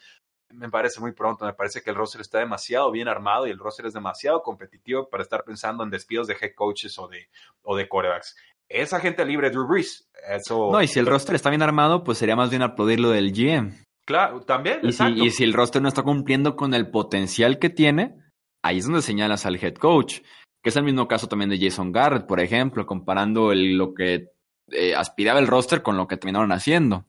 Me 0.54 0.68
parece 0.70 1.00
muy 1.00 1.12
pronto, 1.12 1.44
me 1.44 1.52
parece 1.52 1.82
que 1.82 1.90
el 1.90 1.96
roster 1.96 2.20
está 2.20 2.38
demasiado 2.38 2.90
bien 2.90 3.08
armado 3.08 3.46
y 3.46 3.50
el 3.50 3.58
roster 3.58 3.86
es 3.86 3.92
demasiado 3.92 4.42
competitivo 4.42 5.08
para 5.08 5.22
estar 5.22 5.44
pensando 5.44 5.82
en 5.84 5.90
despidos 5.90 6.26
de 6.26 6.36
head 6.40 6.52
coaches 6.54 6.98
o 6.98 7.08
de, 7.08 7.28
o 7.62 7.76
de 7.76 7.88
quarterbacks. 7.88 8.36
Esa 8.68 8.98
gente 9.00 9.24
libre 9.24 9.50
Drew 9.50 9.66
Brees, 9.66 10.08
eso... 10.28 10.70
No, 10.72 10.82
y 10.82 10.88
si 10.88 10.98
el 10.98 11.06
roster 11.06 11.34
está 11.34 11.50
bien 11.50 11.62
armado, 11.62 12.02
pues 12.04 12.18
sería 12.18 12.36
más 12.36 12.50
bien 12.50 12.62
aplaudirlo 12.62 13.10
del 13.10 13.32
GM. 13.32 13.72
Claro, 14.06 14.40
también, 14.40 14.80
Y 14.82 14.92
si, 14.92 15.02
y 15.26 15.30
si 15.30 15.44
el 15.44 15.52
roster 15.52 15.80
no 15.82 15.88
está 15.88 16.02
cumpliendo 16.02 16.56
con 16.56 16.72
el 16.74 16.90
potencial 16.90 17.58
que 17.58 17.70
tiene, 17.70 18.16
ahí 18.62 18.78
es 18.78 18.84
donde 18.86 19.02
señalas 19.02 19.44
al 19.46 19.56
head 19.62 19.74
coach, 19.74 20.20
que 20.62 20.70
es 20.70 20.76
el 20.76 20.84
mismo 20.84 21.08
caso 21.08 21.26
también 21.28 21.50
de 21.50 21.58
Jason 21.58 21.92
Garrett, 21.92 22.26
por 22.26 22.40
ejemplo, 22.40 22.86
comparando 22.86 23.52
el- 23.52 23.76
lo 23.76 23.92
que 23.94 24.30
eh, 24.70 24.94
aspiraba 24.94 25.38
el 25.40 25.46
roster 25.46 25.82
con 25.82 25.96
lo 25.98 26.06
que 26.08 26.16
terminaron 26.16 26.50
haciendo. 26.52 27.04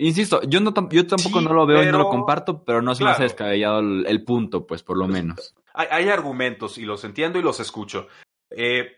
Insisto, 0.00 0.40
yo, 0.42 0.60
no, 0.60 0.72
yo 0.90 1.06
tampoco 1.06 1.40
Sí, 1.40 1.44
no 1.44 1.52
lo 1.52 1.66
veo 1.66 1.82
y 1.82 1.86
no 1.86 1.98
lo 1.98 2.08
comparto, 2.08 2.64
pero 2.64 2.80
no 2.82 2.94
se 2.94 3.02
me 3.02 3.10
hace 3.10 3.18
Claro. 3.18 3.28
descabellado 3.30 3.78
el, 3.80 4.06
el 4.06 4.24
punto, 4.24 4.66
pues 4.66 4.82
por 4.82 4.96
lo 4.96 5.08
menos. 5.08 5.54
hay, 5.74 5.88
hay 5.90 6.08
argumentos 6.08 6.78
y 6.78 6.82
los 6.84 7.02
entiendo 7.04 7.38
y 7.38 7.42
los 7.42 7.58
escucho. 7.60 8.06
Eh, 8.50 8.92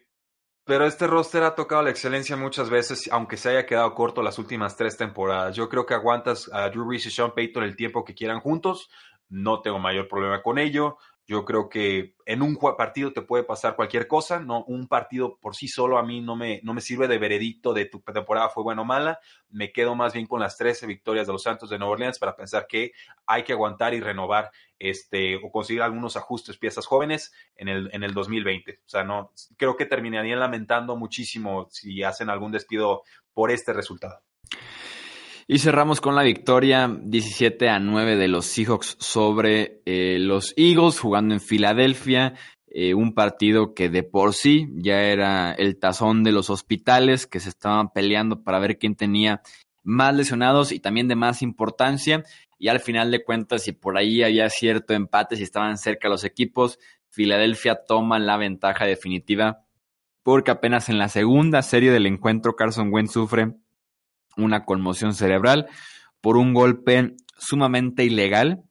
pero 0.65 0.85
este 0.87 1.07
roster 1.07 1.43
ha 1.43 1.55
tocado 1.55 1.83
la 1.83 1.91
excelencia 1.91 2.37
muchas 2.37 2.69
veces, 2.71 3.09
aunque 3.11 3.37
se 3.39 3.49
haya 3.49 3.67
quedado 3.67 3.95
corto 3.95 4.23
las 4.23 4.39
últimas 4.39 4.77
tres 4.77 4.97
temporadas. 4.97 5.57
Yo 5.57 5.69
creo 5.69 5.87
que 5.87 5.95
aguantas 5.95 6.51
a 6.53 6.69
Drew 6.69 6.85
Brees 6.87 7.07
y 7.07 7.11
Sean 7.11 7.33
Payton 7.35 7.65
el 7.65 7.77
tiempo 7.77 8.05
que 8.05 8.15
quieran 8.15 8.41
juntos. 8.41 8.91
No 9.29 9.63
tengo 9.63 9.79
mayor 9.79 10.07
problema 10.07 10.43
con 10.43 10.59
ello. 10.59 10.99
Yo 11.31 11.45
creo 11.45 11.69
que 11.69 12.17
en 12.27 12.43
un 12.43 12.57
partido 12.57 13.13
te 13.13 13.23
puede 13.23 13.45
pasar 13.45 13.77
cualquier 13.77 14.09
cosa, 14.09 14.41
no 14.41 14.65
un 14.65 14.89
partido 14.89 15.39
por 15.39 15.55
sí 15.55 15.69
solo 15.69 15.97
a 15.97 16.03
mí 16.03 16.21
no 16.21 16.35
me, 16.35 16.61
no 16.65 16.75
me 16.75 16.81
sirve 16.81 17.07
de 17.07 17.19
veredicto 17.19 17.73
de 17.73 17.85
tu 17.85 18.01
temporada 18.01 18.49
fue 18.49 18.65
buena 18.65 18.83
o 18.83 18.85
mala, 18.85 19.21
me 19.49 19.71
quedo 19.71 19.95
más 19.95 20.13
bien 20.13 20.27
con 20.27 20.41
las 20.41 20.57
13 20.57 20.89
victorias 20.89 21.29
de 21.29 21.33
los 21.33 21.45
Santos 21.45 21.71
de 21.71 21.79
Nueva 21.79 21.93
Orleans 21.93 22.19
para 22.19 22.35
pensar 22.35 22.67
que 22.67 22.91
hay 23.27 23.45
que 23.45 23.53
aguantar 23.53 23.95
y 23.95 24.01
renovar 24.01 24.51
este 24.77 25.37
o 25.37 25.53
conseguir 25.53 25.83
algunos 25.83 26.17
ajustes, 26.17 26.59
piezas 26.59 26.85
jóvenes 26.85 27.33
en 27.55 27.69
el, 27.69 27.91
en 27.93 28.03
el 28.03 28.13
2020. 28.13 28.81
O 28.85 28.89
sea, 28.89 29.05
no 29.05 29.31
creo 29.57 29.77
que 29.77 29.87
terminarían 29.87 30.41
lamentando 30.41 30.97
muchísimo 30.97 31.69
si 31.71 32.03
hacen 32.03 32.29
algún 32.29 32.51
despido 32.51 33.05
por 33.33 33.53
este 33.53 33.73
resultado. 33.73 34.21
Y 35.53 35.59
cerramos 35.59 36.01
con 36.01 36.15
la 36.15 36.23
victoria 36.23 36.97
17 37.03 37.69
a 37.69 37.81
9 37.81 38.15
de 38.15 38.29
los 38.29 38.47
Seahawks 38.47 38.97
sobre 39.01 39.83
eh, 39.85 40.19
los 40.21 40.55
Eagles 40.57 41.01
jugando 41.01 41.35
en 41.35 41.41
Filadelfia. 41.41 42.35
Eh, 42.69 42.95
un 42.95 43.15
partido 43.15 43.75
que 43.75 43.89
de 43.89 44.05
por 44.05 44.35
sí 44.35 44.69
ya 44.77 45.01
era 45.01 45.51
el 45.51 45.77
tazón 45.77 46.23
de 46.23 46.31
los 46.31 46.51
hospitales 46.51 47.27
que 47.27 47.41
se 47.41 47.49
estaban 47.49 47.91
peleando 47.93 48.45
para 48.45 48.61
ver 48.61 48.79
quién 48.79 48.95
tenía 48.95 49.43
más 49.83 50.15
lesionados 50.15 50.71
y 50.71 50.79
también 50.79 51.09
de 51.09 51.17
más 51.17 51.43
importancia. 51.43 52.23
Y 52.57 52.69
al 52.69 52.79
final 52.79 53.11
de 53.11 53.25
cuentas, 53.25 53.65
si 53.65 53.73
por 53.73 53.99
ahí 53.99 54.23
había 54.23 54.49
cierto 54.51 54.95
empate, 54.95 55.35
si 55.35 55.43
estaban 55.43 55.79
cerca 55.79 56.09
los 56.09 56.23
equipos, 56.23 56.79
Filadelfia 57.09 57.75
toma 57.89 58.21
la 58.21 58.37
ventaja 58.37 58.87
definitiva 58.87 59.65
porque 60.23 60.51
apenas 60.51 60.89
en 60.89 60.99
la 60.99 61.09
segunda 61.09 61.63
serie 61.63 61.91
del 61.91 62.07
encuentro 62.07 62.55
Carson 62.55 62.93
Wentz 62.93 63.13
sufre 63.13 63.55
una 64.45 64.65
conmoción 64.65 65.15
cerebral 65.15 65.69
por 66.21 66.37
un 66.37 66.55
golpe 66.55 67.15
sumamente 67.39 68.05
ilegal, 68.05 68.63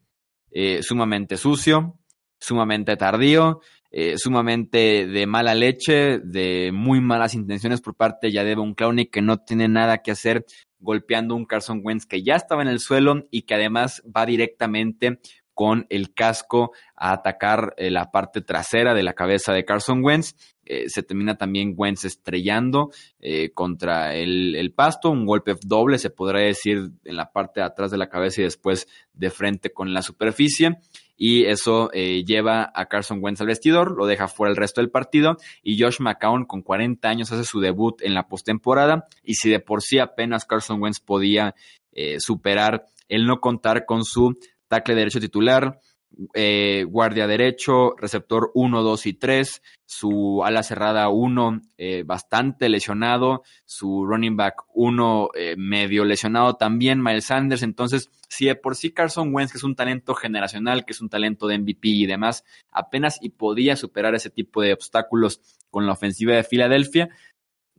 eh, 0.51 0.82
sumamente 0.84 1.38
sucio, 1.38 1.97
sumamente 2.39 2.95
tardío, 2.97 3.61
eh, 3.91 4.17
sumamente 4.17 5.07
de 5.07 5.26
mala 5.26 5.55
leche, 5.55 6.20
de 6.20 6.72
muy 6.72 7.01
malas 7.01 7.34
intenciones 7.34 7.82
por 7.82 7.95
parte 7.95 8.28
de 8.28 8.34
Yadeva 8.34 8.63
Clowney 8.76 9.07
que 9.07 9.22
no 9.22 9.38
tiene 9.38 9.67
nada 9.67 9.99
que 9.99 10.11
hacer 10.11 10.45
golpeando 10.80 11.36
un 11.36 11.45
Carson 11.45 11.82
Wentz 11.84 12.05
que 12.05 12.24
ya 12.24 12.36
estaba 12.36 12.61
en 12.61 12.67
el 12.67 12.80
suelo 12.80 13.28
y 13.32 13.43
que 13.43 13.55
además 13.55 14.03
va 14.15 14.26
directamente 14.26 15.20
con 15.53 15.88
el 15.89 16.13
casco 16.13 16.72
a 16.95 17.11
atacar 17.11 17.74
eh, 17.78 17.89
la 17.89 18.11
parte 18.11 18.41
trasera 18.41 18.93
de 18.93 19.03
la 19.03 19.13
cabeza 19.13 19.51
de 19.53 19.65
Carson 19.65 20.03
Wentz. 20.03 20.36
Eh, 20.70 20.88
se 20.88 21.01
termina 21.01 21.36
también 21.36 21.74
Wentz 21.76 22.05
estrellando 22.05 22.91
eh, 23.20 23.49
contra 23.55 24.15
el, 24.15 24.72
pasto, 24.76 25.09
un 25.09 25.26
golpe 25.26 25.55
doble, 25.63 25.97
se 25.97 26.11
podría 26.11 26.45
decir, 26.45 26.91
en 27.03 27.15
la 27.15 27.32
parte 27.32 27.59
de 27.59 27.65
atrás 27.65 27.89
de 27.89 27.97
la 27.97 28.07
cabeza 28.07 28.41
y 28.41 28.43
después 28.43 28.88
de 29.13 29.32
frente 29.32 29.74
con 29.74 29.93
la 29.93 30.03
superficie. 30.03 30.78
Y 31.17 31.45
eso 31.45 31.89
lleva 31.91 32.72
a 32.74 32.86
Carson 32.86 33.20
Wentz 33.22 33.41
al 33.41 33.47
vestidor, 33.47 33.97
lo 33.97 34.05
deja 34.05 34.30
fuera 34.30 34.51
el 34.51 34.55
resto 34.55 34.80
del 34.80 34.89
partido. 34.89 35.36
Y 35.61 35.82
Josh 35.82 35.99
McCown, 35.99 36.45
con 36.45 36.61
40 36.61 37.09
años, 37.09 37.32
hace 37.34 37.43
su 37.43 37.59
debut 37.59 38.01
en 38.03 38.13
la 38.13 38.30
postemporada. 38.30 39.05
Y 39.22 39.34
si 39.34 39.49
de 39.49 39.59
por 39.59 39.82
sí 39.82 39.99
apenas 39.99 40.45
Carson 40.45 40.82
Wentz 40.82 41.01
podía 41.01 41.55
superar 42.20 42.86
el 43.09 43.26
no 43.26 43.41
contar 43.41 43.86
con 43.86 44.05
su 44.05 44.38
tackle 44.70 44.95
derecho 44.95 45.20
titular, 45.20 45.80
eh, 46.34 46.86
guardia 46.88 47.28
derecho, 47.28 47.95
receptor 47.97 48.51
1, 48.53 48.84
2 48.84 49.05
y 49.05 49.14
3, 49.14 49.62
su 49.86 50.43
ala 50.43 50.64
cerrada 50.64 51.10
1 51.10 51.62
eh, 51.78 52.03
bastante 52.05 52.68
lesionado, 52.68 53.43
su 53.66 54.05
running 54.05 54.36
back 54.36 54.64
1 54.74 55.30
eh, 55.36 55.55
medio 55.57 56.03
lesionado 56.05 56.55
también, 56.55 57.01
Miles 57.01 57.26
Sanders. 57.26 57.64
Entonces, 57.64 58.10
si 58.28 58.45
de 58.45 58.55
por 58.55 58.76
sí 58.76 58.91
Carson 58.91 59.34
Wentz, 59.34 59.51
que 59.51 59.57
es 59.60 59.64
un 59.64 59.76
talento 59.76 60.14
generacional, 60.14 60.86
que 60.86 60.93
es 60.93 61.01
un 61.01 61.10
talento 61.10 61.47
de 61.47 61.60
MVP 61.60 61.88
y 61.89 62.05
demás, 62.05 62.43
apenas 62.72 63.18
y 63.22 63.30
podía 63.30 63.76
superar 63.76 64.14
ese 64.16 64.30
tipo 64.30 64.62
de 64.62 64.74
obstáculos 64.74 65.41
con 65.70 65.86
la 65.86 65.93
ofensiva 65.93 66.36
de 66.36 66.43
Filadelfia, 66.43 67.10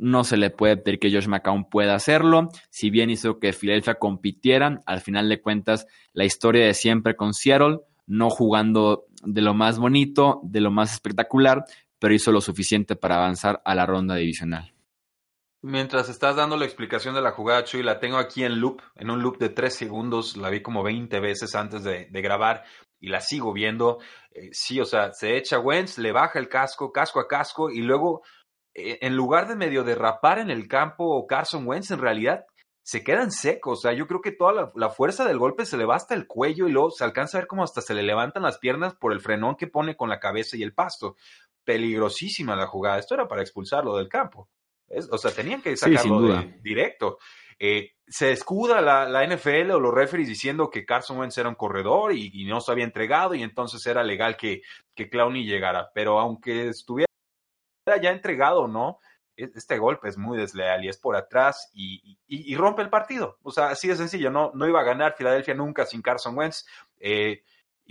no 0.00 0.24
se 0.24 0.38
le 0.38 0.48
puede 0.48 0.78
pedir 0.78 0.98
que 0.98 1.12
Josh 1.12 1.28
McCown 1.28 1.68
pueda 1.68 1.94
hacerlo. 1.94 2.48
Si 2.70 2.88
bien 2.88 3.10
hizo 3.10 3.38
que 3.38 3.52
Philadelphia 3.52 3.96
compitieran, 3.96 4.80
al 4.86 5.00
final 5.02 5.28
de 5.28 5.42
cuentas, 5.42 5.86
la 6.14 6.24
historia 6.24 6.64
de 6.64 6.72
siempre 6.72 7.16
con 7.16 7.34
Seattle, 7.34 7.80
no 8.10 8.28
jugando 8.28 9.06
de 9.22 9.40
lo 9.40 9.54
más 9.54 9.78
bonito, 9.78 10.40
de 10.42 10.60
lo 10.60 10.72
más 10.72 10.92
espectacular, 10.92 11.64
pero 12.00 12.12
hizo 12.12 12.32
lo 12.32 12.40
suficiente 12.40 12.96
para 12.96 13.16
avanzar 13.16 13.62
a 13.64 13.74
la 13.74 13.86
ronda 13.86 14.16
divisional. 14.16 14.74
Mientras 15.62 16.08
estás 16.08 16.36
dando 16.36 16.56
la 16.56 16.64
explicación 16.64 17.14
de 17.14 17.22
la 17.22 17.30
jugada, 17.30 17.62
Chuy, 17.64 17.82
la 17.82 18.00
tengo 18.00 18.16
aquí 18.16 18.42
en 18.42 18.60
loop, 18.60 18.80
en 18.96 19.10
un 19.10 19.22
loop 19.22 19.38
de 19.38 19.50
tres 19.50 19.74
segundos, 19.74 20.36
la 20.36 20.50
vi 20.50 20.60
como 20.60 20.82
20 20.82 21.20
veces 21.20 21.54
antes 21.54 21.84
de, 21.84 22.08
grabar 22.10 22.64
y 22.98 23.10
la 23.10 23.20
sigo 23.20 23.52
viendo. 23.52 23.98
Eh, 24.32 24.48
sí, 24.52 24.80
o 24.80 24.84
sea, 24.84 25.12
se 25.12 25.36
echa 25.36 25.60
Wentz, 25.60 25.98
le 25.98 26.12
baja 26.12 26.38
el 26.38 26.48
casco, 26.48 26.90
casco 26.90 27.20
a 27.20 27.28
casco, 27.28 27.70
y 27.70 27.82
luego 27.82 28.22
eh, 28.74 28.98
en 29.02 29.14
lugar 29.14 29.46
de 29.46 29.56
medio 29.56 29.84
derrapar 29.84 30.38
en 30.38 30.50
el 30.50 30.66
campo 30.66 31.26
Carson 31.28 31.64
Wentz, 31.66 31.92
en 31.92 32.00
realidad 32.00 32.44
se 32.82 33.04
quedan 33.04 33.30
secos. 33.30 33.78
O 33.78 33.82
sea, 33.82 33.92
yo 33.92 34.06
creo 34.06 34.20
que 34.20 34.32
toda 34.32 34.72
la, 34.74 34.90
fuerza 34.90 35.24
del 35.24 35.38
golpe 35.38 35.66
se 35.66 35.76
le 35.76 35.84
va 35.84 35.96
hasta 35.96 36.14
el 36.14 36.26
cuello 36.26 36.68
y 36.68 36.72
luego 36.72 36.90
se 36.90 37.04
alcanza 37.04 37.38
a 37.38 37.40
ver 37.42 37.48
cómo 37.48 37.62
hasta 37.62 37.80
se 37.80 37.94
le 37.94 38.02
levantan 38.02 38.42
las 38.42 38.58
piernas 38.58 38.94
por 38.94 39.12
el 39.12 39.20
frenón 39.20 39.56
que 39.56 39.66
pone 39.66 39.96
con 39.96 40.08
la 40.08 40.20
cabeza 40.20 40.56
y 40.56 40.62
el 40.62 40.74
pasto. 40.74 41.16
Peligrosísima 41.64 42.56
la 42.56 42.66
jugada. 42.66 42.98
Esto 42.98 43.14
era 43.14 43.28
para 43.28 43.42
expulsarlo 43.42 43.96
del 43.96 44.08
campo. 44.08 44.48
o 45.10 45.18
sea, 45.18 45.30
tenían 45.30 45.62
que 45.62 45.76
sacarlo 45.76 46.42
directo. 46.62 47.18
Eh, 47.62 47.92
se 48.08 48.32
escuda 48.32 48.80
la, 48.80 49.26
NFL 49.26 49.70
o 49.72 49.80
los 49.80 49.94
referees 49.94 50.28
diciendo 50.28 50.70
que 50.70 50.86
Carson 50.86 51.18
Wentz 51.18 51.36
era 51.36 51.50
un 51.50 51.54
corredor 51.54 52.14
y, 52.14 52.44
no 52.46 52.60
se 52.60 52.72
había 52.72 52.84
entregado 52.84 53.34
y 53.34 53.42
entonces 53.42 53.86
era 53.86 54.02
legal 54.02 54.36
que, 54.36 54.62
que 54.94 55.10
Clowney 55.10 55.44
llegara. 55.44 55.90
Pero 55.94 56.18
aunque 56.18 56.68
estuviera 56.68 57.06
ya 58.02 58.10
entregado 58.10 58.66
no, 58.66 58.98
este 59.42 59.78
golpe 59.78 60.08
es 60.08 60.16
muy 60.16 60.38
desleal 60.38 60.84
y 60.84 60.88
es 60.88 60.98
por 60.98 61.16
atrás 61.16 61.70
y, 61.72 62.18
rompe 62.56 62.82
el 62.82 62.90
partido. 62.90 63.38
O 63.42 63.50
sea, 63.50 63.70
así 63.70 63.88
de 63.88 63.96
sencillo, 63.96 64.30
no, 64.30 64.50
no 64.54 64.68
iba 64.68 64.80
a 64.80 64.84
ganar 64.84 65.14
Filadelfia 65.16 65.54
nunca 65.54 65.86
sin 65.86 66.02
Carson 66.02 66.36
Wentz. 66.36 66.66
Eh, 66.98 67.42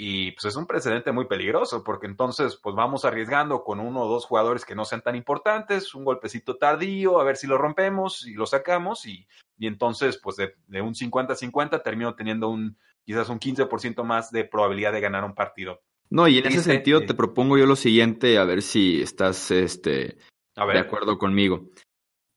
y 0.02 0.32
pues 0.32 0.45
es 0.45 0.56
un 0.56 0.66
precedente 0.66 1.12
muy 1.12 1.28
peligroso 1.28 1.84
porque 1.84 2.08
entonces 2.08 2.58
pues 2.64 2.74
vamos 2.74 3.04
arriesgando 3.04 3.66
con 3.66 3.82
uno 3.82 4.04
o 4.04 4.08
dos 4.08 4.26
jugadores 4.26 4.64
que 4.64 4.74
no 4.74 4.86
sean 4.86 5.02
tan 5.02 5.16
importantes, 5.16 5.93
un 5.93 6.06
golpecito 6.06 6.56
tardío, 6.56 7.20
a 7.20 7.26
ver 7.26 7.36
si 7.36 7.47
lo 7.47 7.58
rompemos 7.58 8.26
y 8.26 8.34
lo 8.34 8.45
sacamos 8.45 9.06
y, 9.06 9.28
y 9.58 9.68
entonces 9.68 10.18
pues 10.18 10.38
de, 10.38 10.56
de 10.68 10.82
un 10.82 10.93
50-50 10.93 11.84
termino 11.84 12.16
teniendo 12.16 12.47
un 12.47 12.78
quizás 13.04 13.28
un 13.28 13.39
15% 13.39 14.04
más 14.04 14.32
de 14.32 14.45
probabilidad 14.45 14.93
de 14.93 15.02
ganar 15.02 15.26
un 15.26 15.36
partido. 15.36 15.82
No, 16.10 16.28
y 16.28 16.38
en 16.38 16.47
ese 16.47 16.62
sentido 16.62 17.02
te 17.02 17.14
propongo 17.14 17.58
yo 17.58 17.66
lo 17.66 17.76
siguiente, 17.76 18.38
a 18.38 18.45
ver 18.45 18.62
si 18.62 19.02
estás 19.02 19.52
este, 19.52 20.18
de 20.66 20.80
acuerdo 20.80 21.18
conmigo. 21.18 21.70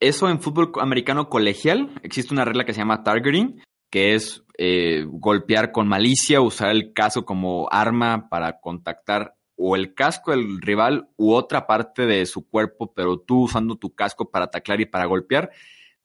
Eso 0.01 0.29
en 0.29 0.41
fútbol 0.41 0.73
americano 0.81 1.29
colegial, 1.29 1.91
existe 2.03 2.35
una 2.35 2.45
regla 2.45 2.65
que 2.65 2.73
se 2.73 2.81
llama 2.81 3.05
targeting, 3.05 3.63
que 3.91 4.15
es 4.15 4.43
eh, 4.59 5.05
golpear 5.07 5.71
con 5.71 5.87
malicia, 5.87 6.41
usar 6.41 6.71
el 6.71 6.93
casco 6.93 7.25
como 7.25 7.69
arma 7.71 8.29
para 8.29 8.59
contactar 8.61 9.37
o 9.57 9.77
el 9.77 9.95
casco 9.95 10.33
del 10.33 10.61
rival 10.61 11.09
u 11.17 11.35
otra 11.35 11.67
parte 11.67 12.07
de 12.07 12.27
su 12.27 12.49
cuerpo, 12.49 12.93
pero 12.95 13.21
tú 13.21 13.45
usando 13.45 13.77
tu 13.77 13.95
casco 13.95 14.31
para 14.31 14.51
taclar 14.51 14.81
y 14.81 14.87
para 14.87 15.07
golpear. 15.07 15.51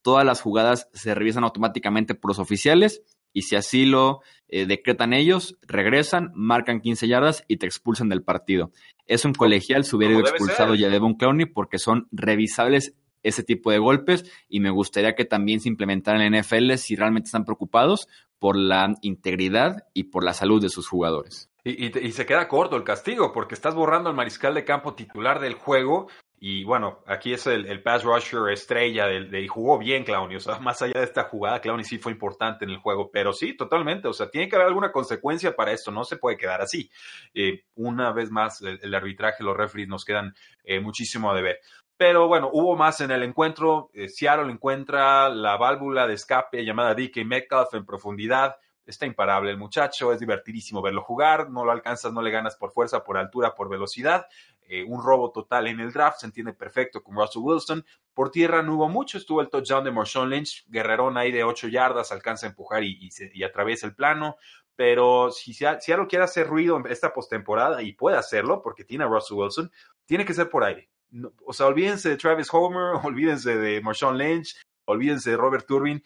Todas 0.03 0.25
las 0.25 0.41
jugadas 0.41 0.89
se 0.93 1.15
revisan 1.15 1.43
automáticamente 1.43 2.13
por 2.13 2.31
los 2.31 2.39
oficiales 2.39 3.01
y 3.33 3.43
si 3.43 3.55
así 3.55 3.85
lo 3.85 4.21
eh, 4.49 4.65
decretan 4.65 5.13
ellos, 5.13 5.57
regresan, 5.61 6.31
marcan 6.33 6.79
15 6.81 7.07
yardas 7.07 7.43
y 7.47 7.57
te 7.57 7.65
expulsan 7.65 8.09
del 8.09 8.23
partido. 8.23 8.71
Eso 9.05 9.27
en 9.27 9.33
colegial 9.33 9.83
se 9.83 9.95
hubiera 9.95 10.17
expulsado 10.19 10.75
ya 10.75 10.89
de 10.89 10.99
Von 10.99 11.15
Clowney 11.15 11.45
porque 11.45 11.79
son 11.79 12.07
revisables 12.11 12.95
ese 13.23 13.43
tipo 13.43 13.71
de 13.71 13.79
golpes 13.79 14.23
y 14.47 14.59
me 14.59 14.69
gustaría 14.69 15.15
que 15.15 15.25
también 15.25 15.59
se 15.59 15.69
implementaran 15.69 16.21
en 16.21 16.39
NFL 16.39 16.75
si 16.75 16.95
realmente 16.95 17.27
están 17.27 17.45
preocupados 17.45 18.07
por 18.39 18.55
la 18.55 18.93
integridad 19.01 19.83
y 19.93 20.05
por 20.05 20.23
la 20.23 20.33
salud 20.33 20.61
de 20.61 20.69
sus 20.69 20.87
jugadores. 20.87 21.49
Y, 21.63 21.97
y, 21.99 22.11
se 22.13 22.25
queda 22.25 22.47
corto 22.47 22.77
el 22.77 22.85
castigo 22.85 23.33
porque 23.33 23.53
estás 23.53 23.75
borrando 23.75 24.09
al 24.09 24.15
mariscal 24.15 24.53
de 24.53 24.63
campo 24.63 24.93
titular 24.93 25.41
del 25.41 25.55
juego 25.55 26.07
y 26.39 26.63
bueno, 26.63 26.99
aquí 27.07 27.33
es 27.33 27.47
el, 27.47 27.65
el 27.65 27.81
pass 27.81 28.03
rusher 28.03 28.51
estrella 28.51 29.07
del, 29.07 29.33
y 29.33 29.47
jugó 29.47 29.79
bien 29.79 30.03
Clowney. 30.03 30.37
O 30.37 30.39
sea, 30.39 30.59
más 30.59 30.81
allá 30.81 30.99
de 30.99 31.05
esta 31.05 31.23
jugada, 31.23 31.59
Clowney 31.59 31.83
sí 31.83 31.97
fue 31.97 32.11
importante 32.11 32.65
en 32.65 32.71
el 32.71 32.77
juego. 32.77 33.09
Pero 33.11 33.33
sí, 33.33 33.57
totalmente. 33.57 34.07
O 34.07 34.13
sea, 34.13 34.29
tiene 34.29 34.47
que 34.47 34.55
haber 34.55 34.67
alguna 34.67 34.91
consecuencia 34.91 35.55
para 35.55 35.71
esto. 35.71 35.91
No 35.91 36.03
se 36.03 36.17
puede 36.17 36.37
quedar 36.37 36.61
así. 36.61 36.89
Eh, 37.33 37.63
una 37.75 38.11
vez 38.11 38.29
más, 38.29 38.61
el, 38.61 38.93
arbitraje, 38.93 39.43
los 39.43 39.57
referees 39.57 39.89
nos 39.89 40.05
quedan 40.05 40.35
eh, 40.63 40.79
muchísimo 40.79 41.31
a 41.31 41.35
deber. 41.35 41.59
Pero 41.97 42.27
bueno, 42.27 42.51
hubo 42.53 42.75
más 42.75 43.01
en 43.01 43.09
el 43.09 43.23
encuentro. 43.23 43.89
Eh, 43.93 44.07
Seattle 44.07 44.51
encuentra 44.51 45.29
la 45.29 45.57
válvula 45.57 46.05
de 46.05 46.13
escape 46.13 46.63
llamada 46.63 46.93
DK 46.93 47.25
Metcalf 47.25 47.73
en 47.73 47.85
profundidad 47.85 48.57
está 48.87 49.05
imparable 49.05 49.51
el 49.51 49.57
muchacho, 49.57 50.13
es 50.13 50.19
divertidísimo 50.19 50.81
verlo 50.81 51.03
jugar, 51.03 51.49
no 51.49 51.65
lo 51.65 51.71
alcanzas, 51.71 52.13
no 52.13 52.21
le 52.21 52.31
ganas 52.31 52.55
por 52.55 52.71
fuerza, 52.71 53.03
por 53.03 53.17
altura, 53.17 53.53
por 53.53 53.69
velocidad. 53.69 54.25
Eh, 54.69 54.83
un 54.83 55.01
robo 55.01 55.31
total 55.31 55.67
en 55.67 55.79
el 55.79 55.93
draft, 55.93 56.19
se 56.19 56.25
entiende 56.25 56.53
perfecto 56.53 57.01
con 57.01 57.15
Russell 57.15 57.41
Wilson. 57.41 57.85
Por 58.13 58.31
tierra 58.31 58.61
no 58.61 58.75
hubo 58.75 58.89
mucho, 58.89 59.17
estuvo 59.17 59.39
el 59.39 59.49
touchdown 59.49 59.85
de 59.85 59.91
Marshawn 59.91 60.29
Lynch, 60.29 60.65
guerrerón 60.67 61.17
ahí 61.17 61.31
de 61.31 61.43
8 61.43 61.69
yardas, 61.69 62.11
alcanza 62.11 62.47
a 62.47 62.49
empujar 62.49 62.83
y, 62.83 63.09
y, 63.33 63.43
atraviesa 63.43 63.87
el 63.87 63.95
plano. 63.95 64.35
pero 64.75 65.31
si 65.31 65.53
Seattle 65.53 66.07
quiere 66.07 66.25
hacer 66.25 66.47
ruido 66.47 66.77
en 66.77 66.85
esta 66.87 67.13
postemporada 67.13 67.81
y 67.81 67.93
puede 67.93 68.17
hacerlo 68.17 68.61
porque 68.61 68.83
tiene 68.83 69.05
a 69.05 69.07
Russell 69.07 69.37
Wilson, 69.37 69.71
tiene 70.05 70.25
que 70.25 70.33
ser 70.33 70.49
por 70.49 70.63
aire. 70.63 70.89
o 71.45 71.53
sea, 71.53 71.67
olvídense 71.67 72.09
de 72.09 72.17
Travis 72.17 72.49
Homer, 72.51 72.99
olvídense 73.03 73.55
de 73.57 73.81
Marshawn 73.81 74.17
Lynch, 74.17 74.55
olvídense 74.85 75.31
de 75.31 75.37
Robert 75.37 75.65
Turbin, 75.65 76.03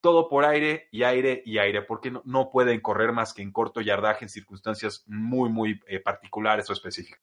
todo 0.00 0.28
por 0.28 0.44
aire 0.44 0.88
y 0.90 1.02
aire 1.02 1.42
y 1.44 1.58
aire, 1.58 1.82
porque 1.82 2.12
no, 2.24 2.50
pueden 2.50 2.80
correr 2.80 3.12
más 3.12 3.34
que 3.34 3.42
en 3.42 3.52
corto 3.52 3.80
yardaje 3.80 4.24
en 4.24 4.28
circunstancias 4.28 5.04
muy, 5.06 5.50
muy 5.50 5.80
eh, 5.86 6.00
particulares 6.00 6.68
o 6.70 6.72
específicas. 6.72 7.20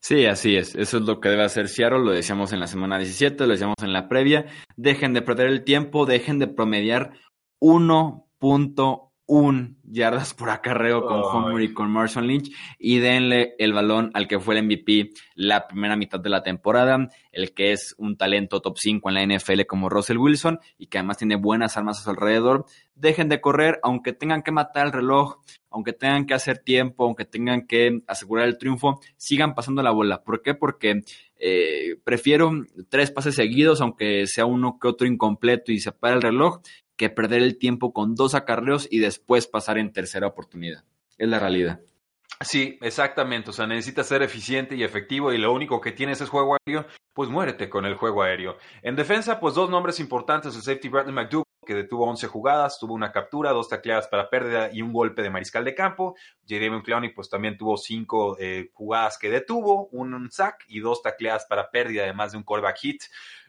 Sí, 0.00 0.26
así 0.26 0.56
es. 0.56 0.74
Eso 0.74 0.98
es 0.98 1.02
lo 1.04 1.20
que 1.20 1.28
debe 1.28 1.44
hacer 1.44 1.68
Seattle. 1.68 2.00
Lo 2.00 2.12
decíamos 2.12 2.52
en 2.52 2.60
la 2.60 2.66
semana 2.66 2.98
17, 2.98 3.46
lo 3.46 3.52
decíamos 3.52 3.76
en 3.82 3.92
la 3.92 4.08
previa. 4.08 4.46
Dejen 4.76 5.12
de 5.12 5.22
perder 5.22 5.48
el 5.48 5.64
tiempo, 5.64 6.06
dejen 6.06 6.38
de 6.38 6.46
promediar 6.46 7.12
1.1 7.60 9.08
un 9.28 9.76
yardas 9.84 10.32
por 10.32 10.48
acarreo 10.48 11.04
con 11.04 11.20
Homer 11.22 11.62
y 11.62 11.74
con 11.74 11.90
Marshall 11.90 12.26
Lynch 12.26 12.50
y 12.78 12.98
denle 12.98 13.54
el 13.58 13.74
balón 13.74 14.10
al 14.14 14.26
que 14.26 14.40
fue 14.40 14.58
el 14.58 14.64
MVP 14.64 15.10
la 15.34 15.68
primera 15.68 15.96
mitad 15.96 16.18
de 16.18 16.30
la 16.30 16.42
temporada, 16.42 17.08
el 17.30 17.52
que 17.52 17.72
es 17.72 17.94
un 17.98 18.16
talento 18.16 18.62
top 18.62 18.78
5 18.78 19.06
en 19.10 19.14
la 19.14 19.36
NFL 19.36 19.66
como 19.66 19.90
Russell 19.90 20.16
Wilson 20.16 20.60
y 20.78 20.86
que 20.86 20.96
además 20.96 21.18
tiene 21.18 21.36
buenas 21.36 21.76
armas 21.76 22.00
a 22.00 22.04
su 22.04 22.10
alrededor. 22.10 22.64
Dejen 22.94 23.28
de 23.28 23.42
correr, 23.42 23.78
aunque 23.82 24.14
tengan 24.14 24.42
que 24.42 24.50
matar 24.50 24.86
el 24.86 24.92
reloj, 24.92 25.42
aunque 25.70 25.92
tengan 25.92 26.26
que 26.26 26.34
hacer 26.34 26.58
tiempo, 26.58 27.04
aunque 27.04 27.24
tengan 27.24 27.66
que 27.66 28.02
asegurar 28.06 28.46
el 28.48 28.58
triunfo, 28.58 29.00
sigan 29.16 29.54
pasando 29.54 29.82
la 29.82 29.90
bola. 29.90 30.22
¿Por 30.22 30.42
qué? 30.42 30.54
Porque 30.54 31.02
eh, 31.38 31.96
prefiero 32.04 32.50
tres 32.88 33.10
pases 33.10 33.34
seguidos, 33.34 33.80
aunque 33.80 34.26
sea 34.26 34.46
uno 34.46 34.78
que 34.80 34.88
otro 34.88 35.06
incompleto 35.06 35.72
y 35.72 35.80
se 35.80 35.92
para 35.92 36.16
el 36.16 36.22
reloj, 36.22 36.60
que 36.96 37.10
perder 37.10 37.42
el 37.42 37.58
tiempo 37.58 37.92
con 37.92 38.14
dos 38.14 38.34
acarreos 38.34 38.88
y 38.90 38.98
después 38.98 39.46
pasar 39.46 39.78
en 39.78 39.92
tercera 39.92 40.26
oportunidad. 40.26 40.84
Es 41.16 41.28
la 41.28 41.38
realidad. 41.38 41.80
Sí, 42.40 42.78
exactamente. 42.82 43.50
O 43.50 43.52
sea, 43.52 43.66
necesitas 43.66 44.06
ser 44.06 44.22
eficiente 44.22 44.76
y 44.76 44.84
efectivo 44.84 45.32
y 45.32 45.38
lo 45.38 45.52
único 45.52 45.80
que 45.80 45.92
tienes 45.92 46.20
es 46.20 46.28
juego 46.28 46.56
aéreo, 46.56 46.86
pues 47.12 47.28
muérete 47.28 47.68
con 47.68 47.84
el 47.84 47.96
juego 47.96 48.22
aéreo. 48.22 48.58
En 48.82 48.94
defensa, 48.94 49.40
pues 49.40 49.54
dos 49.54 49.70
nombres 49.70 49.98
importantes, 49.98 50.54
el 50.54 50.62
safety 50.62 50.88
Bradley 50.88 51.14
McDougall, 51.14 51.44
que 51.68 51.74
detuvo 51.74 52.06
11 52.06 52.28
jugadas, 52.28 52.78
tuvo 52.78 52.94
una 52.94 53.12
captura, 53.12 53.50
dos 53.50 53.68
tacleadas 53.68 54.08
para 54.08 54.30
pérdida 54.30 54.70
y 54.72 54.80
un 54.80 54.90
golpe 54.90 55.20
de 55.20 55.28
mariscal 55.28 55.66
de 55.66 55.74
campo. 55.74 56.16
Jeremy 56.46 56.82
Clowney, 56.82 57.10
pues 57.10 57.28
también 57.28 57.58
tuvo 57.58 57.76
cinco 57.76 58.38
eh, 58.40 58.70
jugadas 58.72 59.18
que 59.18 59.28
detuvo, 59.28 59.88
un 59.88 60.30
sack 60.30 60.64
y 60.66 60.80
dos 60.80 61.02
tacleadas 61.02 61.44
para 61.44 61.70
pérdida, 61.70 62.04
además 62.04 62.32
de 62.32 62.38
un 62.38 62.44
callback 62.44 62.78
hit 62.78 63.02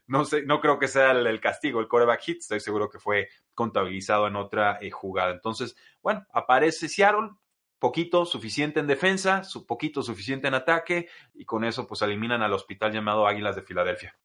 no 0.08 0.26
sé, 0.26 0.42
no 0.42 0.60
creo 0.60 0.80
que 0.80 0.88
sea 0.90 1.12
el, 1.12 1.40
castigo, 1.40 1.80
el 1.80 1.88
quarterback 1.88 2.22
hit, 2.22 2.40
estoy 2.40 2.60
seguro 2.60 2.90
que 2.90 2.98
fue 2.98 3.30
contabilizado 3.54 4.28
en 4.28 4.36
otra 4.36 4.80
eh, 4.82 4.90
jugada. 4.90 5.32
Entonces, 5.32 5.78
bueno, 6.02 6.26
aparece 6.34 6.90
Seattle, 6.90 7.30
poquito 7.78 8.26
suficiente 8.26 8.80
en 8.80 8.88
defensa, 8.88 9.44
su, 9.46 9.66
poquito 9.68 10.02
suficiente 10.02 10.48
en 10.50 10.56
ataque, 10.56 11.08
y 11.36 11.46
con 11.46 11.64
eso 11.64 11.88
pues 11.88 12.02
eliminan 12.02 12.42
al 12.42 12.54
hospital 12.54 12.92
llamado 12.92 13.28
Águilas 13.28 13.56
de 13.56 13.62
Filadelfia. 13.62 14.18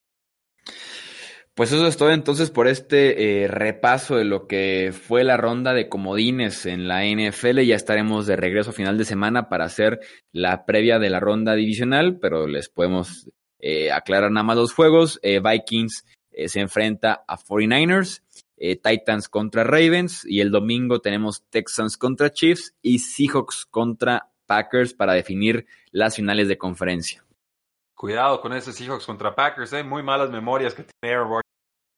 Pues 1.54 1.70
eso 1.70 1.86
es 1.86 1.96
todo 1.96 2.10
entonces 2.10 2.50
por 2.50 2.66
este 2.66 3.44
eh, 3.44 3.48
repaso 3.48 4.16
de 4.16 4.24
lo 4.24 4.48
que 4.48 4.92
fue 4.92 5.22
la 5.22 5.36
ronda 5.36 5.72
de 5.72 5.88
comodines 5.88 6.66
en 6.66 6.88
la 6.88 7.04
NFL. 7.04 7.60
Ya 7.60 7.76
estaremos 7.76 8.26
de 8.26 8.34
regreso 8.34 8.70
a 8.70 8.72
final 8.72 8.98
de 8.98 9.04
semana 9.04 9.48
para 9.48 9.64
hacer 9.64 10.00
la 10.32 10.66
previa 10.66 10.98
de 10.98 11.10
la 11.10 11.20
ronda 11.20 11.54
divisional, 11.54 12.18
pero 12.18 12.48
les 12.48 12.68
podemos 12.68 13.30
eh, 13.66 13.90
aclarar 13.90 14.30
nada 14.30 14.44
más 14.44 14.56
los 14.56 14.74
juegos. 14.74 15.18
Eh, 15.22 15.40
Vikings 15.40 16.04
eh, 16.32 16.48
se 16.48 16.60
enfrenta 16.60 17.24
a 17.26 17.38
49ers, 17.38 18.22
Titans 18.56 19.28
contra 19.28 19.64
Ravens 19.64 20.24
y 20.24 20.40
el 20.40 20.50
domingo 20.50 21.00
tenemos 21.00 21.44
Texans 21.50 21.96
contra 21.96 22.30
Chiefs 22.30 22.74
y 22.82 22.98
Seahawks 22.98 23.66
contra 23.66 24.30
Packers 24.46 24.94
para 24.94 25.12
definir 25.12 25.66
las 25.90 26.16
finales 26.16 26.48
de 26.48 26.56
conferencia. 26.56 27.24
Cuidado 27.94 28.40
con 28.40 28.52
ese 28.52 28.72
Seahawks 28.72 29.06
contra 29.06 29.34
Packers, 29.34 29.72
hay 29.72 29.84
muy 29.84 30.02
malas 30.02 30.30
memorias 30.30 30.74
que 30.74 30.84
tiene 30.84 31.14
Aaron 31.14 31.43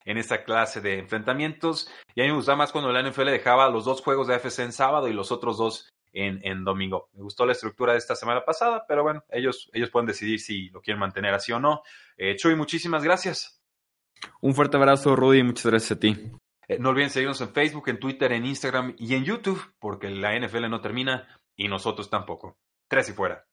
en 0.07 0.17
esta 0.17 0.45
clase 0.45 0.81
de 0.81 1.01
enfrentamientos. 1.01 1.91
Y 2.15 2.23
a 2.23 2.25
mí 2.25 2.31
me 2.31 2.37
gusta 2.37 2.57
más 2.57 2.73
cuando 2.73 2.91
la 2.91 3.03
NFL 3.03 3.27
dejaba 3.27 3.69
los 3.69 3.85
dos 3.85 4.01
juegos 4.01 4.29
de 4.29 4.37
AFC 4.37 4.61
en 4.61 4.73
sábado 4.73 5.09
y 5.09 5.13
los 5.13 5.31
otros 5.31 5.59
dos 5.59 5.93
en, 6.15 6.65
domingo. 6.65 7.11
Me 7.13 7.23
gustó 7.23 7.45
la 7.45 7.53
estructura 7.53 7.93
de 7.93 7.99
esta 7.99 8.17
semana 8.17 8.43
pasada, 8.43 8.87
pero 8.89 9.03
bueno, 9.03 9.23
ellos, 9.29 9.69
ellos 9.75 9.91
pueden 9.91 10.07
decidir 10.07 10.41
si 10.41 10.71
lo 10.71 10.81
quieren 10.81 10.99
mantener 10.99 11.35
así 11.35 11.53
o 11.53 11.61
no. 11.61 11.83
Eh, 12.17 12.37
Chuy, 12.37 12.57
muchísimas 12.57 13.05
gracias. 13.05 13.61
Un 14.41 14.55
fuerte 14.55 14.79
abrazo, 14.79 15.15
Rudy, 15.15 15.43
muchas 15.43 15.67
gracias 15.67 15.93
a 15.93 16.01
ti. 16.01 16.17
Eh, 16.69 16.79
no 16.79 16.89
olviden 16.89 17.11
seguirnos 17.11 17.41
en 17.43 17.53
Facebook, 17.53 17.89
en 17.89 18.01
Twitter, 18.01 18.33
en 18.33 18.47
Instagram 18.47 18.95
y 18.99 19.15
en 19.15 19.25
YouTube, 19.25 19.63
porque 19.79 20.09
la 20.09 20.39
NFL 20.39 20.71
no 20.71 20.81
termina 20.81 21.29
y 21.55 21.69
nosotros 21.69 22.09
tampoco. 22.09 22.57
Tres 22.89 23.11
y 23.11 23.13
fuera. 23.13 23.45